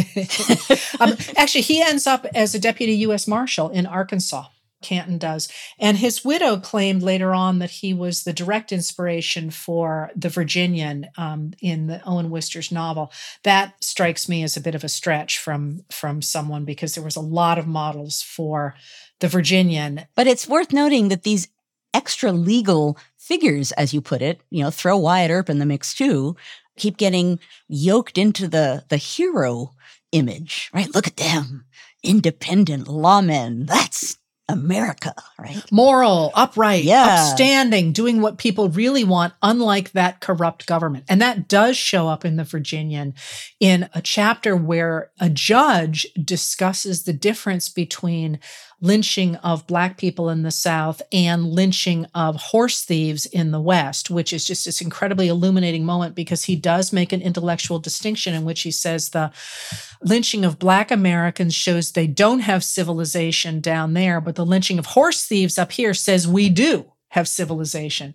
um, 1.00 1.16
actually, 1.36 1.62
he 1.62 1.80
ends 1.80 2.06
up 2.06 2.26
as 2.34 2.54
a 2.54 2.58
deputy 2.58 2.92
U.S. 2.94 3.26
Marshal 3.26 3.70
in 3.70 3.86
Arkansas. 3.86 4.46
Canton 4.82 5.16
does. 5.16 5.48
And 5.78 5.96
his 5.96 6.24
widow 6.24 6.58
claimed 6.58 7.02
later 7.02 7.32
on 7.32 7.60
that 7.60 7.70
he 7.70 7.94
was 7.94 8.24
the 8.24 8.32
direct 8.32 8.72
inspiration 8.72 9.50
for 9.50 10.10
the 10.14 10.28
Virginian 10.28 11.06
um, 11.16 11.52
in 11.60 11.86
the 11.86 12.02
Owen 12.04 12.30
Wister's 12.30 12.70
novel. 12.70 13.12
That 13.44 13.82
strikes 13.82 14.28
me 14.28 14.42
as 14.42 14.56
a 14.56 14.60
bit 14.60 14.74
of 14.74 14.84
a 14.84 14.88
stretch 14.88 15.38
from 15.38 15.84
from 15.90 16.20
someone 16.20 16.64
because 16.64 16.94
there 16.94 17.04
was 17.04 17.16
a 17.16 17.20
lot 17.20 17.58
of 17.58 17.66
models 17.66 18.22
for 18.22 18.74
the 19.20 19.28
Virginian. 19.28 20.04
But 20.14 20.26
it's 20.26 20.48
worth 20.48 20.72
noting 20.72 21.08
that 21.08 21.22
these 21.22 21.48
extra 21.94 22.32
legal 22.32 22.98
figures, 23.18 23.72
as 23.72 23.92
you 23.94 24.00
put 24.00 24.22
it, 24.22 24.40
you 24.50 24.62
know, 24.62 24.70
throw 24.70 24.96
Wyatt 24.96 25.30
Earp 25.30 25.48
in 25.50 25.58
the 25.58 25.66
mix 25.66 25.94
too, 25.94 26.36
keep 26.76 26.96
getting 26.96 27.38
yoked 27.68 28.18
into 28.18 28.48
the 28.48 28.84
the 28.88 28.96
hero 28.96 29.72
image, 30.12 30.70
right? 30.74 30.94
Look 30.94 31.06
at 31.06 31.16
them, 31.16 31.64
independent 32.02 32.86
lawmen. 32.86 33.66
That's 33.66 34.18
America, 34.48 35.14
right? 35.38 35.62
Moral, 35.70 36.30
upright, 36.34 36.84
Yeah. 36.84 37.04
upstanding, 37.06 37.92
doing 37.92 38.20
what 38.20 38.36
people 38.38 38.68
really 38.68 39.04
want, 39.04 39.32
unlike 39.40 39.92
that 39.92 40.20
corrupt 40.20 40.66
government. 40.66 41.04
And 41.08 41.22
that 41.22 41.48
does 41.48 41.76
show 41.76 42.08
up 42.08 42.24
in 42.24 42.36
the 42.36 42.44
Virginian 42.44 43.14
in 43.60 43.88
a 43.94 44.02
chapter 44.02 44.54
where 44.56 45.10
a 45.20 45.30
judge 45.30 46.06
discusses 46.22 47.04
the 47.04 47.12
difference 47.14 47.68
between 47.70 48.40
lynching 48.82 49.36
of 49.36 49.66
black 49.66 49.96
people 49.96 50.28
in 50.28 50.42
the 50.42 50.50
South 50.50 51.00
and 51.12 51.46
lynching 51.46 52.04
of 52.14 52.36
horse 52.36 52.84
thieves 52.84 53.24
in 53.26 53.52
the 53.52 53.60
West, 53.60 54.10
which 54.10 54.32
is 54.32 54.44
just 54.44 54.64
this 54.64 54.80
incredibly 54.80 55.28
illuminating 55.28 55.86
moment 55.86 56.14
because 56.14 56.44
he 56.44 56.56
does 56.56 56.92
make 56.92 57.12
an 57.12 57.22
intellectual 57.22 57.78
distinction 57.78 58.34
in 58.34 58.44
which 58.44 58.62
he 58.62 58.70
says 58.72 59.08
the 59.08 59.32
lynching 60.02 60.44
of 60.44 60.58
black 60.58 60.90
Americans 60.90 61.54
shows 61.54 61.92
they 61.92 62.08
don't 62.08 62.40
have 62.40 62.64
civilization 62.64 63.60
down 63.60 63.94
there, 63.94 64.20
but 64.20 64.34
the 64.34 64.44
lynching 64.44 64.78
of 64.78 64.86
horse 64.86 65.24
thieves 65.24 65.56
up 65.56 65.72
here 65.72 65.94
says 65.94 66.26
we 66.26 66.48
do 66.48 66.92
have 67.10 67.28
civilization. 67.28 68.14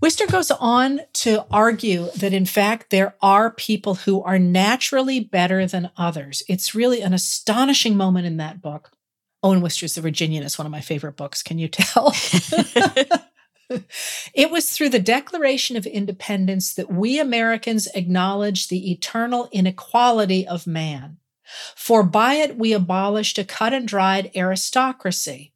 Wister 0.00 0.26
goes 0.26 0.50
on 0.50 1.00
to 1.14 1.46
argue 1.50 2.10
that 2.16 2.32
in 2.32 2.44
fact 2.44 2.90
there 2.90 3.16
are 3.20 3.50
people 3.50 3.94
who 3.94 4.22
are 4.22 4.38
naturally 4.38 5.18
better 5.18 5.66
than 5.66 5.90
others. 5.96 6.42
It's 6.46 6.74
really 6.74 7.00
an 7.00 7.14
astonishing 7.14 7.96
moment 7.96 8.26
in 8.26 8.36
that 8.36 8.60
book. 8.60 8.93
Owen 9.44 9.60
Wister's 9.60 9.94
The 9.94 10.00
Virginian 10.00 10.42
is 10.42 10.56
one 10.56 10.64
of 10.64 10.72
my 10.72 10.80
favorite 10.80 11.16
books. 11.16 11.42
Can 11.42 11.58
you 11.58 11.68
tell? 11.68 12.14
it 14.34 14.50
was 14.50 14.70
through 14.70 14.88
the 14.88 14.98
Declaration 14.98 15.76
of 15.76 15.84
Independence 15.84 16.72
that 16.72 16.90
we 16.90 17.20
Americans 17.20 17.86
acknowledged 17.94 18.70
the 18.70 18.90
eternal 18.90 19.50
inequality 19.52 20.48
of 20.48 20.66
man. 20.66 21.18
For 21.76 22.02
by 22.02 22.36
it 22.36 22.56
we 22.56 22.72
abolished 22.72 23.36
a 23.36 23.44
cut 23.44 23.74
and 23.74 23.86
dried 23.86 24.30
aristocracy. 24.34 25.52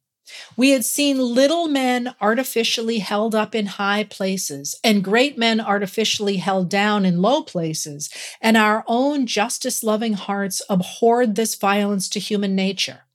We 0.55 0.69
had 0.69 0.85
seen 0.85 1.17
little 1.17 1.67
men 1.67 2.13
artificially 2.21 2.99
held 2.99 3.33
up 3.33 3.55
in 3.55 3.65
high 3.65 4.03
places 4.03 4.75
and 4.83 5.03
great 5.03 5.35
men 5.35 5.59
artificially 5.59 6.37
held 6.37 6.69
down 6.69 7.07
in 7.07 7.23
low 7.23 7.41
places, 7.41 8.11
and 8.39 8.55
our 8.55 8.83
own 8.85 9.25
justice 9.25 9.83
loving 9.83 10.13
hearts 10.13 10.61
abhorred 10.69 11.33
this 11.33 11.55
violence 11.55 12.07
to 12.09 12.19
human 12.19 12.53
nature. 12.53 13.05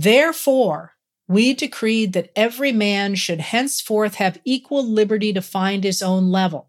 Therefore, 0.00 0.92
we 1.26 1.54
decreed 1.54 2.12
that 2.12 2.30
every 2.36 2.70
man 2.70 3.16
should 3.16 3.40
henceforth 3.40 4.14
have 4.14 4.40
equal 4.44 4.86
liberty 4.86 5.32
to 5.32 5.42
find 5.42 5.82
his 5.82 6.02
own 6.02 6.30
level. 6.30 6.68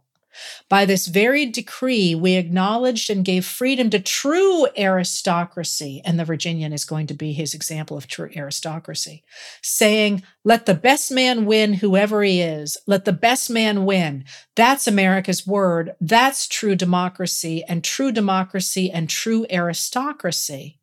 By 0.68 0.86
this 0.86 1.06
very 1.06 1.46
decree, 1.46 2.16
we 2.16 2.38
acknowledged 2.38 3.08
and 3.12 3.24
gave 3.24 3.46
freedom 3.46 3.92
to 3.92 4.00
true 4.00 4.66
aristocracy, 4.76 6.02
and 6.04 6.20
the 6.20 6.26
Virginian 6.26 6.74
is 6.74 6.86
going 6.86 7.06
to 7.06 7.14
be 7.14 7.32
his 7.32 7.54
example 7.54 7.98
of 7.98 8.08
true 8.08 8.32
aristocracy, 8.36 9.24
saying, 9.62 10.24
Let 10.44 10.66
the 10.66 10.74
best 10.74 11.12
man 11.12 11.46
win, 11.46 11.74
whoever 11.74 12.24
he 12.24 12.42
is. 12.42 12.78
Let 12.88 13.06
the 13.06 13.14
best 13.14 13.48
man 13.48 13.86
win. 13.86 14.26
That's 14.56 14.88
America's 14.88 15.46
word. 15.46 15.92
That's 16.02 16.48
true 16.48 16.76
democracy, 16.76 17.64
and 17.68 17.84
true 17.84 18.12
democracy 18.12 18.90
and 18.90 19.08
true 19.08 19.46
aristocracy 19.52 20.80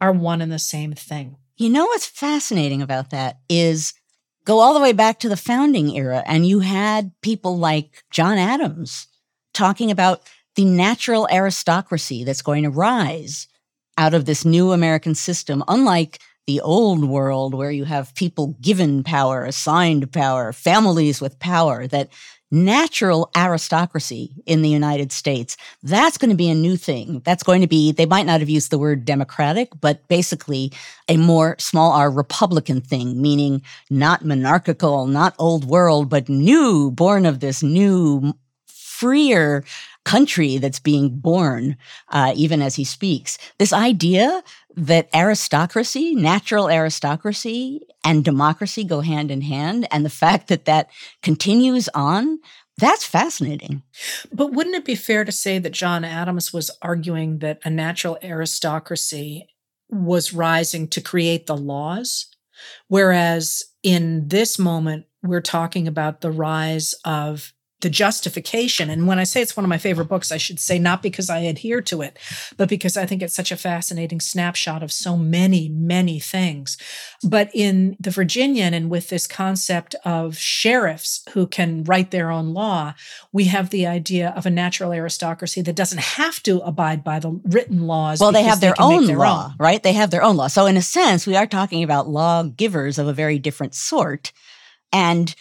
are 0.00 0.12
one 0.12 0.40
and 0.40 0.50
the 0.50 0.58
same 0.58 0.94
thing. 0.94 1.36
You 1.60 1.68
know 1.68 1.84
what's 1.84 2.06
fascinating 2.06 2.80
about 2.80 3.10
that 3.10 3.36
is 3.50 3.92
go 4.46 4.60
all 4.60 4.72
the 4.72 4.80
way 4.80 4.94
back 4.94 5.18
to 5.18 5.28
the 5.28 5.36
founding 5.36 5.94
era, 5.94 6.22
and 6.24 6.46
you 6.46 6.60
had 6.60 7.12
people 7.20 7.58
like 7.58 8.02
John 8.10 8.38
Adams 8.38 9.08
talking 9.52 9.90
about 9.90 10.22
the 10.56 10.64
natural 10.64 11.28
aristocracy 11.30 12.24
that's 12.24 12.40
going 12.40 12.62
to 12.62 12.70
rise 12.70 13.46
out 13.98 14.14
of 14.14 14.24
this 14.24 14.46
new 14.46 14.72
American 14.72 15.14
system, 15.14 15.62
unlike 15.68 16.18
the 16.46 16.62
old 16.62 17.04
world 17.04 17.52
where 17.52 17.70
you 17.70 17.84
have 17.84 18.14
people 18.14 18.56
given 18.62 19.04
power, 19.04 19.44
assigned 19.44 20.10
power, 20.12 20.54
families 20.54 21.20
with 21.20 21.38
power, 21.40 21.86
that 21.88 22.08
natural 22.50 23.30
aristocracy 23.36 24.34
in 24.46 24.62
the 24.62 24.68
United 24.68 25.12
States, 25.12 25.56
that's 25.82 26.18
going 26.18 26.30
to 26.30 26.36
be 26.36 26.50
a 26.50 26.54
new 26.54 26.76
thing. 26.76 27.22
That's 27.24 27.42
going 27.42 27.60
to 27.60 27.66
be, 27.66 27.92
they 27.92 28.06
might 28.06 28.26
not 28.26 28.40
have 28.40 28.50
used 28.50 28.70
the 28.70 28.78
word 28.78 29.04
democratic, 29.04 29.70
but 29.80 30.06
basically 30.08 30.72
a 31.08 31.16
more 31.16 31.56
small 31.58 31.92
r 31.92 32.10
Republican 32.10 32.80
thing, 32.80 33.20
meaning 33.20 33.62
not 33.88 34.24
monarchical, 34.24 35.06
not 35.06 35.34
old 35.38 35.64
world, 35.64 36.08
but 36.08 36.28
new, 36.28 36.90
born 36.90 37.26
of 37.26 37.40
this 37.40 37.62
new, 37.62 38.34
freer 39.00 39.64
country 40.04 40.58
that's 40.58 40.78
being 40.78 41.08
born, 41.08 41.76
uh, 42.08 42.32
even 42.36 42.60
as 42.60 42.74
he 42.74 42.84
speaks. 42.84 43.38
This 43.58 43.72
idea 43.72 44.42
that 44.76 45.08
aristocracy, 45.14 46.14
natural 46.14 46.68
aristocracy, 46.68 47.80
and 48.04 48.24
democracy 48.24 48.84
go 48.84 49.00
hand 49.00 49.30
in 49.30 49.42
hand, 49.42 49.86
and 49.90 50.04
the 50.04 50.10
fact 50.10 50.48
that 50.48 50.64
that 50.64 50.88
continues 51.22 51.88
on, 51.94 52.38
that's 52.78 53.04
fascinating. 53.04 53.82
But 54.32 54.52
wouldn't 54.52 54.76
it 54.76 54.84
be 54.84 54.94
fair 54.94 55.24
to 55.24 55.32
say 55.32 55.58
that 55.58 55.72
John 55.72 56.04
Adams 56.04 56.52
was 56.52 56.70
arguing 56.80 57.38
that 57.40 57.60
a 57.64 57.70
natural 57.70 58.16
aristocracy 58.22 59.48
was 59.90 60.32
rising 60.32 60.88
to 60.88 61.00
create 61.00 61.46
the 61.46 61.56
laws? 61.56 62.26
Whereas 62.88 63.64
in 63.82 64.28
this 64.28 64.58
moment, 64.58 65.06
we're 65.22 65.40
talking 65.40 65.86
about 65.86 66.20
the 66.20 66.30
rise 66.30 66.94
of 67.04 67.52
the 67.80 67.90
justification. 67.90 68.90
And 68.90 69.06
when 69.06 69.18
I 69.18 69.24
say 69.24 69.40
it's 69.42 69.56
one 69.56 69.64
of 69.64 69.68
my 69.68 69.78
favorite 69.78 70.08
books, 70.08 70.30
I 70.30 70.36
should 70.36 70.60
say 70.60 70.78
not 70.78 71.02
because 71.02 71.30
I 71.30 71.38
adhere 71.38 71.80
to 71.82 72.02
it, 72.02 72.18
but 72.56 72.68
because 72.68 72.96
I 72.96 73.06
think 73.06 73.22
it's 73.22 73.34
such 73.34 73.50
a 73.52 73.56
fascinating 73.56 74.20
snapshot 74.20 74.82
of 74.82 74.92
so 74.92 75.16
many, 75.16 75.68
many 75.68 76.18
things. 76.20 76.76
But 77.22 77.50
in 77.54 77.96
the 77.98 78.10
Virginian 78.10 78.74
and 78.74 78.90
with 78.90 79.08
this 79.08 79.26
concept 79.26 79.94
of 80.04 80.36
sheriffs 80.36 81.22
who 81.30 81.46
can 81.46 81.84
write 81.84 82.10
their 82.10 82.30
own 82.30 82.52
law, 82.52 82.94
we 83.32 83.44
have 83.44 83.70
the 83.70 83.86
idea 83.86 84.32
of 84.36 84.46
a 84.46 84.50
natural 84.50 84.92
aristocracy 84.92 85.62
that 85.62 85.76
doesn't 85.76 86.00
have 86.00 86.42
to 86.44 86.58
abide 86.60 87.02
by 87.02 87.18
the 87.18 87.40
written 87.44 87.86
laws. 87.86 88.20
Well, 88.20 88.32
they 88.32 88.42
have 88.44 88.60
their 88.60 88.70
make 88.70 88.80
own 88.80 89.06
their 89.06 89.16
law, 89.16 89.46
own. 89.46 89.56
right? 89.58 89.82
They 89.82 89.94
have 89.94 90.10
their 90.10 90.22
own 90.22 90.36
law. 90.36 90.48
So, 90.48 90.66
in 90.66 90.76
a 90.76 90.82
sense, 90.82 91.26
we 91.26 91.36
are 91.36 91.46
talking 91.46 91.82
about 91.82 92.08
lawgivers 92.08 92.98
of 92.98 93.06
a 93.06 93.12
very 93.12 93.38
different 93.38 93.74
sort. 93.74 94.32
And 94.92 95.34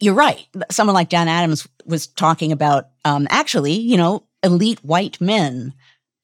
you're 0.00 0.14
right. 0.14 0.46
Someone 0.70 0.94
like 0.94 1.10
John 1.10 1.28
Adams 1.28 1.68
was 1.84 2.06
talking 2.06 2.52
about 2.52 2.88
um, 3.04 3.26
actually, 3.30 3.72
you 3.74 3.96
know, 3.96 4.24
elite 4.42 4.82
white 4.84 5.20
men 5.20 5.74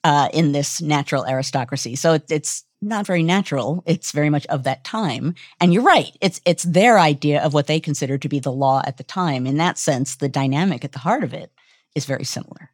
uh, 0.04 0.28
in 0.32 0.52
this 0.52 0.80
natural 0.80 1.26
aristocracy. 1.26 1.96
So 1.96 2.14
it, 2.14 2.24
it's 2.30 2.64
not 2.82 3.06
very 3.06 3.22
natural. 3.22 3.82
It's 3.86 4.12
very 4.12 4.30
much 4.30 4.46
of 4.46 4.62
that 4.64 4.84
time. 4.84 5.34
And 5.60 5.72
you're 5.72 5.82
right. 5.82 6.16
It's 6.20 6.40
it's 6.44 6.62
their 6.62 6.98
idea 6.98 7.42
of 7.42 7.54
what 7.54 7.66
they 7.66 7.80
consider 7.80 8.18
to 8.18 8.28
be 8.28 8.38
the 8.38 8.52
law 8.52 8.82
at 8.86 8.96
the 8.96 9.04
time. 9.04 9.46
In 9.46 9.56
that 9.56 9.78
sense, 9.78 10.16
the 10.16 10.28
dynamic 10.28 10.84
at 10.84 10.92
the 10.92 10.98
heart 11.00 11.24
of 11.24 11.32
it 11.34 11.52
is 11.94 12.04
very 12.04 12.24
similar. 12.24 12.70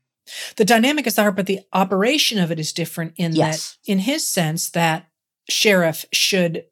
The 0.57 0.65
dynamic 0.65 1.07
is 1.07 1.15
the 1.17 1.23
heart, 1.23 1.37
but 1.37 1.47
the 1.47 1.61
operation 1.73 2.39
of 2.39 2.51
it 2.51 2.61
is 2.61 2.73
different 2.73 3.15
in 3.17 3.35
Yes. 3.35 3.79
that, 3.87 3.93
in 3.93 3.99
his 4.01 4.27
sense, 4.27 4.71
that 4.71 5.09
sheriff 5.49 6.05
should 6.13 6.65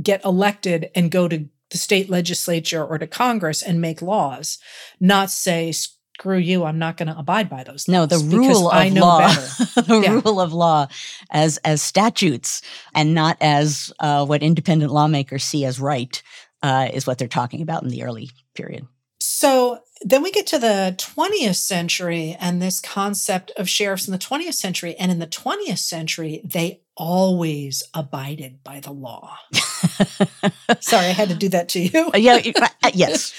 get 0.00 0.24
elected 0.24 0.90
and 0.94 1.10
go 1.10 1.28
to 1.28 1.48
the 1.72 1.78
state 1.78 2.08
legislature 2.08 2.84
or 2.84 2.98
to 2.98 3.06
Congress 3.06 3.62
and 3.62 3.80
make 3.80 4.00
laws, 4.00 4.58
not 5.00 5.30
say, 5.30 5.72
screw 5.72 6.38
you, 6.38 6.64
I'm 6.64 6.78
not 6.78 6.96
going 6.96 7.08
to 7.08 7.18
abide 7.18 7.48
by 7.50 7.64
those 7.64 7.88
No, 7.88 8.06
the 8.06 8.18
rule 8.18 8.68
of 8.70 8.74
I 8.74 8.88
know 8.88 9.00
law, 9.00 9.26
the 9.76 10.00
Yeah. 10.02 10.20
rule 10.24 10.40
of 10.40 10.52
law 10.52 10.86
as 11.30 11.56
as 11.58 11.82
statutes 11.82 12.62
and 12.94 13.14
not 13.14 13.36
as 13.40 13.92
uh, 13.98 14.24
what 14.24 14.42
independent 14.42 14.92
lawmakers 14.92 15.42
see 15.42 15.64
as 15.64 15.80
right 15.80 16.22
uh, 16.62 16.88
is 16.92 17.06
what 17.06 17.18
they're 17.18 17.26
talking 17.26 17.62
about 17.62 17.82
in 17.82 17.88
the 17.88 18.04
early 18.04 18.30
period. 18.54 18.86
So 19.20 19.80
then 20.02 20.22
we 20.22 20.30
get 20.32 20.46
to 20.48 20.58
the 20.58 20.94
20th 20.98 21.56
century 21.56 22.36
and 22.38 22.60
this 22.60 22.80
concept 22.80 23.50
of 23.56 23.68
sheriffs 23.68 24.06
in 24.06 24.12
the 24.12 24.18
20th 24.18 24.54
century. 24.54 24.94
And 24.96 25.10
in 25.10 25.18
the 25.18 25.26
20th 25.26 25.78
century, 25.78 26.40
they 26.44 26.81
always 26.96 27.82
abided 27.94 28.62
by 28.62 28.80
the 28.80 28.92
law. 28.92 29.36
Sorry, 30.80 31.06
I 31.06 31.12
had 31.12 31.28
to 31.30 31.34
do 31.34 31.48
that 31.50 31.68
to 31.70 31.80
you. 31.80 32.10
yeah, 32.14 32.40
uh, 32.82 32.90
yes. 32.94 33.32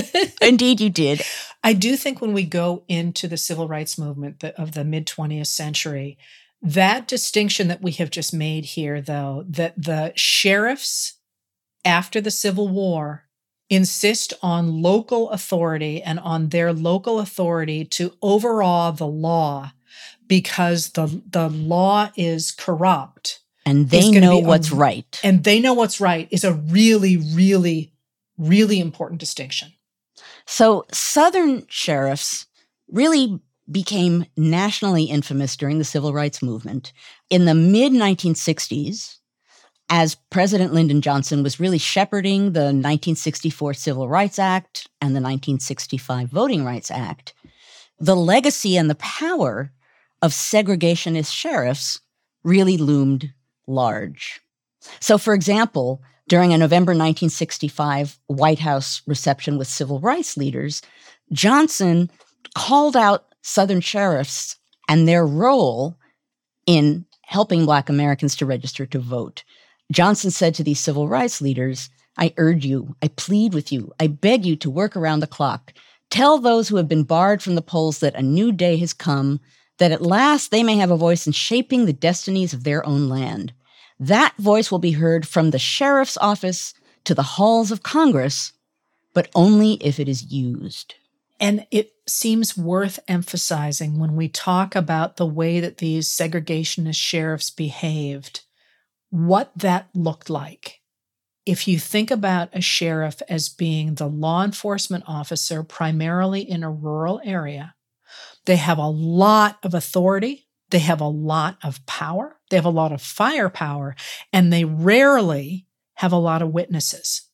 Indeed, 0.42 0.80
you 0.80 0.90
did. 0.90 1.22
I 1.62 1.72
do 1.72 1.96
think 1.96 2.20
when 2.20 2.32
we 2.32 2.44
go 2.44 2.84
into 2.88 3.28
the 3.28 3.36
civil 3.36 3.68
rights 3.68 3.98
movement 3.98 4.42
of 4.44 4.72
the 4.72 4.84
mid 4.84 5.06
20th 5.06 5.46
century, 5.46 6.18
that 6.60 7.06
distinction 7.06 7.68
that 7.68 7.82
we 7.82 7.92
have 7.92 8.10
just 8.10 8.34
made 8.34 8.64
here, 8.64 9.00
though, 9.00 9.44
that 9.48 9.80
the 9.80 10.12
sheriffs 10.16 11.18
after 11.84 12.20
the 12.20 12.30
Civil 12.30 12.68
War 12.68 13.24
insist 13.70 14.34
on 14.42 14.82
local 14.82 15.30
authority 15.30 16.02
and 16.02 16.18
on 16.20 16.48
their 16.48 16.72
local 16.72 17.20
authority 17.20 17.84
to 17.84 18.14
overawe 18.22 18.90
the 18.90 19.06
law 19.06 19.72
because 20.28 20.90
the 20.90 21.22
the 21.28 21.48
law 21.48 22.10
is 22.16 22.50
corrupt. 22.50 23.40
And 23.66 23.90
they 23.90 24.10
know 24.10 24.38
what's 24.38 24.72
a, 24.72 24.76
right. 24.76 25.20
And 25.22 25.44
they 25.44 25.60
know 25.60 25.74
what's 25.74 26.00
right 26.00 26.28
is 26.30 26.44
a 26.44 26.54
really 26.54 27.16
really 27.16 27.92
really 28.38 28.80
important 28.80 29.20
distinction. 29.20 29.72
So 30.46 30.84
southern 30.92 31.66
sheriffs 31.68 32.46
really 32.90 33.40
became 33.70 34.24
nationally 34.36 35.04
infamous 35.04 35.56
during 35.56 35.78
the 35.78 35.84
civil 35.84 36.14
rights 36.14 36.42
movement 36.42 36.92
in 37.28 37.44
the 37.44 37.54
mid 37.54 37.92
1960s 37.92 39.18
as 39.90 40.16
President 40.30 40.72
Lyndon 40.72 41.00
Johnson 41.00 41.42
was 41.42 41.60
really 41.60 41.78
shepherding 41.78 42.52
the 42.52 42.60
1964 42.60 43.74
Civil 43.74 44.08
Rights 44.08 44.38
Act 44.38 44.88
and 45.00 45.10
the 45.10 45.20
1965 45.20 46.28
Voting 46.28 46.64
Rights 46.64 46.90
Act, 46.90 47.34
the 47.98 48.16
legacy 48.16 48.76
and 48.76 48.90
the 48.90 48.94
power 48.96 49.72
of 50.22 50.32
segregationist 50.32 51.32
sheriffs 51.32 52.00
really 52.44 52.76
loomed 52.76 53.32
large. 53.66 54.40
So, 55.00 55.18
for 55.18 55.34
example, 55.34 56.02
during 56.28 56.52
a 56.52 56.58
November 56.58 56.90
1965 56.92 58.18
White 58.26 58.58
House 58.58 59.02
reception 59.06 59.58
with 59.58 59.68
civil 59.68 60.00
rights 60.00 60.36
leaders, 60.36 60.82
Johnson 61.32 62.10
called 62.54 62.96
out 62.96 63.34
Southern 63.42 63.80
sheriffs 63.80 64.56
and 64.88 65.06
their 65.06 65.26
role 65.26 65.96
in 66.66 67.06
helping 67.22 67.64
Black 67.64 67.88
Americans 67.88 68.36
to 68.36 68.46
register 68.46 68.86
to 68.86 68.98
vote. 68.98 69.44
Johnson 69.92 70.30
said 70.30 70.54
to 70.54 70.64
these 70.64 70.80
civil 70.80 71.08
rights 71.08 71.40
leaders, 71.40 71.88
I 72.18 72.34
urge 72.36 72.64
you, 72.64 72.96
I 73.02 73.08
plead 73.08 73.54
with 73.54 73.72
you, 73.72 73.92
I 74.00 74.08
beg 74.08 74.44
you 74.44 74.56
to 74.56 74.70
work 74.70 74.96
around 74.96 75.20
the 75.20 75.26
clock. 75.26 75.72
Tell 76.10 76.38
those 76.38 76.68
who 76.68 76.76
have 76.76 76.88
been 76.88 77.04
barred 77.04 77.42
from 77.42 77.54
the 77.54 77.62
polls 77.62 78.00
that 78.00 78.14
a 78.14 78.22
new 78.22 78.50
day 78.50 78.76
has 78.78 78.92
come, 78.92 79.40
that 79.78 79.92
at 79.92 80.02
last 80.02 80.50
they 80.50 80.62
may 80.62 80.76
have 80.76 80.90
a 80.90 80.96
voice 80.96 81.26
in 81.26 81.32
shaping 81.32 81.86
the 81.86 81.92
destinies 81.92 82.52
of 82.52 82.64
their 82.64 82.84
own 82.86 83.08
land. 83.08 83.52
That 83.98 84.34
voice 84.36 84.70
will 84.70 84.78
be 84.78 84.92
heard 84.92 85.26
from 85.26 85.50
the 85.50 85.58
sheriff's 85.58 86.18
office 86.18 86.74
to 87.04 87.14
the 87.14 87.22
halls 87.22 87.70
of 87.70 87.82
Congress, 87.82 88.52
but 89.14 89.28
only 89.34 89.74
if 89.74 89.98
it 89.98 90.08
is 90.08 90.32
used. 90.32 90.94
And 91.40 91.66
it 91.70 91.92
seems 92.06 92.56
worth 92.56 92.98
emphasizing 93.06 93.98
when 93.98 94.16
we 94.16 94.28
talk 94.28 94.74
about 94.74 95.16
the 95.16 95.26
way 95.26 95.60
that 95.60 95.78
these 95.78 96.08
segregationist 96.08 96.96
sheriffs 96.96 97.50
behaved 97.50 98.42
what 99.10 99.52
that 99.56 99.88
looked 99.94 100.28
like. 100.28 100.80
If 101.46 101.66
you 101.66 101.78
think 101.78 102.10
about 102.10 102.50
a 102.52 102.60
sheriff 102.60 103.22
as 103.28 103.48
being 103.48 103.94
the 103.94 104.06
law 104.06 104.44
enforcement 104.44 105.04
officer 105.06 105.62
primarily 105.62 106.42
in 106.42 106.62
a 106.62 106.70
rural 106.70 107.20
area, 107.24 107.74
they 108.48 108.56
have 108.56 108.78
a 108.78 108.88
lot 108.88 109.58
of 109.62 109.74
authority, 109.74 110.48
they 110.70 110.78
have 110.78 111.02
a 111.02 111.06
lot 111.06 111.58
of 111.62 111.84
power, 111.84 112.40
they 112.48 112.56
have 112.56 112.64
a 112.64 112.70
lot 112.70 112.92
of 112.92 113.02
firepower, 113.02 113.94
and 114.32 114.50
they 114.50 114.64
rarely 114.64 115.66
have 115.96 116.12
a 116.12 116.16
lot 116.16 116.40
of 116.40 116.48
witnesses. 116.48 117.28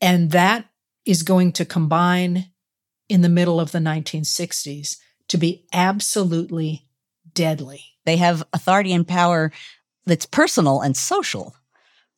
And 0.00 0.32
that 0.32 0.64
is 1.06 1.22
going 1.22 1.52
to 1.52 1.64
combine 1.64 2.46
in 3.08 3.22
the 3.22 3.28
middle 3.28 3.60
of 3.60 3.70
the 3.70 3.78
1960s 3.78 4.96
to 5.28 5.38
be 5.38 5.64
absolutely 5.72 6.88
deadly. 7.34 7.84
They 8.04 8.16
have 8.16 8.42
authority 8.52 8.92
and 8.92 9.06
power 9.06 9.52
that's 10.06 10.26
personal 10.26 10.80
and 10.80 10.96
social, 10.96 11.54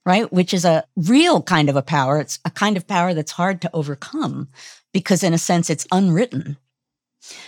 right? 0.07 0.33
Which 0.33 0.55
is 0.55 0.65
a 0.65 0.85
real 0.97 1.43
kind 1.43 1.69
of 1.69 1.77
a 1.77 1.83
power. 1.83 2.19
It's 2.19 2.39
a 2.47 2.51
kind 2.51 2.79
of 2.79 2.87
power 2.87 3.13
that's 3.13 3.33
hard 3.33 3.61
to 3.61 3.71
overcome 3.75 4.49
because, 4.95 5.23
in 5.23 5.35
a 5.35 5.39
sense, 5.39 5.69
it's 5.69 5.87
unwritten. 5.93 6.57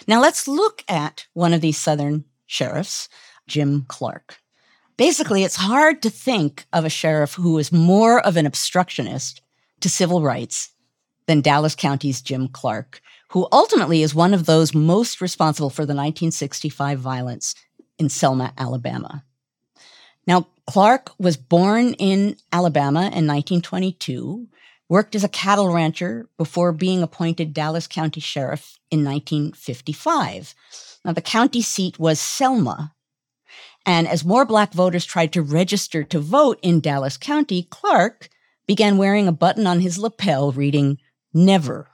Now, 0.06 0.20
let's 0.20 0.46
look 0.46 0.84
at 0.88 1.26
one 1.32 1.52
of 1.52 1.60
these 1.60 1.78
Southern 1.78 2.24
sheriffs, 2.46 3.08
Jim 3.46 3.84
Clark. 3.88 4.38
Basically, 4.96 5.42
it's 5.42 5.56
hard 5.56 6.02
to 6.02 6.10
think 6.10 6.66
of 6.72 6.84
a 6.84 6.90
sheriff 6.90 7.34
who 7.34 7.58
is 7.58 7.72
more 7.72 8.20
of 8.20 8.36
an 8.36 8.46
obstructionist 8.46 9.40
to 9.80 9.88
civil 9.88 10.22
rights 10.22 10.70
than 11.26 11.40
Dallas 11.40 11.74
County's 11.74 12.20
Jim 12.20 12.48
Clark, 12.48 13.00
who 13.28 13.48
ultimately 13.52 14.02
is 14.02 14.14
one 14.14 14.34
of 14.34 14.46
those 14.46 14.74
most 14.74 15.20
responsible 15.20 15.70
for 15.70 15.82
the 15.82 15.94
1965 15.94 16.98
violence 16.98 17.54
in 17.98 18.08
Selma, 18.08 18.52
Alabama. 18.58 19.24
Now, 20.26 20.46
Clark 20.66 21.10
was 21.18 21.36
born 21.36 21.94
in 21.94 22.36
Alabama 22.52 23.00
in 23.00 23.26
1922, 23.26 24.46
worked 24.92 25.14
as 25.14 25.24
a 25.24 25.28
cattle 25.28 25.72
rancher 25.72 26.28
before 26.36 26.70
being 26.70 27.02
appointed 27.02 27.54
Dallas 27.54 27.86
County 27.86 28.20
Sheriff 28.20 28.78
in 28.90 29.02
1955. 29.02 30.54
Now, 31.02 31.12
the 31.12 31.22
county 31.22 31.62
seat 31.62 31.98
was 31.98 32.20
Selma. 32.20 32.92
And 33.86 34.06
as 34.06 34.22
more 34.22 34.44
Black 34.44 34.74
voters 34.74 35.06
tried 35.06 35.32
to 35.32 35.40
register 35.40 36.04
to 36.04 36.18
vote 36.18 36.58
in 36.60 36.80
Dallas 36.80 37.16
County, 37.16 37.66
Clark 37.70 38.28
began 38.66 38.98
wearing 38.98 39.26
a 39.26 39.32
button 39.32 39.66
on 39.66 39.80
his 39.80 39.96
lapel 39.96 40.52
reading, 40.52 40.98
Never. 41.32 41.88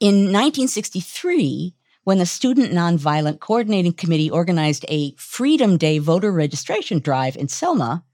In 0.00 0.24
1963, 0.24 1.74
when 2.04 2.18
the 2.18 2.26
Student 2.26 2.72
Nonviolent 2.72 3.40
Coordinating 3.40 3.94
Committee 3.94 4.30
organized 4.30 4.84
a 4.90 5.14
Freedom 5.16 5.78
Day 5.78 5.98
voter 5.98 6.30
registration 6.30 6.98
drive 6.98 7.38
in 7.38 7.48
Selma, 7.48 8.04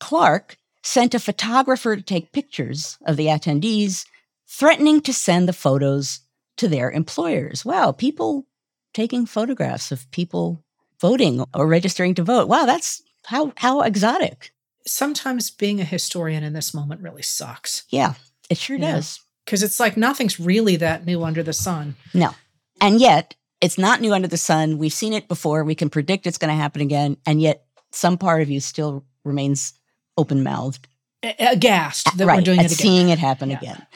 Clark 0.00 0.56
sent 0.82 1.14
a 1.14 1.20
photographer 1.20 1.96
to 1.96 2.02
take 2.02 2.32
pictures 2.32 2.98
of 3.06 3.16
the 3.16 3.26
attendees, 3.26 4.06
threatening 4.46 5.00
to 5.02 5.12
send 5.12 5.48
the 5.48 5.52
photos 5.52 6.20
to 6.56 6.68
their 6.68 6.90
employers. 6.90 7.64
Wow, 7.64 7.92
people 7.92 8.46
taking 8.94 9.26
photographs 9.26 9.92
of 9.92 10.10
people 10.10 10.62
voting 11.00 11.44
or 11.54 11.66
registering 11.66 12.14
to 12.14 12.22
vote. 12.22 12.48
Wow, 12.48 12.66
that's 12.66 13.02
how 13.26 13.52
how 13.56 13.82
exotic. 13.82 14.52
Sometimes 14.86 15.50
being 15.50 15.80
a 15.80 15.84
historian 15.84 16.42
in 16.42 16.52
this 16.52 16.72
moment 16.72 17.02
really 17.02 17.22
sucks. 17.22 17.84
Yeah, 17.90 18.14
it 18.48 18.56
sure 18.56 18.78
does. 18.78 19.20
Because 19.44 19.62
it's 19.62 19.80
like 19.80 19.96
nothing's 19.96 20.40
really 20.40 20.76
that 20.76 21.06
new 21.06 21.24
under 21.24 21.42
the 21.42 21.52
sun. 21.52 21.96
No. 22.14 22.34
And 22.80 23.00
yet, 23.00 23.34
it's 23.60 23.78
not 23.78 24.00
new 24.00 24.12
under 24.12 24.28
the 24.28 24.36
sun. 24.36 24.78
We've 24.78 24.92
seen 24.92 25.12
it 25.12 25.28
before. 25.28 25.64
We 25.64 25.74
can 25.74 25.90
predict 25.90 26.26
it's 26.26 26.38
going 26.38 26.50
to 26.50 26.62
happen 26.62 26.80
again. 26.80 27.16
And 27.26 27.40
yet, 27.40 27.64
some 27.90 28.18
part 28.18 28.42
of 28.42 28.50
you 28.50 28.60
still 28.60 29.04
remains 29.24 29.72
open 30.18 30.42
mouthed, 30.42 30.88
aghast 31.22 32.16
that 32.16 32.26
right, 32.26 32.36
we're 32.36 32.42
doing 32.42 32.58
at 32.58 32.66
it 32.66 32.72
again. 32.72 32.78
seeing 32.78 33.08
it 33.08 33.18
happen 33.18 33.50
yeah. 33.50 33.58
again. 33.58 33.86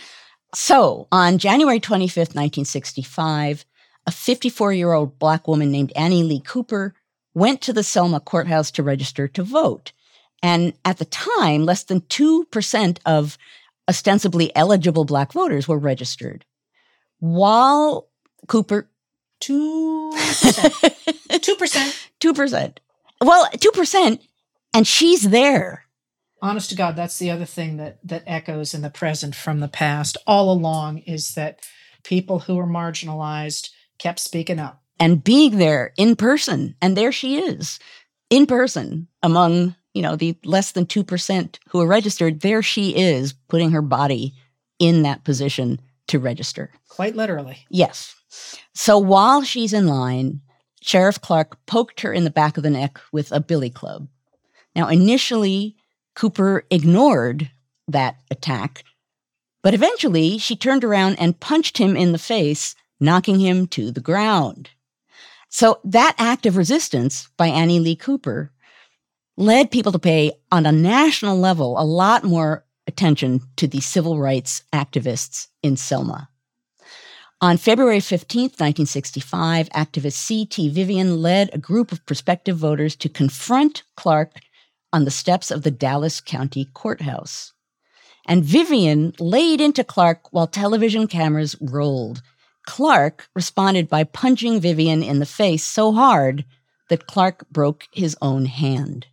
So, 0.55 1.09
on 1.13 1.39
January 1.39 1.81
25th, 1.81 2.35
1965, 2.35 3.65
a 4.07 4.11
54 4.11 4.73
year 4.73 4.93
old 4.93 5.19
Black 5.19 5.47
woman 5.49 5.71
named 5.71 5.93
Annie 5.95 6.23
Lee 6.23 6.41
Cooper 6.41 6.95
went 7.35 7.61
to 7.63 7.73
the 7.73 7.83
Selma 7.83 8.21
courthouse 8.21 8.71
to 8.73 8.83
register 8.83 9.29
to 9.29 9.43
vote. 9.43 9.93
And 10.43 10.75
at 10.85 10.99
the 10.99 11.05
time, 11.05 11.65
less 11.65 11.85
than 11.85 12.01
2% 12.03 12.99
of 13.07 13.39
ostensibly 13.89 14.55
eligible 14.57 15.05
Black 15.05 15.33
voters 15.33 15.69
were 15.69 15.79
registered. 15.79 16.45
While 17.21 18.09
Cooper 18.49 18.89
Two 19.43 20.13
percent. 20.13 21.43
Two 21.43 21.57
percent. 21.57 22.09
Two 22.21 22.33
percent. 22.33 22.81
Well, 23.21 23.49
two 23.59 23.73
percent, 23.73 24.23
and 24.73 24.87
she's 24.87 25.31
there. 25.31 25.82
Honest 26.43 26.71
to 26.71 26.77
God, 26.77 26.97
that's 26.97 27.21
the 27.21 27.31
other 27.31 27.45
thing 27.45 27.77
that 27.77 27.99
that 28.05 28.25
echoes 28.27 28.75
in 28.75 28.83
the 28.83 28.91
present 28.91 29.35
from 29.35 29.61
the 29.61 29.69
past 29.69 30.17
all 30.27 30.53
along 30.53 30.99
is 30.99 31.35
that 31.35 31.61
people 32.03 32.41
who 32.41 32.59
are 32.59 32.67
marginalized 32.67 33.71
kept 33.99 34.19
speaking 34.19 34.59
up 34.59 34.83
and 34.99 35.23
being 35.23 35.59
there 35.59 35.93
in 35.97 36.17
person, 36.17 36.75
and 36.83 36.97
there 36.97 37.13
she 37.13 37.39
is 37.39 37.79
in 38.29 38.47
person 38.47 39.07
among 39.23 39.77
you 39.95 40.03
know 40.03 40.17
the 40.17 40.37
less 40.45 40.73
than 40.73 40.85
two 40.85 41.05
percent 41.05 41.61
who 41.69 41.81
are 41.81 41.87
registered. 41.87 42.41
There 42.41 42.63
she 42.63 42.97
is, 42.97 43.33
putting 43.49 43.71
her 43.71 43.83
body 43.83 44.35
in 44.81 45.03
that 45.03 45.23
position 45.23 45.81
to 46.09 46.19
register. 46.19 46.73
Quite 46.89 47.15
literally. 47.15 47.59
Yes. 47.71 48.17
So 48.75 48.99
while 48.99 49.43
she's 49.43 49.73
in 49.73 49.87
line, 49.87 50.41
Sheriff 50.81 51.21
Clark 51.21 51.65
poked 51.67 52.01
her 52.01 52.13
in 52.13 52.25
the 52.25 52.31
back 52.31 52.57
of 52.57 52.65
the 52.65 52.71
neck 52.71 52.99
with 53.13 53.31
a 53.31 53.41
billy 53.41 53.71
club. 53.71 54.09
Now, 54.75 54.89
initially, 54.89 55.77
Cooper 56.15 56.65
ignored 56.71 57.51
that 57.89 58.17
attack, 58.31 58.85
But 59.63 59.75
eventually, 59.75 60.39
she 60.39 60.57
turned 60.57 60.85
around 60.85 61.17
and 61.21 61.39
punched 61.39 61.79
him 61.79 61.97
in 61.97 62.13
the 62.13 62.19
face, 62.19 62.75
knocking 62.99 63.39
him 63.39 63.67
to 63.69 63.91
the 63.91 64.01
ground. 64.01 64.71
So 65.49 65.79
that 65.85 66.15
act 66.19 66.47
of 66.47 66.57
resistance 66.57 67.29
by 67.37 67.47
Annie 67.49 67.79
Lee 67.79 67.97
Cooper 67.97 68.51
led 69.37 69.71
people 69.71 69.93
to 69.93 69.99
pay 69.99 70.33
on 70.51 70.67
a 70.67 70.73
national 70.73 71.39
level 71.39 71.79
a 71.79 71.85
lot 71.85 72.25
more 72.25 72.65
attention 72.87 73.41
to 73.57 73.69
the 73.69 73.81
civil 73.81 74.19
rights 74.19 74.63
activists 74.73 75.49
in 75.63 75.77
Selma. 75.77 76.29
On 77.41 77.57
February 77.57 78.01
15, 78.01 78.43
1965, 78.43 79.69
activist 79.71 80.13
C.T. 80.13 80.69
Vivian 80.71 81.21
led 81.21 81.51
a 81.53 81.59
group 81.59 81.93
of 81.93 82.05
prospective 82.07 82.57
voters 82.57 82.95
to 82.97 83.09
confront 83.09 83.83
Clark 83.97 84.41
on 84.93 85.05
the 85.05 85.11
steps 85.11 85.51
of 85.51 85.63
the 85.63 85.71
Dallas 85.71 86.21
County 86.21 86.69
Courthouse. 86.75 87.53
And 88.27 88.45
Vivian 88.45 89.15
laid 89.19 89.61
into 89.61 89.83
Clark 89.83 90.33
while 90.33 90.47
television 90.47 91.07
cameras 91.07 91.57
rolled. 91.61 92.23
Clark 92.67 93.29
responded 93.35 93.89
by 93.89 94.05
punching 94.05 94.61
Vivian 94.61 95.03
in 95.03 95.19
the 95.19 95.27
face 95.27 95.65
so 95.65 95.93
hard 95.93 96.45
that 96.89 97.07
Clark 97.07 97.49
broke 97.51 97.89
his 97.93 98.17
own 98.23 98.45
hand. 98.45 99.07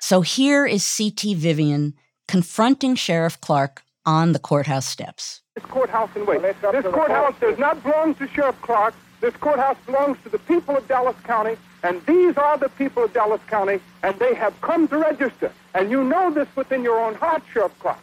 So 0.00 0.20
here 0.20 0.66
is 0.66 0.84
C.T. 0.84 1.34
Vivian 1.34 1.94
confronting 2.28 2.94
Sheriff 2.94 3.40
Clark 3.40 3.82
on 4.06 4.32
the 4.32 4.38
courthouse 4.38 4.86
steps. 4.86 5.42
This 5.54 5.64
courthouse 5.64 6.10
in 6.16 6.26
Wake. 6.26 6.42
This 6.42 6.86
courthouse 6.86 7.34
does 7.40 7.58
not 7.58 7.82
belong 7.82 8.14
to 8.16 8.28
Sheriff 8.28 8.60
Clark. 8.62 8.94
This 9.20 9.34
courthouse 9.36 9.76
belongs 9.84 10.16
to 10.24 10.30
the 10.30 10.38
people 10.40 10.76
of 10.76 10.88
Dallas 10.88 11.16
County, 11.24 11.56
and 11.82 12.04
these 12.06 12.36
are 12.36 12.58
the 12.58 12.68
people 12.70 13.04
of 13.04 13.12
Dallas 13.12 13.40
County, 13.48 13.80
and 14.02 14.18
they 14.18 14.34
have 14.34 14.58
come 14.60 14.88
to 14.88 14.98
register. 14.98 15.52
And 15.74 15.90
you 15.90 16.04
know 16.04 16.30
this 16.30 16.48
within 16.56 16.82
your 16.82 17.00
own 17.00 17.14
heart, 17.14 17.42
Sheriff 17.52 17.78
Clark. 17.78 17.98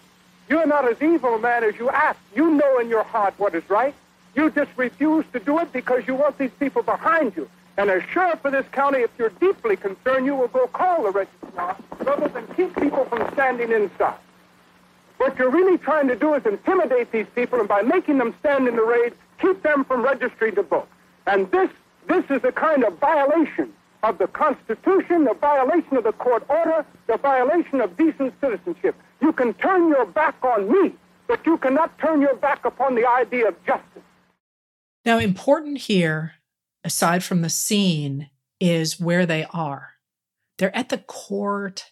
You're 0.50 0.66
not 0.66 0.90
as 0.90 1.02
evil 1.02 1.36
a 1.36 1.40
man 1.40 1.64
as 1.64 1.76
you 1.78 1.90
act. 1.90 2.20
You 2.34 2.50
know 2.52 2.80
in 2.80 2.90
your 2.90 3.04
heart 3.04 3.34
what 3.38 3.54
is 3.54 3.70
right. 3.70 3.94
You 4.36 4.50
just 4.50 4.72
refuse 4.78 5.26
to 5.34 5.40
do 5.40 5.60
it 5.60 5.74
because 5.74 6.08
you 6.08 6.16
want 6.16 6.38
these 6.38 6.52
people 6.60 6.84
behind 6.84 7.36
you. 7.36 7.50
And 7.78 7.92
as 7.92 8.02
sheriff 8.12 8.44
of 8.44 8.54
this 8.54 8.66
county, 8.72 9.00
if 9.00 9.12
you're 9.20 9.30
deeply 9.30 9.76
concerned, 9.76 10.26
you 10.26 10.36
will 10.36 10.48
go 10.48 10.68
call 10.68 11.04
the 11.04 11.12
registrar 11.12 11.78
rather 12.00 12.28
than 12.30 12.48
keep 12.56 12.76
people 12.76 13.06
from 13.06 13.32
standing 13.34 13.72
inside. 13.72 14.18
What 15.18 15.38
you're 15.38 15.50
really 15.50 15.78
trying 15.78 16.08
to 16.08 16.16
do 16.16 16.34
is 16.34 16.46
intimidate 16.46 17.12
these 17.12 17.28
people, 17.36 17.60
and 17.60 17.68
by 17.68 17.82
making 17.82 18.18
them 18.18 18.34
stand 18.40 18.68
in 18.68 18.76
the 18.76 18.84
raid, 18.84 19.14
keep 19.40 19.62
them 19.64 19.84
from 19.84 20.04
registering 20.04 20.56
to 20.56 20.64
vote. 20.64 20.88
And 21.26 21.50
this, 21.52 21.70
this 22.08 22.26
is 22.30 22.44
a 22.44 22.52
kind 22.52 22.84
of 22.84 22.98
violation 23.00 23.74
of 24.04 24.18
the 24.18 24.28
Constitution, 24.28 25.26
the 25.26 25.34
violation 25.34 25.98
of 25.98 26.04
the 26.04 26.14
court 26.14 26.44
order, 26.50 26.86
the 27.08 27.18
violation 27.18 27.82
of 27.82 27.98
decent 27.98 28.34
citizenship. 28.40 28.96
You 29.22 29.34
can 29.34 29.54
turn 29.56 29.90
your 29.90 30.06
back 30.06 30.36
on 30.44 30.72
me, 30.72 30.94
but 31.28 31.46
you 31.46 31.58
cannot 31.58 31.98
turn 32.00 32.22
your 32.22 32.36
back 32.36 32.66
upon 32.66 32.96
the 32.96 33.08
idea 33.08 33.48
of 33.48 33.56
justice. 33.66 34.04
Now, 35.06 35.20
important 35.20 35.80
here, 35.80 36.34
aside 36.84 37.24
from 37.24 37.42
the 37.42 37.50
scene, 37.50 38.30
is 38.60 39.00
where 39.00 39.26
they 39.26 39.46
are. 39.52 39.92
They're 40.58 40.76
at 40.76 40.90
the 40.90 40.98
courthouse. 41.00 41.86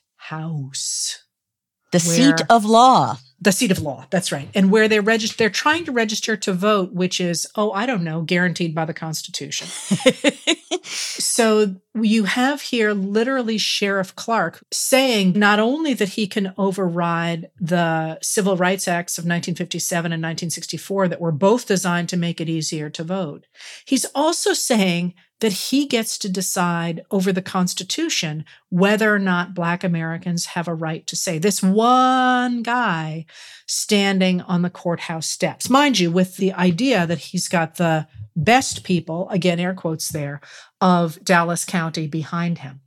The 1.92 2.00
seat 2.00 2.42
of 2.50 2.66
law. 2.66 3.20
The 3.42 3.52
seat 3.52 3.72
of 3.72 3.80
law. 3.80 4.08
That's 4.10 4.32
right. 4.32 4.50
And 4.56 4.72
where 4.72 4.88
they 4.88 5.00
register, 5.00 5.36
they're 5.38 5.50
trying 5.50 5.86
to 5.86 5.92
register 5.92 6.38
to 6.38 6.54
vote, 6.54 6.94
which 6.94 7.20
is, 7.20 7.46
oh, 7.56 7.72
I 7.72 7.86
don't 7.86 8.04
know, 8.04 8.22
guaranteed 8.22 8.74
by 8.74 8.86
the 8.86 8.94
Constitution. 8.94 9.68
so 10.84 11.76
you 11.94 12.26
have 12.26 12.62
here 12.62 12.94
literally 12.94 13.58
Sheriff 13.58 14.16
Clark 14.16 14.64
saying 14.72 15.34
not 15.34 15.60
only 15.60 15.94
that 15.94 16.10
he 16.10 16.28
can 16.28 16.54
override 16.58 17.50
the 17.60 18.20
Civil 18.22 18.58
Rights 18.58 18.88
Acts 18.88 19.18
of 19.18 19.24
1957 19.24 20.12
and 20.12 20.22
1964 20.22 21.10
that 21.10 21.22
were 21.22 21.32
both 21.32 21.68
designed 21.68 22.10
to 22.10 22.18
make 22.18 22.40
it 22.40 22.50
easier 22.50 22.90
to 22.90 23.04
vote, 23.04 23.46
he's 23.86 24.06
also 24.16 24.54
saying 24.54 25.14
that 25.42 25.52
he 25.52 25.86
gets 25.86 26.18
to 26.18 26.30
decide 26.30 27.06
over 27.12 27.32
the 27.32 27.42
Constitution 27.42 28.46
whether 28.70 29.14
or 29.14 29.20
not 29.20 29.54
Black 29.54 29.84
Americans 29.84 30.46
have 30.48 30.68
a 30.68 30.74
right 30.74 31.06
to 31.08 31.16
say. 31.16 31.38
This 31.38 31.62
one 31.62 32.64
guy 32.64 33.25
standing 33.68 34.42
on 34.42 34.62
the 34.62 34.70
courthouse 34.70 35.28
steps, 35.28 35.70
mind 35.70 36.00
you, 36.00 36.12
with 36.12 36.38
the 36.38 36.54
idea 36.54 37.08
that 37.08 37.20
he's 37.20 37.48
got 37.48 37.76
the 37.76 38.08
best 38.36 38.84
people, 38.84 39.30
again, 39.30 39.60
air 39.60 39.74
quotes 39.74 40.10
there, 40.10 40.42
of 40.82 41.24
Dallas 41.24 41.66
County 41.66 42.08
behind 42.08 42.60
him. 42.60 42.82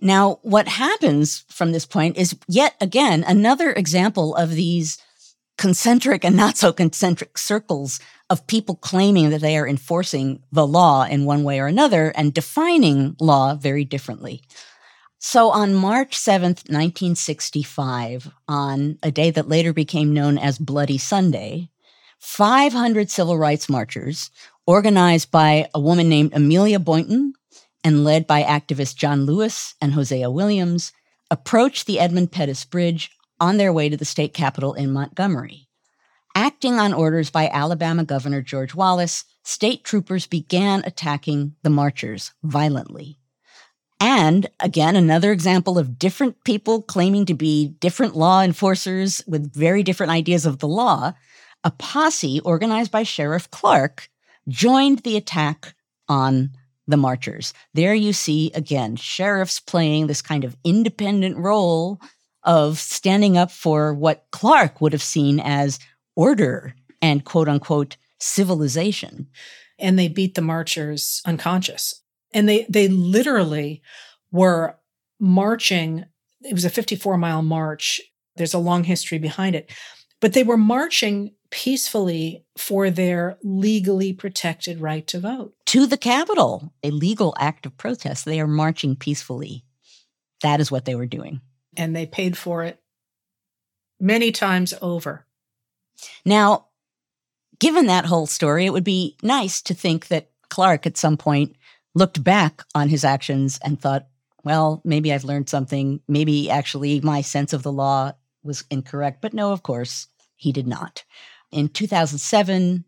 Now, 0.00 0.40
what 0.42 0.68
happens 0.68 1.44
from 1.48 1.72
this 1.72 1.86
point 1.86 2.16
is 2.16 2.36
yet 2.48 2.74
again 2.80 3.24
another 3.26 3.72
example 3.72 4.34
of 4.34 4.50
these 4.50 4.98
concentric 5.56 6.24
and 6.24 6.34
not 6.34 6.56
so 6.56 6.72
concentric 6.72 7.36
circles 7.36 8.00
of 8.30 8.46
people 8.46 8.76
claiming 8.76 9.30
that 9.30 9.42
they 9.42 9.58
are 9.58 9.68
enforcing 9.68 10.42
the 10.50 10.66
law 10.66 11.04
in 11.04 11.24
one 11.24 11.44
way 11.44 11.60
or 11.60 11.66
another 11.66 12.12
and 12.16 12.32
defining 12.32 13.14
law 13.20 13.54
very 13.54 13.84
differently. 13.84 14.42
So 15.22 15.50
on 15.50 15.74
March 15.74 16.16
7th, 16.16 16.70
1965, 16.70 18.30
on 18.48 18.98
a 19.02 19.10
day 19.10 19.30
that 19.30 19.50
later 19.50 19.74
became 19.74 20.14
known 20.14 20.38
as 20.38 20.58
Bloody 20.58 20.96
Sunday, 20.96 21.68
500 22.18 23.10
civil 23.10 23.36
rights 23.36 23.68
marchers, 23.68 24.30
organized 24.66 25.30
by 25.30 25.68
a 25.74 25.80
woman 25.80 26.08
named 26.08 26.32
Amelia 26.32 26.78
Boynton 26.78 27.34
and 27.84 28.02
led 28.02 28.26
by 28.26 28.42
activists 28.42 28.96
John 28.96 29.26
Lewis 29.26 29.74
and 29.78 29.92
Hosea 29.92 30.30
Williams, 30.30 30.90
approached 31.30 31.86
the 31.86 32.00
Edmund 32.00 32.32
Pettus 32.32 32.64
Bridge 32.64 33.10
on 33.38 33.58
their 33.58 33.74
way 33.74 33.90
to 33.90 33.98
the 33.98 34.06
state 34.06 34.32
capitol 34.32 34.72
in 34.72 34.90
Montgomery. 34.90 35.68
Acting 36.34 36.80
on 36.80 36.94
orders 36.94 37.28
by 37.28 37.50
Alabama 37.52 38.04
Governor 38.04 38.40
George 38.40 38.74
Wallace, 38.74 39.26
state 39.42 39.84
troopers 39.84 40.26
began 40.26 40.82
attacking 40.86 41.56
the 41.62 41.68
marchers 41.68 42.32
violently. 42.42 43.19
And 44.00 44.48
again, 44.60 44.96
another 44.96 45.30
example 45.30 45.78
of 45.78 45.98
different 45.98 46.42
people 46.44 46.80
claiming 46.80 47.26
to 47.26 47.34
be 47.34 47.68
different 47.80 48.16
law 48.16 48.40
enforcers 48.40 49.22
with 49.26 49.52
very 49.52 49.82
different 49.82 50.10
ideas 50.10 50.46
of 50.46 50.58
the 50.58 50.68
law. 50.68 51.12
A 51.64 51.70
posse 51.70 52.40
organized 52.40 52.90
by 52.90 53.02
Sheriff 53.02 53.50
Clark 53.50 54.08
joined 54.48 55.00
the 55.00 55.18
attack 55.18 55.74
on 56.08 56.52
the 56.86 56.96
marchers. 56.96 57.52
There 57.74 57.94
you 57.94 58.14
see 58.14 58.50
again 58.54 58.96
sheriffs 58.96 59.60
playing 59.60 60.06
this 60.06 60.22
kind 60.22 60.44
of 60.44 60.56
independent 60.64 61.36
role 61.36 62.00
of 62.42 62.78
standing 62.78 63.36
up 63.36 63.50
for 63.50 63.92
what 63.92 64.26
Clark 64.32 64.80
would 64.80 64.92
have 64.92 65.02
seen 65.02 65.38
as 65.40 65.78
order 66.16 66.74
and 67.02 67.24
quote 67.24 67.48
unquote 67.48 67.98
civilization. 68.18 69.28
And 69.78 69.98
they 69.98 70.08
beat 70.08 70.34
the 70.34 70.42
marchers 70.42 71.22
unconscious. 71.26 72.02
And 72.32 72.48
they 72.48 72.66
they 72.68 72.88
literally 72.88 73.82
were 74.30 74.76
marching. 75.18 76.04
It 76.42 76.54
was 76.54 76.64
a 76.64 76.70
54 76.70 77.16
mile 77.16 77.42
march. 77.42 78.00
There's 78.36 78.54
a 78.54 78.58
long 78.58 78.84
history 78.84 79.18
behind 79.18 79.56
it. 79.56 79.70
But 80.20 80.32
they 80.32 80.42
were 80.42 80.56
marching 80.56 81.34
peacefully 81.50 82.44
for 82.56 82.90
their 82.90 83.38
legally 83.42 84.12
protected 84.12 84.80
right 84.80 85.06
to 85.08 85.18
vote. 85.18 85.54
To 85.66 85.86
the 85.86 85.96
Capitol, 85.96 86.72
a 86.82 86.90
legal 86.90 87.34
act 87.38 87.66
of 87.66 87.76
protest. 87.76 88.24
They 88.24 88.40
are 88.40 88.46
marching 88.46 88.96
peacefully. 88.96 89.64
That 90.42 90.60
is 90.60 90.70
what 90.70 90.84
they 90.84 90.94
were 90.94 91.06
doing 91.06 91.40
and 91.76 91.94
they 91.94 92.06
paid 92.06 92.36
for 92.36 92.64
it 92.64 92.80
many 93.98 94.32
times 94.32 94.74
over. 94.80 95.26
Now, 96.24 96.66
given 97.58 97.86
that 97.86 98.06
whole 98.06 98.26
story, 98.26 98.66
it 98.66 98.72
would 98.72 98.84
be 98.84 99.16
nice 99.22 99.60
to 99.62 99.74
think 99.74 100.08
that 100.08 100.30
Clark 100.48 100.86
at 100.86 100.96
some 100.96 101.16
point 101.16 101.56
looked 101.94 102.22
back 102.22 102.62
on 102.74 102.88
his 102.88 103.04
actions 103.04 103.58
and 103.62 103.80
thought, 103.80 104.06
well, 104.44 104.80
maybe 104.84 105.12
I've 105.12 105.24
learned 105.24 105.48
something. 105.48 106.00
Maybe 106.08 106.50
actually 106.50 107.00
my 107.00 107.20
sense 107.20 107.52
of 107.52 107.62
the 107.62 107.72
law 107.72 108.12
was 108.42 108.64
incorrect. 108.70 109.20
But 109.20 109.34
no, 109.34 109.52
of 109.52 109.62
course, 109.62 110.08
he 110.36 110.52
did 110.52 110.66
not. 110.66 111.04
In 111.50 111.68
2007, 111.68 112.84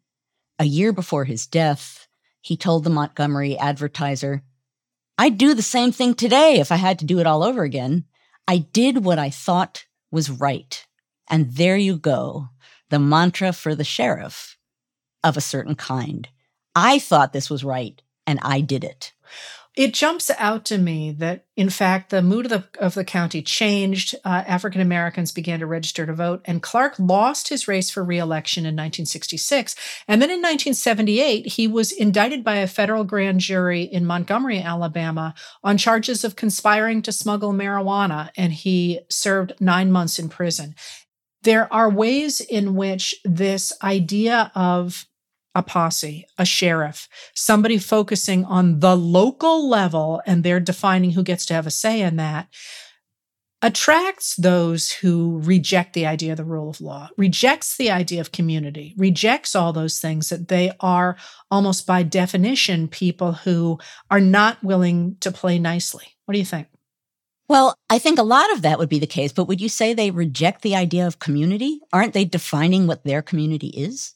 a 0.58 0.64
year 0.64 0.92
before 0.92 1.24
his 1.24 1.46
death, 1.46 2.06
he 2.40 2.56
told 2.56 2.84
the 2.84 2.90
Montgomery 2.90 3.58
Advertiser, 3.58 4.42
I'd 5.18 5.38
do 5.38 5.54
the 5.54 5.62
same 5.62 5.92
thing 5.92 6.14
today 6.14 6.58
if 6.58 6.72
I 6.72 6.76
had 6.76 6.98
to 7.00 7.04
do 7.04 7.18
it 7.18 7.26
all 7.26 7.42
over 7.42 7.62
again. 7.62 8.04
I 8.48 8.58
did 8.58 9.04
what 9.04 9.18
I 9.18 9.30
thought 9.30 9.84
was 10.10 10.30
right. 10.30 10.84
And 11.28 11.52
there 11.52 11.76
you 11.76 11.96
go, 11.96 12.48
the 12.90 12.98
mantra 12.98 13.52
for 13.52 13.74
the 13.74 13.84
sheriff 13.84 14.56
of 15.22 15.36
a 15.36 15.40
certain 15.40 15.74
kind. 15.74 16.28
I 16.74 16.98
thought 16.98 17.32
this 17.32 17.50
was 17.50 17.64
right, 17.64 18.00
and 18.26 18.38
I 18.42 18.60
did 18.60 18.84
it 18.84 19.12
it 19.74 19.94
jumps 19.94 20.30
out 20.36 20.66
to 20.66 20.76
me 20.76 21.12
that, 21.12 21.46
in 21.56 21.70
fact, 21.70 22.10
the 22.10 22.20
mood 22.20 22.44
of 22.44 22.50
the, 22.50 22.78
of 22.78 22.94
the 22.94 23.04
county 23.04 23.40
changed. 23.40 24.14
Uh, 24.22 24.44
African 24.46 24.82
Americans 24.82 25.32
began 25.32 25.60
to 25.60 25.66
register 25.66 26.04
to 26.04 26.12
vote, 26.12 26.42
and 26.44 26.62
Clark 26.62 26.98
lost 26.98 27.48
his 27.48 27.66
race 27.66 27.90
for 27.90 28.04
reelection 28.04 28.64
in 28.64 28.74
1966. 28.74 29.74
And 30.06 30.20
then 30.20 30.28
in 30.28 30.40
1978, 30.42 31.46
he 31.46 31.66
was 31.66 31.90
indicted 31.90 32.44
by 32.44 32.56
a 32.56 32.66
federal 32.66 33.04
grand 33.04 33.40
jury 33.40 33.82
in 33.82 34.04
Montgomery, 34.04 34.58
Alabama, 34.60 35.34
on 35.64 35.78
charges 35.78 36.22
of 36.22 36.36
conspiring 36.36 37.00
to 37.02 37.12
smuggle 37.12 37.54
marijuana, 37.54 38.28
and 38.36 38.52
he 38.52 39.00
served 39.08 39.54
nine 39.58 39.90
months 39.90 40.18
in 40.18 40.28
prison. 40.28 40.74
there 41.44 41.72
are 41.72 41.90
ways 41.90 42.40
in 42.40 42.76
which 42.76 43.16
this 43.24 43.72
idea 43.82 44.52
of 44.54 45.06
a 45.54 45.62
posse, 45.62 46.26
a 46.38 46.44
sheriff, 46.44 47.08
somebody 47.34 47.78
focusing 47.78 48.44
on 48.44 48.80
the 48.80 48.96
local 48.96 49.68
level 49.68 50.22
and 50.26 50.42
they're 50.42 50.60
defining 50.60 51.12
who 51.12 51.22
gets 51.22 51.44
to 51.46 51.54
have 51.54 51.66
a 51.66 51.70
say 51.70 52.00
in 52.00 52.16
that 52.16 52.48
attracts 53.62 54.34
those 54.36 54.90
who 54.90 55.40
reject 55.44 55.92
the 55.94 56.04
idea 56.04 56.32
of 56.32 56.36
the 56.36 56.44
rule 56.44 56.68
of 56.68 56.80
law, 56.80 57.08
rejects 57.16 57.76
the 57.76 57.90
idea 57.90 58.20
of 58.20 58.32
community, 58.32 58.92
rejects 58.96 59.54
all 59.54 59.72
those 59.72 60.00
things 60.00 60.30
that 60.30 60.48
they 60.48 60.72
are 60.80 61.16
almost 61.50 61.86
by 61.86 62.02
definition 62.02 62.88
people 62.88 63.32
who 63.32 63.78
are 64.10 64.20
not 64.20 64.62
willing 64.64 65.16
to 65.20 65.30
play 65.30 65.60
nicely. 65.60 66.06
What 66.24 66.32
do 66.32 66.40
you 66.40 66.44
think? 66.44 66.66
Well, 67.48 67.76
I 67.88 67.98
think 67.98 68.18
a 68.18 68.24
lot 68.24 68.52
of 68.52 68.62
that 68.62 68.78
would 68.78 68.88
be 68.88 68.98
the 68.98 69.06
case, 69.06 69.32
but 69.32 69.46
would 69.46 69.60
you 69.60 69.68
say 69.68 69.94
they 69.94 70.10
reject 70.10 70.62
the 70.62 70.74
idea 70.74 71.06
of 71.06 71.18
community? 71.18 71.80
Aren't 71.92 72.14
they 72.14 72.24
defining 72.24 72.86
what 72.86 73.04
their 73.04 73.22
community 73.22 73.68
is? 73.68 74.14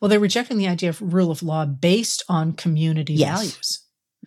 Well, 0.00 0.08
they're 0.08 0.20
rejecting 0.20 0.58
the 0.58 0.68
idea 0.68 0.90
of 0.90 1.00
rule 1.00 1.30
of 1.30 1.42
law 1.42 1.64
based 1.64 2.24
on 2.28 2.52
community 2.52 3.14
yes. 3.14 3.38
values. 3.38 3.80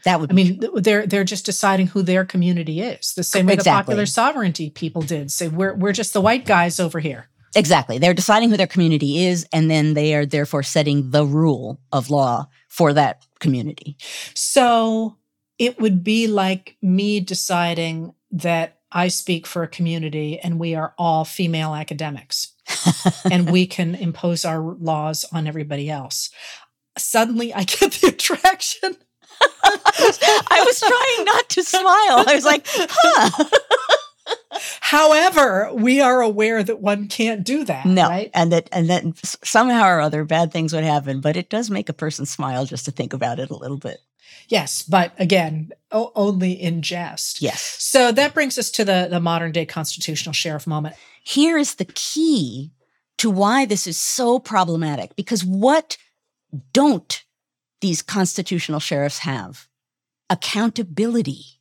That 0.04 0.20
would. 0.20 0.32
I 0.32 0.34
mean, 0.34 0.60
true. 0.60 0.74
they're 0.76 1.08
they're 1.08 1.24
just 1.24 1.46
deciding 1.46 1.88
who 1.88 2.02
their 2.02 2.26
community 2.26 2.82
is. 2.82 3.14
The 3.14 3.24
same 3.24 3.48
way 3.48 3.54
exactly. 3.54 3.72
the 3.72 3.84
popular 3.84 4.06
sovereignty 4.06 4.70
people 4.70 5.02
did. 5.02 5.32
Say 5.32 5.48
we're 5.48 5.74
we're 5.74 5.94
just 5.94 6.14
the 6.14 6.22
white 6.22 6.46
guys 6.46 6.80
over 6.80 7.00
here. 7.00 7.30
Exactly. 7.56 7.98
They're 7.98 8.14
deciding 8.14 8.50
who 8.50 8.58
their 8.58 8.68
community 8.68 9.26
is, 9.26 9.48
and 9.52 9.72
then 9.72 9.94
they 9.96 10.14
are 10.14 10.26
therefore 10.26 10.64
setting 10.64 11.12
the 11.12 11.26
rule 11.26 11.80
of 11.92 12.10
law 12.10 12.48
for 12.68 12.94
that 12.94 13.26
community. 13.40 13.98
So 14.36 15.18
it 15.58 15.80
would 15.80 16.04
be 16.04 16.28
like 16.28 16.78
me 16.82 17.20
deciding 17.20 18.14
that 18.32 18.78
I 18.92 19.08
speak 19.08 19.48
for 19.48 19.64
a 19.64 19.68
community 19.68 20.40
and 20.40 20.60
we 20.60 20.76
are 20.76 20.94
all 20.98 21.26
female 21.26 21.74
academics 21.74 22.54
and 23.30 23.52
we 23.52 23.66
can 23.68 23.96
impose 23.96 24.46
our 24.46 24.62
laws 24.62 25.26
on 25.32 25.48
everybody 25.48 25.90
else. 25.90 26.30
Suddenly 26.98 27.54
I 27.54 27.64
get 27.64 27.92
the 27.94 28.08
attraction. 28.08 28.96
I 29.64 30.64
was 30.66 30.80
trying 30.80 31.26
not 31.26 31.50
to 31.50 31.64
smile. 31.64 32.26
I 32.28 32.34
was 32.34 32.46
like, 32.46 32.66
huh. 32.68 33.46
However, 34.82 35.70
we 35.74 36.00
are 36.00 36.22
aware 36.22 36.64
that 36.64 36.82
one 36.82 37.08
can't 37.08 37.44
do 37.44 37.64
that. 37.66 37.86
No, 37.86 38.08
right? 38.08 38.32
and 38.34 38.52
that 38.52 38.70
and 38.72 38.90
that 38.90 39.04
somehow 39.44 39.86
or 39.88 40.00
other 40.00 40.24
bad 40.24 40.52
things 40.52 40.74
would 40.74 40.84
happen. 40.84 41.22
But 41.22 41.36
it 41.38 41.50
does 41.50 41.70
make 41.70 41.90
a 41.90 41.94
person 41.94 42.26
smile 42.26 42.66
just 42.66 42.86
to 42.86 42.92
think 42.92 43.14
about 43.14 43.40
it 43.40 43.50
a 43.50 43.56
little 43.58 43.78
bit. 43.78 44.00
Yes, 44.50 44.84
but 44.84 45.12
again, 45.20 45.72
o- 45.92 46.12
only 46.16 46.54
in 46.54 46.82
jest. 46.82 47.42
Yes. 47.42 47.62
So 47.62 48.12
that 48.14 48.34
brings 48.34 48.58
us 48.58 48.72
to 48.72 48.86
the 48.86 49.08
the 49.10 49.20
modern 49.20 49.52
day 49.52 49.66
constitutional 49.66 50.34
sheriff 50.34 50.66
moment. 50.66 50.96
Here 51.24 51.58
is 51.58 51.76
the 51.76 51.86
key 51.86 52.72
to 53.18 53.30
why 53.30 53.66
this 53.66 53.88
is 53.88 53.98
so 53.98 54.40
problematic 54.40 55.16
because 55.16 55.44
what 55.44 55.98
don't 56.72 57.24
these 57.82 58.02
constitutional 58.02 58.80
sheriffs 58.80 59.20
have? 59.20 59.68
Accountability. 60.30 61.57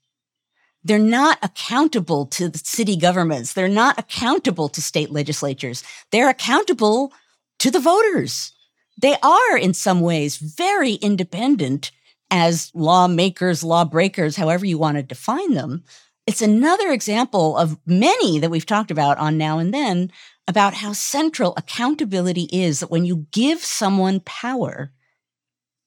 They're 0.87 1.01
not 1.01 1.39
accountable 1.43 2.26
to 2.26 2.49
the 2.49 2.59
city 2.59 2.97
governments. 2.97 3.53
They're 3.53 3.66
not 3.66 3.99
accountable 3.99 4.68
to 4.68 4.80
state 4.80 5.11
legislatures. 5.11 5.82
They're 6.12 6.30
accountable 6.30 7.12
to 7.59 7.72
the 7.72 7.80
voters. 7.80 8.53
They 8.97 9.16
are, 9.20 9.59
in 9.59 9.74
some 9.74 10.01
ways, 10.01 10.37
very 10.37 10.93
independent 10.93 11.91
as 12.30 12.70
lawmakers, 12.72 13.64
lawbreakers, 13.64 14.37
however 14.37 14.64
you 14.64 14.78
want 14.78 14.97
to 14.97 15.03
define 15.03 15.55
them. 15.55 15.82
It's 16.24 16.41
another 16.41 16.93
example 16.93 17.57
of 17.57 17.78
many 17.84 18.39
that 18.39 18.51
we've 18.51 18.64
talked 18.64 18.93
about 18.93 19.18
on 19.18 19.37
Now 19.37 19.59
and 19.59 19.74
Then 19.74 20.12
about 20.47 20.74
how 20.74 20.93
central 20.93 21.53
accountability 21.57 22.49
is 22.53 22.78
that 22.78 22.93
when 22.93 23.05
you 23.05 23.26
give 23.32 23.59
someone 23.59 24.20
power, 24.20 24.93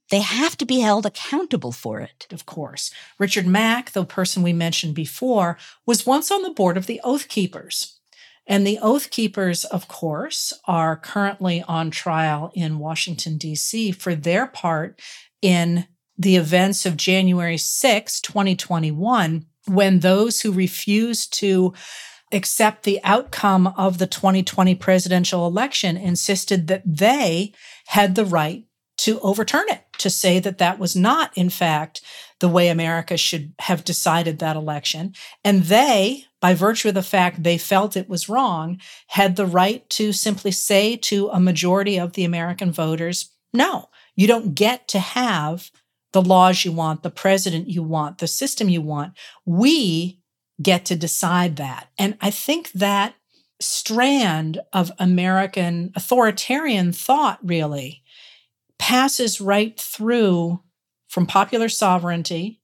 they 0.09 0.21
have 0.21 0.57
to 0.57 0.65
be 0.65 0.79
held 0.79 1.05
accountable 1.05 1.71
for 1.71 1.99
it. 1.99 2.27
Of 2.31 2.45
course. 2.45 2.91
Richard 3.17 3.47
Mack, 3.47 3.91
the 3.91 4.05
person 4.05 4.43
we 4.43 4.53
mentioned 4.53 4.95
before, 4.95 5.57
was 5.85 6.05
once 6.05 6.31
on 6.31 6.41
the 6.41 6.49
board 6.51 6.77
of 6.77 6.87
the 6.87 7.01
Oath 7.03 7.27
Keepers. 7.27 7.99
And 8.47 8.65
the 8.65 8.79
Oath 8.81 9.11
Keepers, 9.11 9.63
of 9.65 9.87
course, 9.87 10.53
are 10.65 10.97
currently 10.97 11.63
on 11.67 11.91
trial 11.91 12.51
in 12.55 12.79
Washington, 12.79 13.37
D.C. 13.37 13.91
for 13.91 14.15
their 14.15 14.47
part 14.47 14.99
in 15.41 15.85
the 16.17 16.35
events 16.35 16.85
of 16.85 16.97
January 16.97 17.57
6, 17.57 18.19
2021, 18.21 19.45
when 19.67 19.99
those 19.99 20.41
who 20.41 20.51
refused 20.51 21.31
to 21.37 21.73
accept 22.31 22.83
the 22.83 22.99
outcome 23.03 23.67
of 23.77 23.99
the 23.99 24.07
2020 24.07 24.75
presidential 24.75 25.47
election 25.47 25.95
insisted 25.95 26.67
that 26.67 26.83
they 26.85 27.53
had 27.87 28.15
the 28.15 28.25
right 28.25 28.65
to 28.99 29.19
overturn 29.21 29.65
it, 29.69 29.81
to 29.97 30.09
say 30.09 30.39
that 30.39 30.57
that 30.57 30.77
was 30.77 30.95
not, 30.95 31.31
in 31.37 31.49
fact, 31.49 32.01
the 32.39 32.49
way 32.49 32.67
America 32.67 33.15
should 33.15 33.53
have 33.59 33.85
decided 33.85 34.39
that 34.39 34.57
election. 34.57 35.13
And 35.43 35.63
they, 35.63 36.25
by 36.41 36.53
virtue 36.53 36.89
of 36.89 36.95
the 36.95 37.01
fact 37.01 37.43
they 37.43 37.57
felt 37.57 37.95
it 37.95 38.09
was 38.09 38.29
wrong, 38.29 38.79
had 39.07 39.35
the 39.35 39.45
right 39.45 39.89
to 39.91 40.11
simply 40.11 40.51
say 40.51 40.97
to 40.97 41.29
a 41.29 41.39
majority 41.39 41.97
of 41.97 42.13
the 42.13 42.25
American 42.25 42.71
voters, 42.71 43.29
no, 43.53 43.89
you 44.15 44.27
don't 44.27 44.53
get 44.53 44.87
to 44.89 44.99
have 44.99 45.71
the 46.11 46.21
laws 46.21 46.65
you 46.65 46.71
want, 46.71 47.03
the 47.03 47.09
president 47.09 47.69
you 47.69 47.83
want, 47.83 48.17
the 48.17 48.27
system 48.27 48.67
you 48.67 48.81
want. 48.81 49.13
We 49.45 50.19
get 50.61 50.83
to 50.85 50.95
decide 50.95 51.55
that. 51.55 51.87
And 51.97 52.17
I 52.19 52.31
think 52.31 52.71
that 52.73 53.15
strand 53.61 54.59
of 54.73 54.91
American 54.99 55.91
authoritarian 55.95 56.91
thought 56.91 57.39
really 57.41 58.03
passes 58.79 59.39
right 59.39 59.79
through 59.79 60.61
from 61.07 61.27
popular 61.27 61.69
sovereignty 61.69 62.61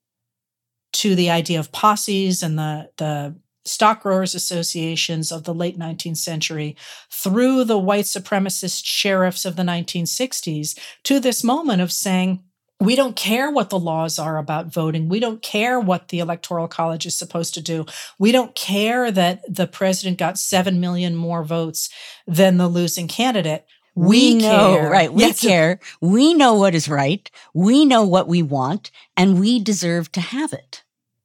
to 0.94 1.14
the 1.14 1.30
idea 1.30 1.60
of 1.60 1.72
posses 1.72 2.42
and 2.42 2.58
the, 2.58 2.90
the 2.98 3.36
stock 3.66 4.02
growers 4.02 4.34
associations 4.34 5.32
of 5.32 5.44
the 5.44 5.54
late 5.54 5.78
19th 5.78 6.18
century 6.18 6.76
through 7.12 7.64
the 7.64 7.78
white 7.78 8.06
supremacist 8.06 8.84
sheriffs 8.86 9.44
of 9.44 9.56
the 9.56 9.64
1960s 9.64 10.78
to 11.04 11.20
this 11.20 11.44
moment 11.44 11.82
of 11.82 11.92
saying, 11.92 12.42
we 12.80 12.96
don't 12.96 13.16
care 13.16 13.50
what 13.50 13.70
the 13.70 13.80
laws 13.80 14.20
are 14.20 14.38
about 14.38 14.68
voting. 14.68 15.08
We 15.08 15.20
don't 15.20 15.42
care 15.42 15.80
what 15.80 16.10
the 16.10 16.20
electoral 16.20 16.68
college 16.68 17.06
is 17.06 17.16
supposed 17.16 17.54
to 17.54 17.62
do. 17.62 17.86
We 18.20 18.32
don't 18.32 18.54
care 18.54 19.12
that 19.12 19.42
the 19.48 19.66
president 19.66 20.18
got 20.18 20.38
7 20.38 20.80
million 20.80 21.16
more 21.16 21.44
votes 21.44 21.90
than 22.28 22.58
the 22.58 22.68
losing 22.68 23.08
candidate. 23.08 23.66
We, 23.96 24.08
we 24.08 24.36
know, 24.36 24.76
care. 24.76 24.90
right? 24.90 25.14
We 25.14 25.24
yes. 25.24 25.40
care. 25.40 25.80
We 26.02 26.34
know 26.34 26.56
what 26.56 26.76
is 26.76 26.90
right. 26.90 27.32
We 27.54 27.86
know 27.86 28.04
what 28.04 28.28
we 28.28 28.44
want, 28.44 28.92
and 29.16 29.40
we 29.40 29.60
deserve 29.60 30.12
to 30.12 30.22
have 30.22 30.52
it. 30.52 30.84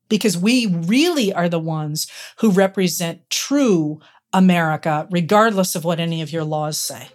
Because 0.08 0.38
we 0.38 0.66
really 0.66 1.32
are 1.32 1.48
the 1.48 1.58
ones 1.58 2.06
who 2.38 2.50
represent 2.50 3.28
true 3.28 4.00
America, 4.32 5.08
regardless 5.10 5.74
of 5.74 5.84
what 5.84 5.98
any 5.98 6.22
of 6.22 6.32
your 6.32 6.44
laws 6.44 6.78
say. 6.78 7.08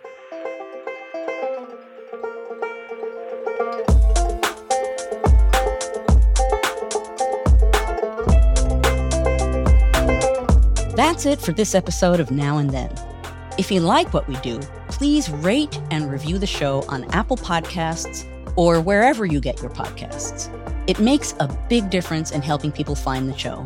That's 10.96 11.26
it 11.26 11.40
for 11.40 11.54
this 11.54 11.76
episode 11.76 12.20
of 12.20 12.32
Now 12.32 12.58
and 12.58 12.72
Then. 12.72 13.15
If 13.58 13.72
you 13.72 13.80
like 13.80 14.14
what 14.14 14.28
we 14.28 14.36
do, 14.38 14.60
please 14.90 15.30
rate 15.30 15.80
and 15.90 16.12
review 16.12 16.38
the 16.38 16.46
show 16.46 16.84
on 16.90 17.06
Apple 17.12 17.38
Podcasts 17.38 18.26
or 18.58 18.82
wherever 18.82 19.26
you 19.26 19.40
get 19.40 19.62
your 19.62 19.72
podcasts. 19.72 20.50
It 20.88 21.00
makes 21.00 21.34
a 21.40 21.48
big 21.70 21.90
difference 21.90 22.32
in 22.32 22.42
helping 22.42 22.74
people 22.74 22.96
find 22.96 23.30
the 23.30 23.38
show. 23.38 23.66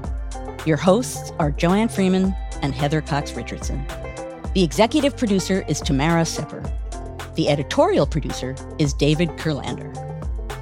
Your 0.64 0.78
hosts 0.78 1.32
are 1.40 1.50
Joanne 1.50 1.90
Freeman 1.90 2.36
and 2.62 2.76
Heather 2.76 3.02
Cox 3.02 3.34
Richardson. 3.34 3.84
The 4.54 4.62
executive 4.62 5.18
producer 5.18 5.66
is 5.68 5.82
Tamara 5.82 6.24
Sepper. 6.24 6.62
The 7.34 7.50
editorial 7.50 8.06
producer 8.06 8.56
is 8.78 8.94
David 8.94 9.30
Kurlander. 9.38 9.90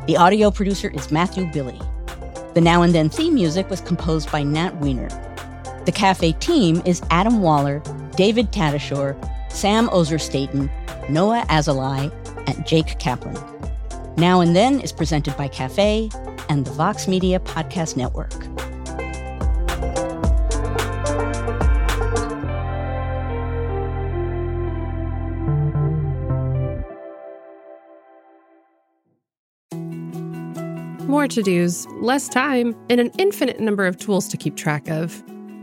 The 0.07 0.15
audio 0.15 0.51
producer 0.51 0.88
is 0.88 1.11
Matthew 1.11 1.51
Billy. 1.51 1.82
The 2.53 2.61
Now 2.61 2.82
and 2.82 2.95
Then 2.95 3.09
theme 3.09 3.34
music 3.34 3.69
was 3.69 3.82
composed 3.82 4.32
by 4.32 4.43
Nat 4.43 4.78
Weiner. 4.78 5.09
The 5.84 5.91
cafe 5.91 6.32
team 6.34 6.82
is 6.86 7.01
Adam 7.11 7.41
Waller, 7.41 7.82
David 8.18 8.51
Tatasciore, 8.51 9.15
Sam 9.51 9.89
Ozer 9.91 10.18
Staten, 10.18 10.72
Noah 11.07 11.45
Azulai, 11.49 12.11
and 12.47 12.65
Jake 12.65 12.97
Kaplan. 12.97 13.38
Now 14.18 14.41
and 14.41 14.55
Then 14.55 14.82
is 14.82 14.91
presented 14.91 15.38
by 15.38 15.47
Cafe 15.47 16.09
and 16.49 16.65
the 16.65 16.72
Vox 16.72 17.07
Media 17.07 17.39
Podcast 17.39 17.95
Network. 17.95 18.34
More 31.07 31.28
to 31.28 31.43
dos, 31.43 31.86
less 32.01 32.28
time, 32.28 32.76
and 32.89 32.99
an 32.99 33.11
infinite 33.20 33.59
number 33.59 33.86
of 33.86 33.97
tools 33.97 34.28
to 34.30 34.38
keep 34.38 34.55
track 34.55 34.89
of. 34.89 35.24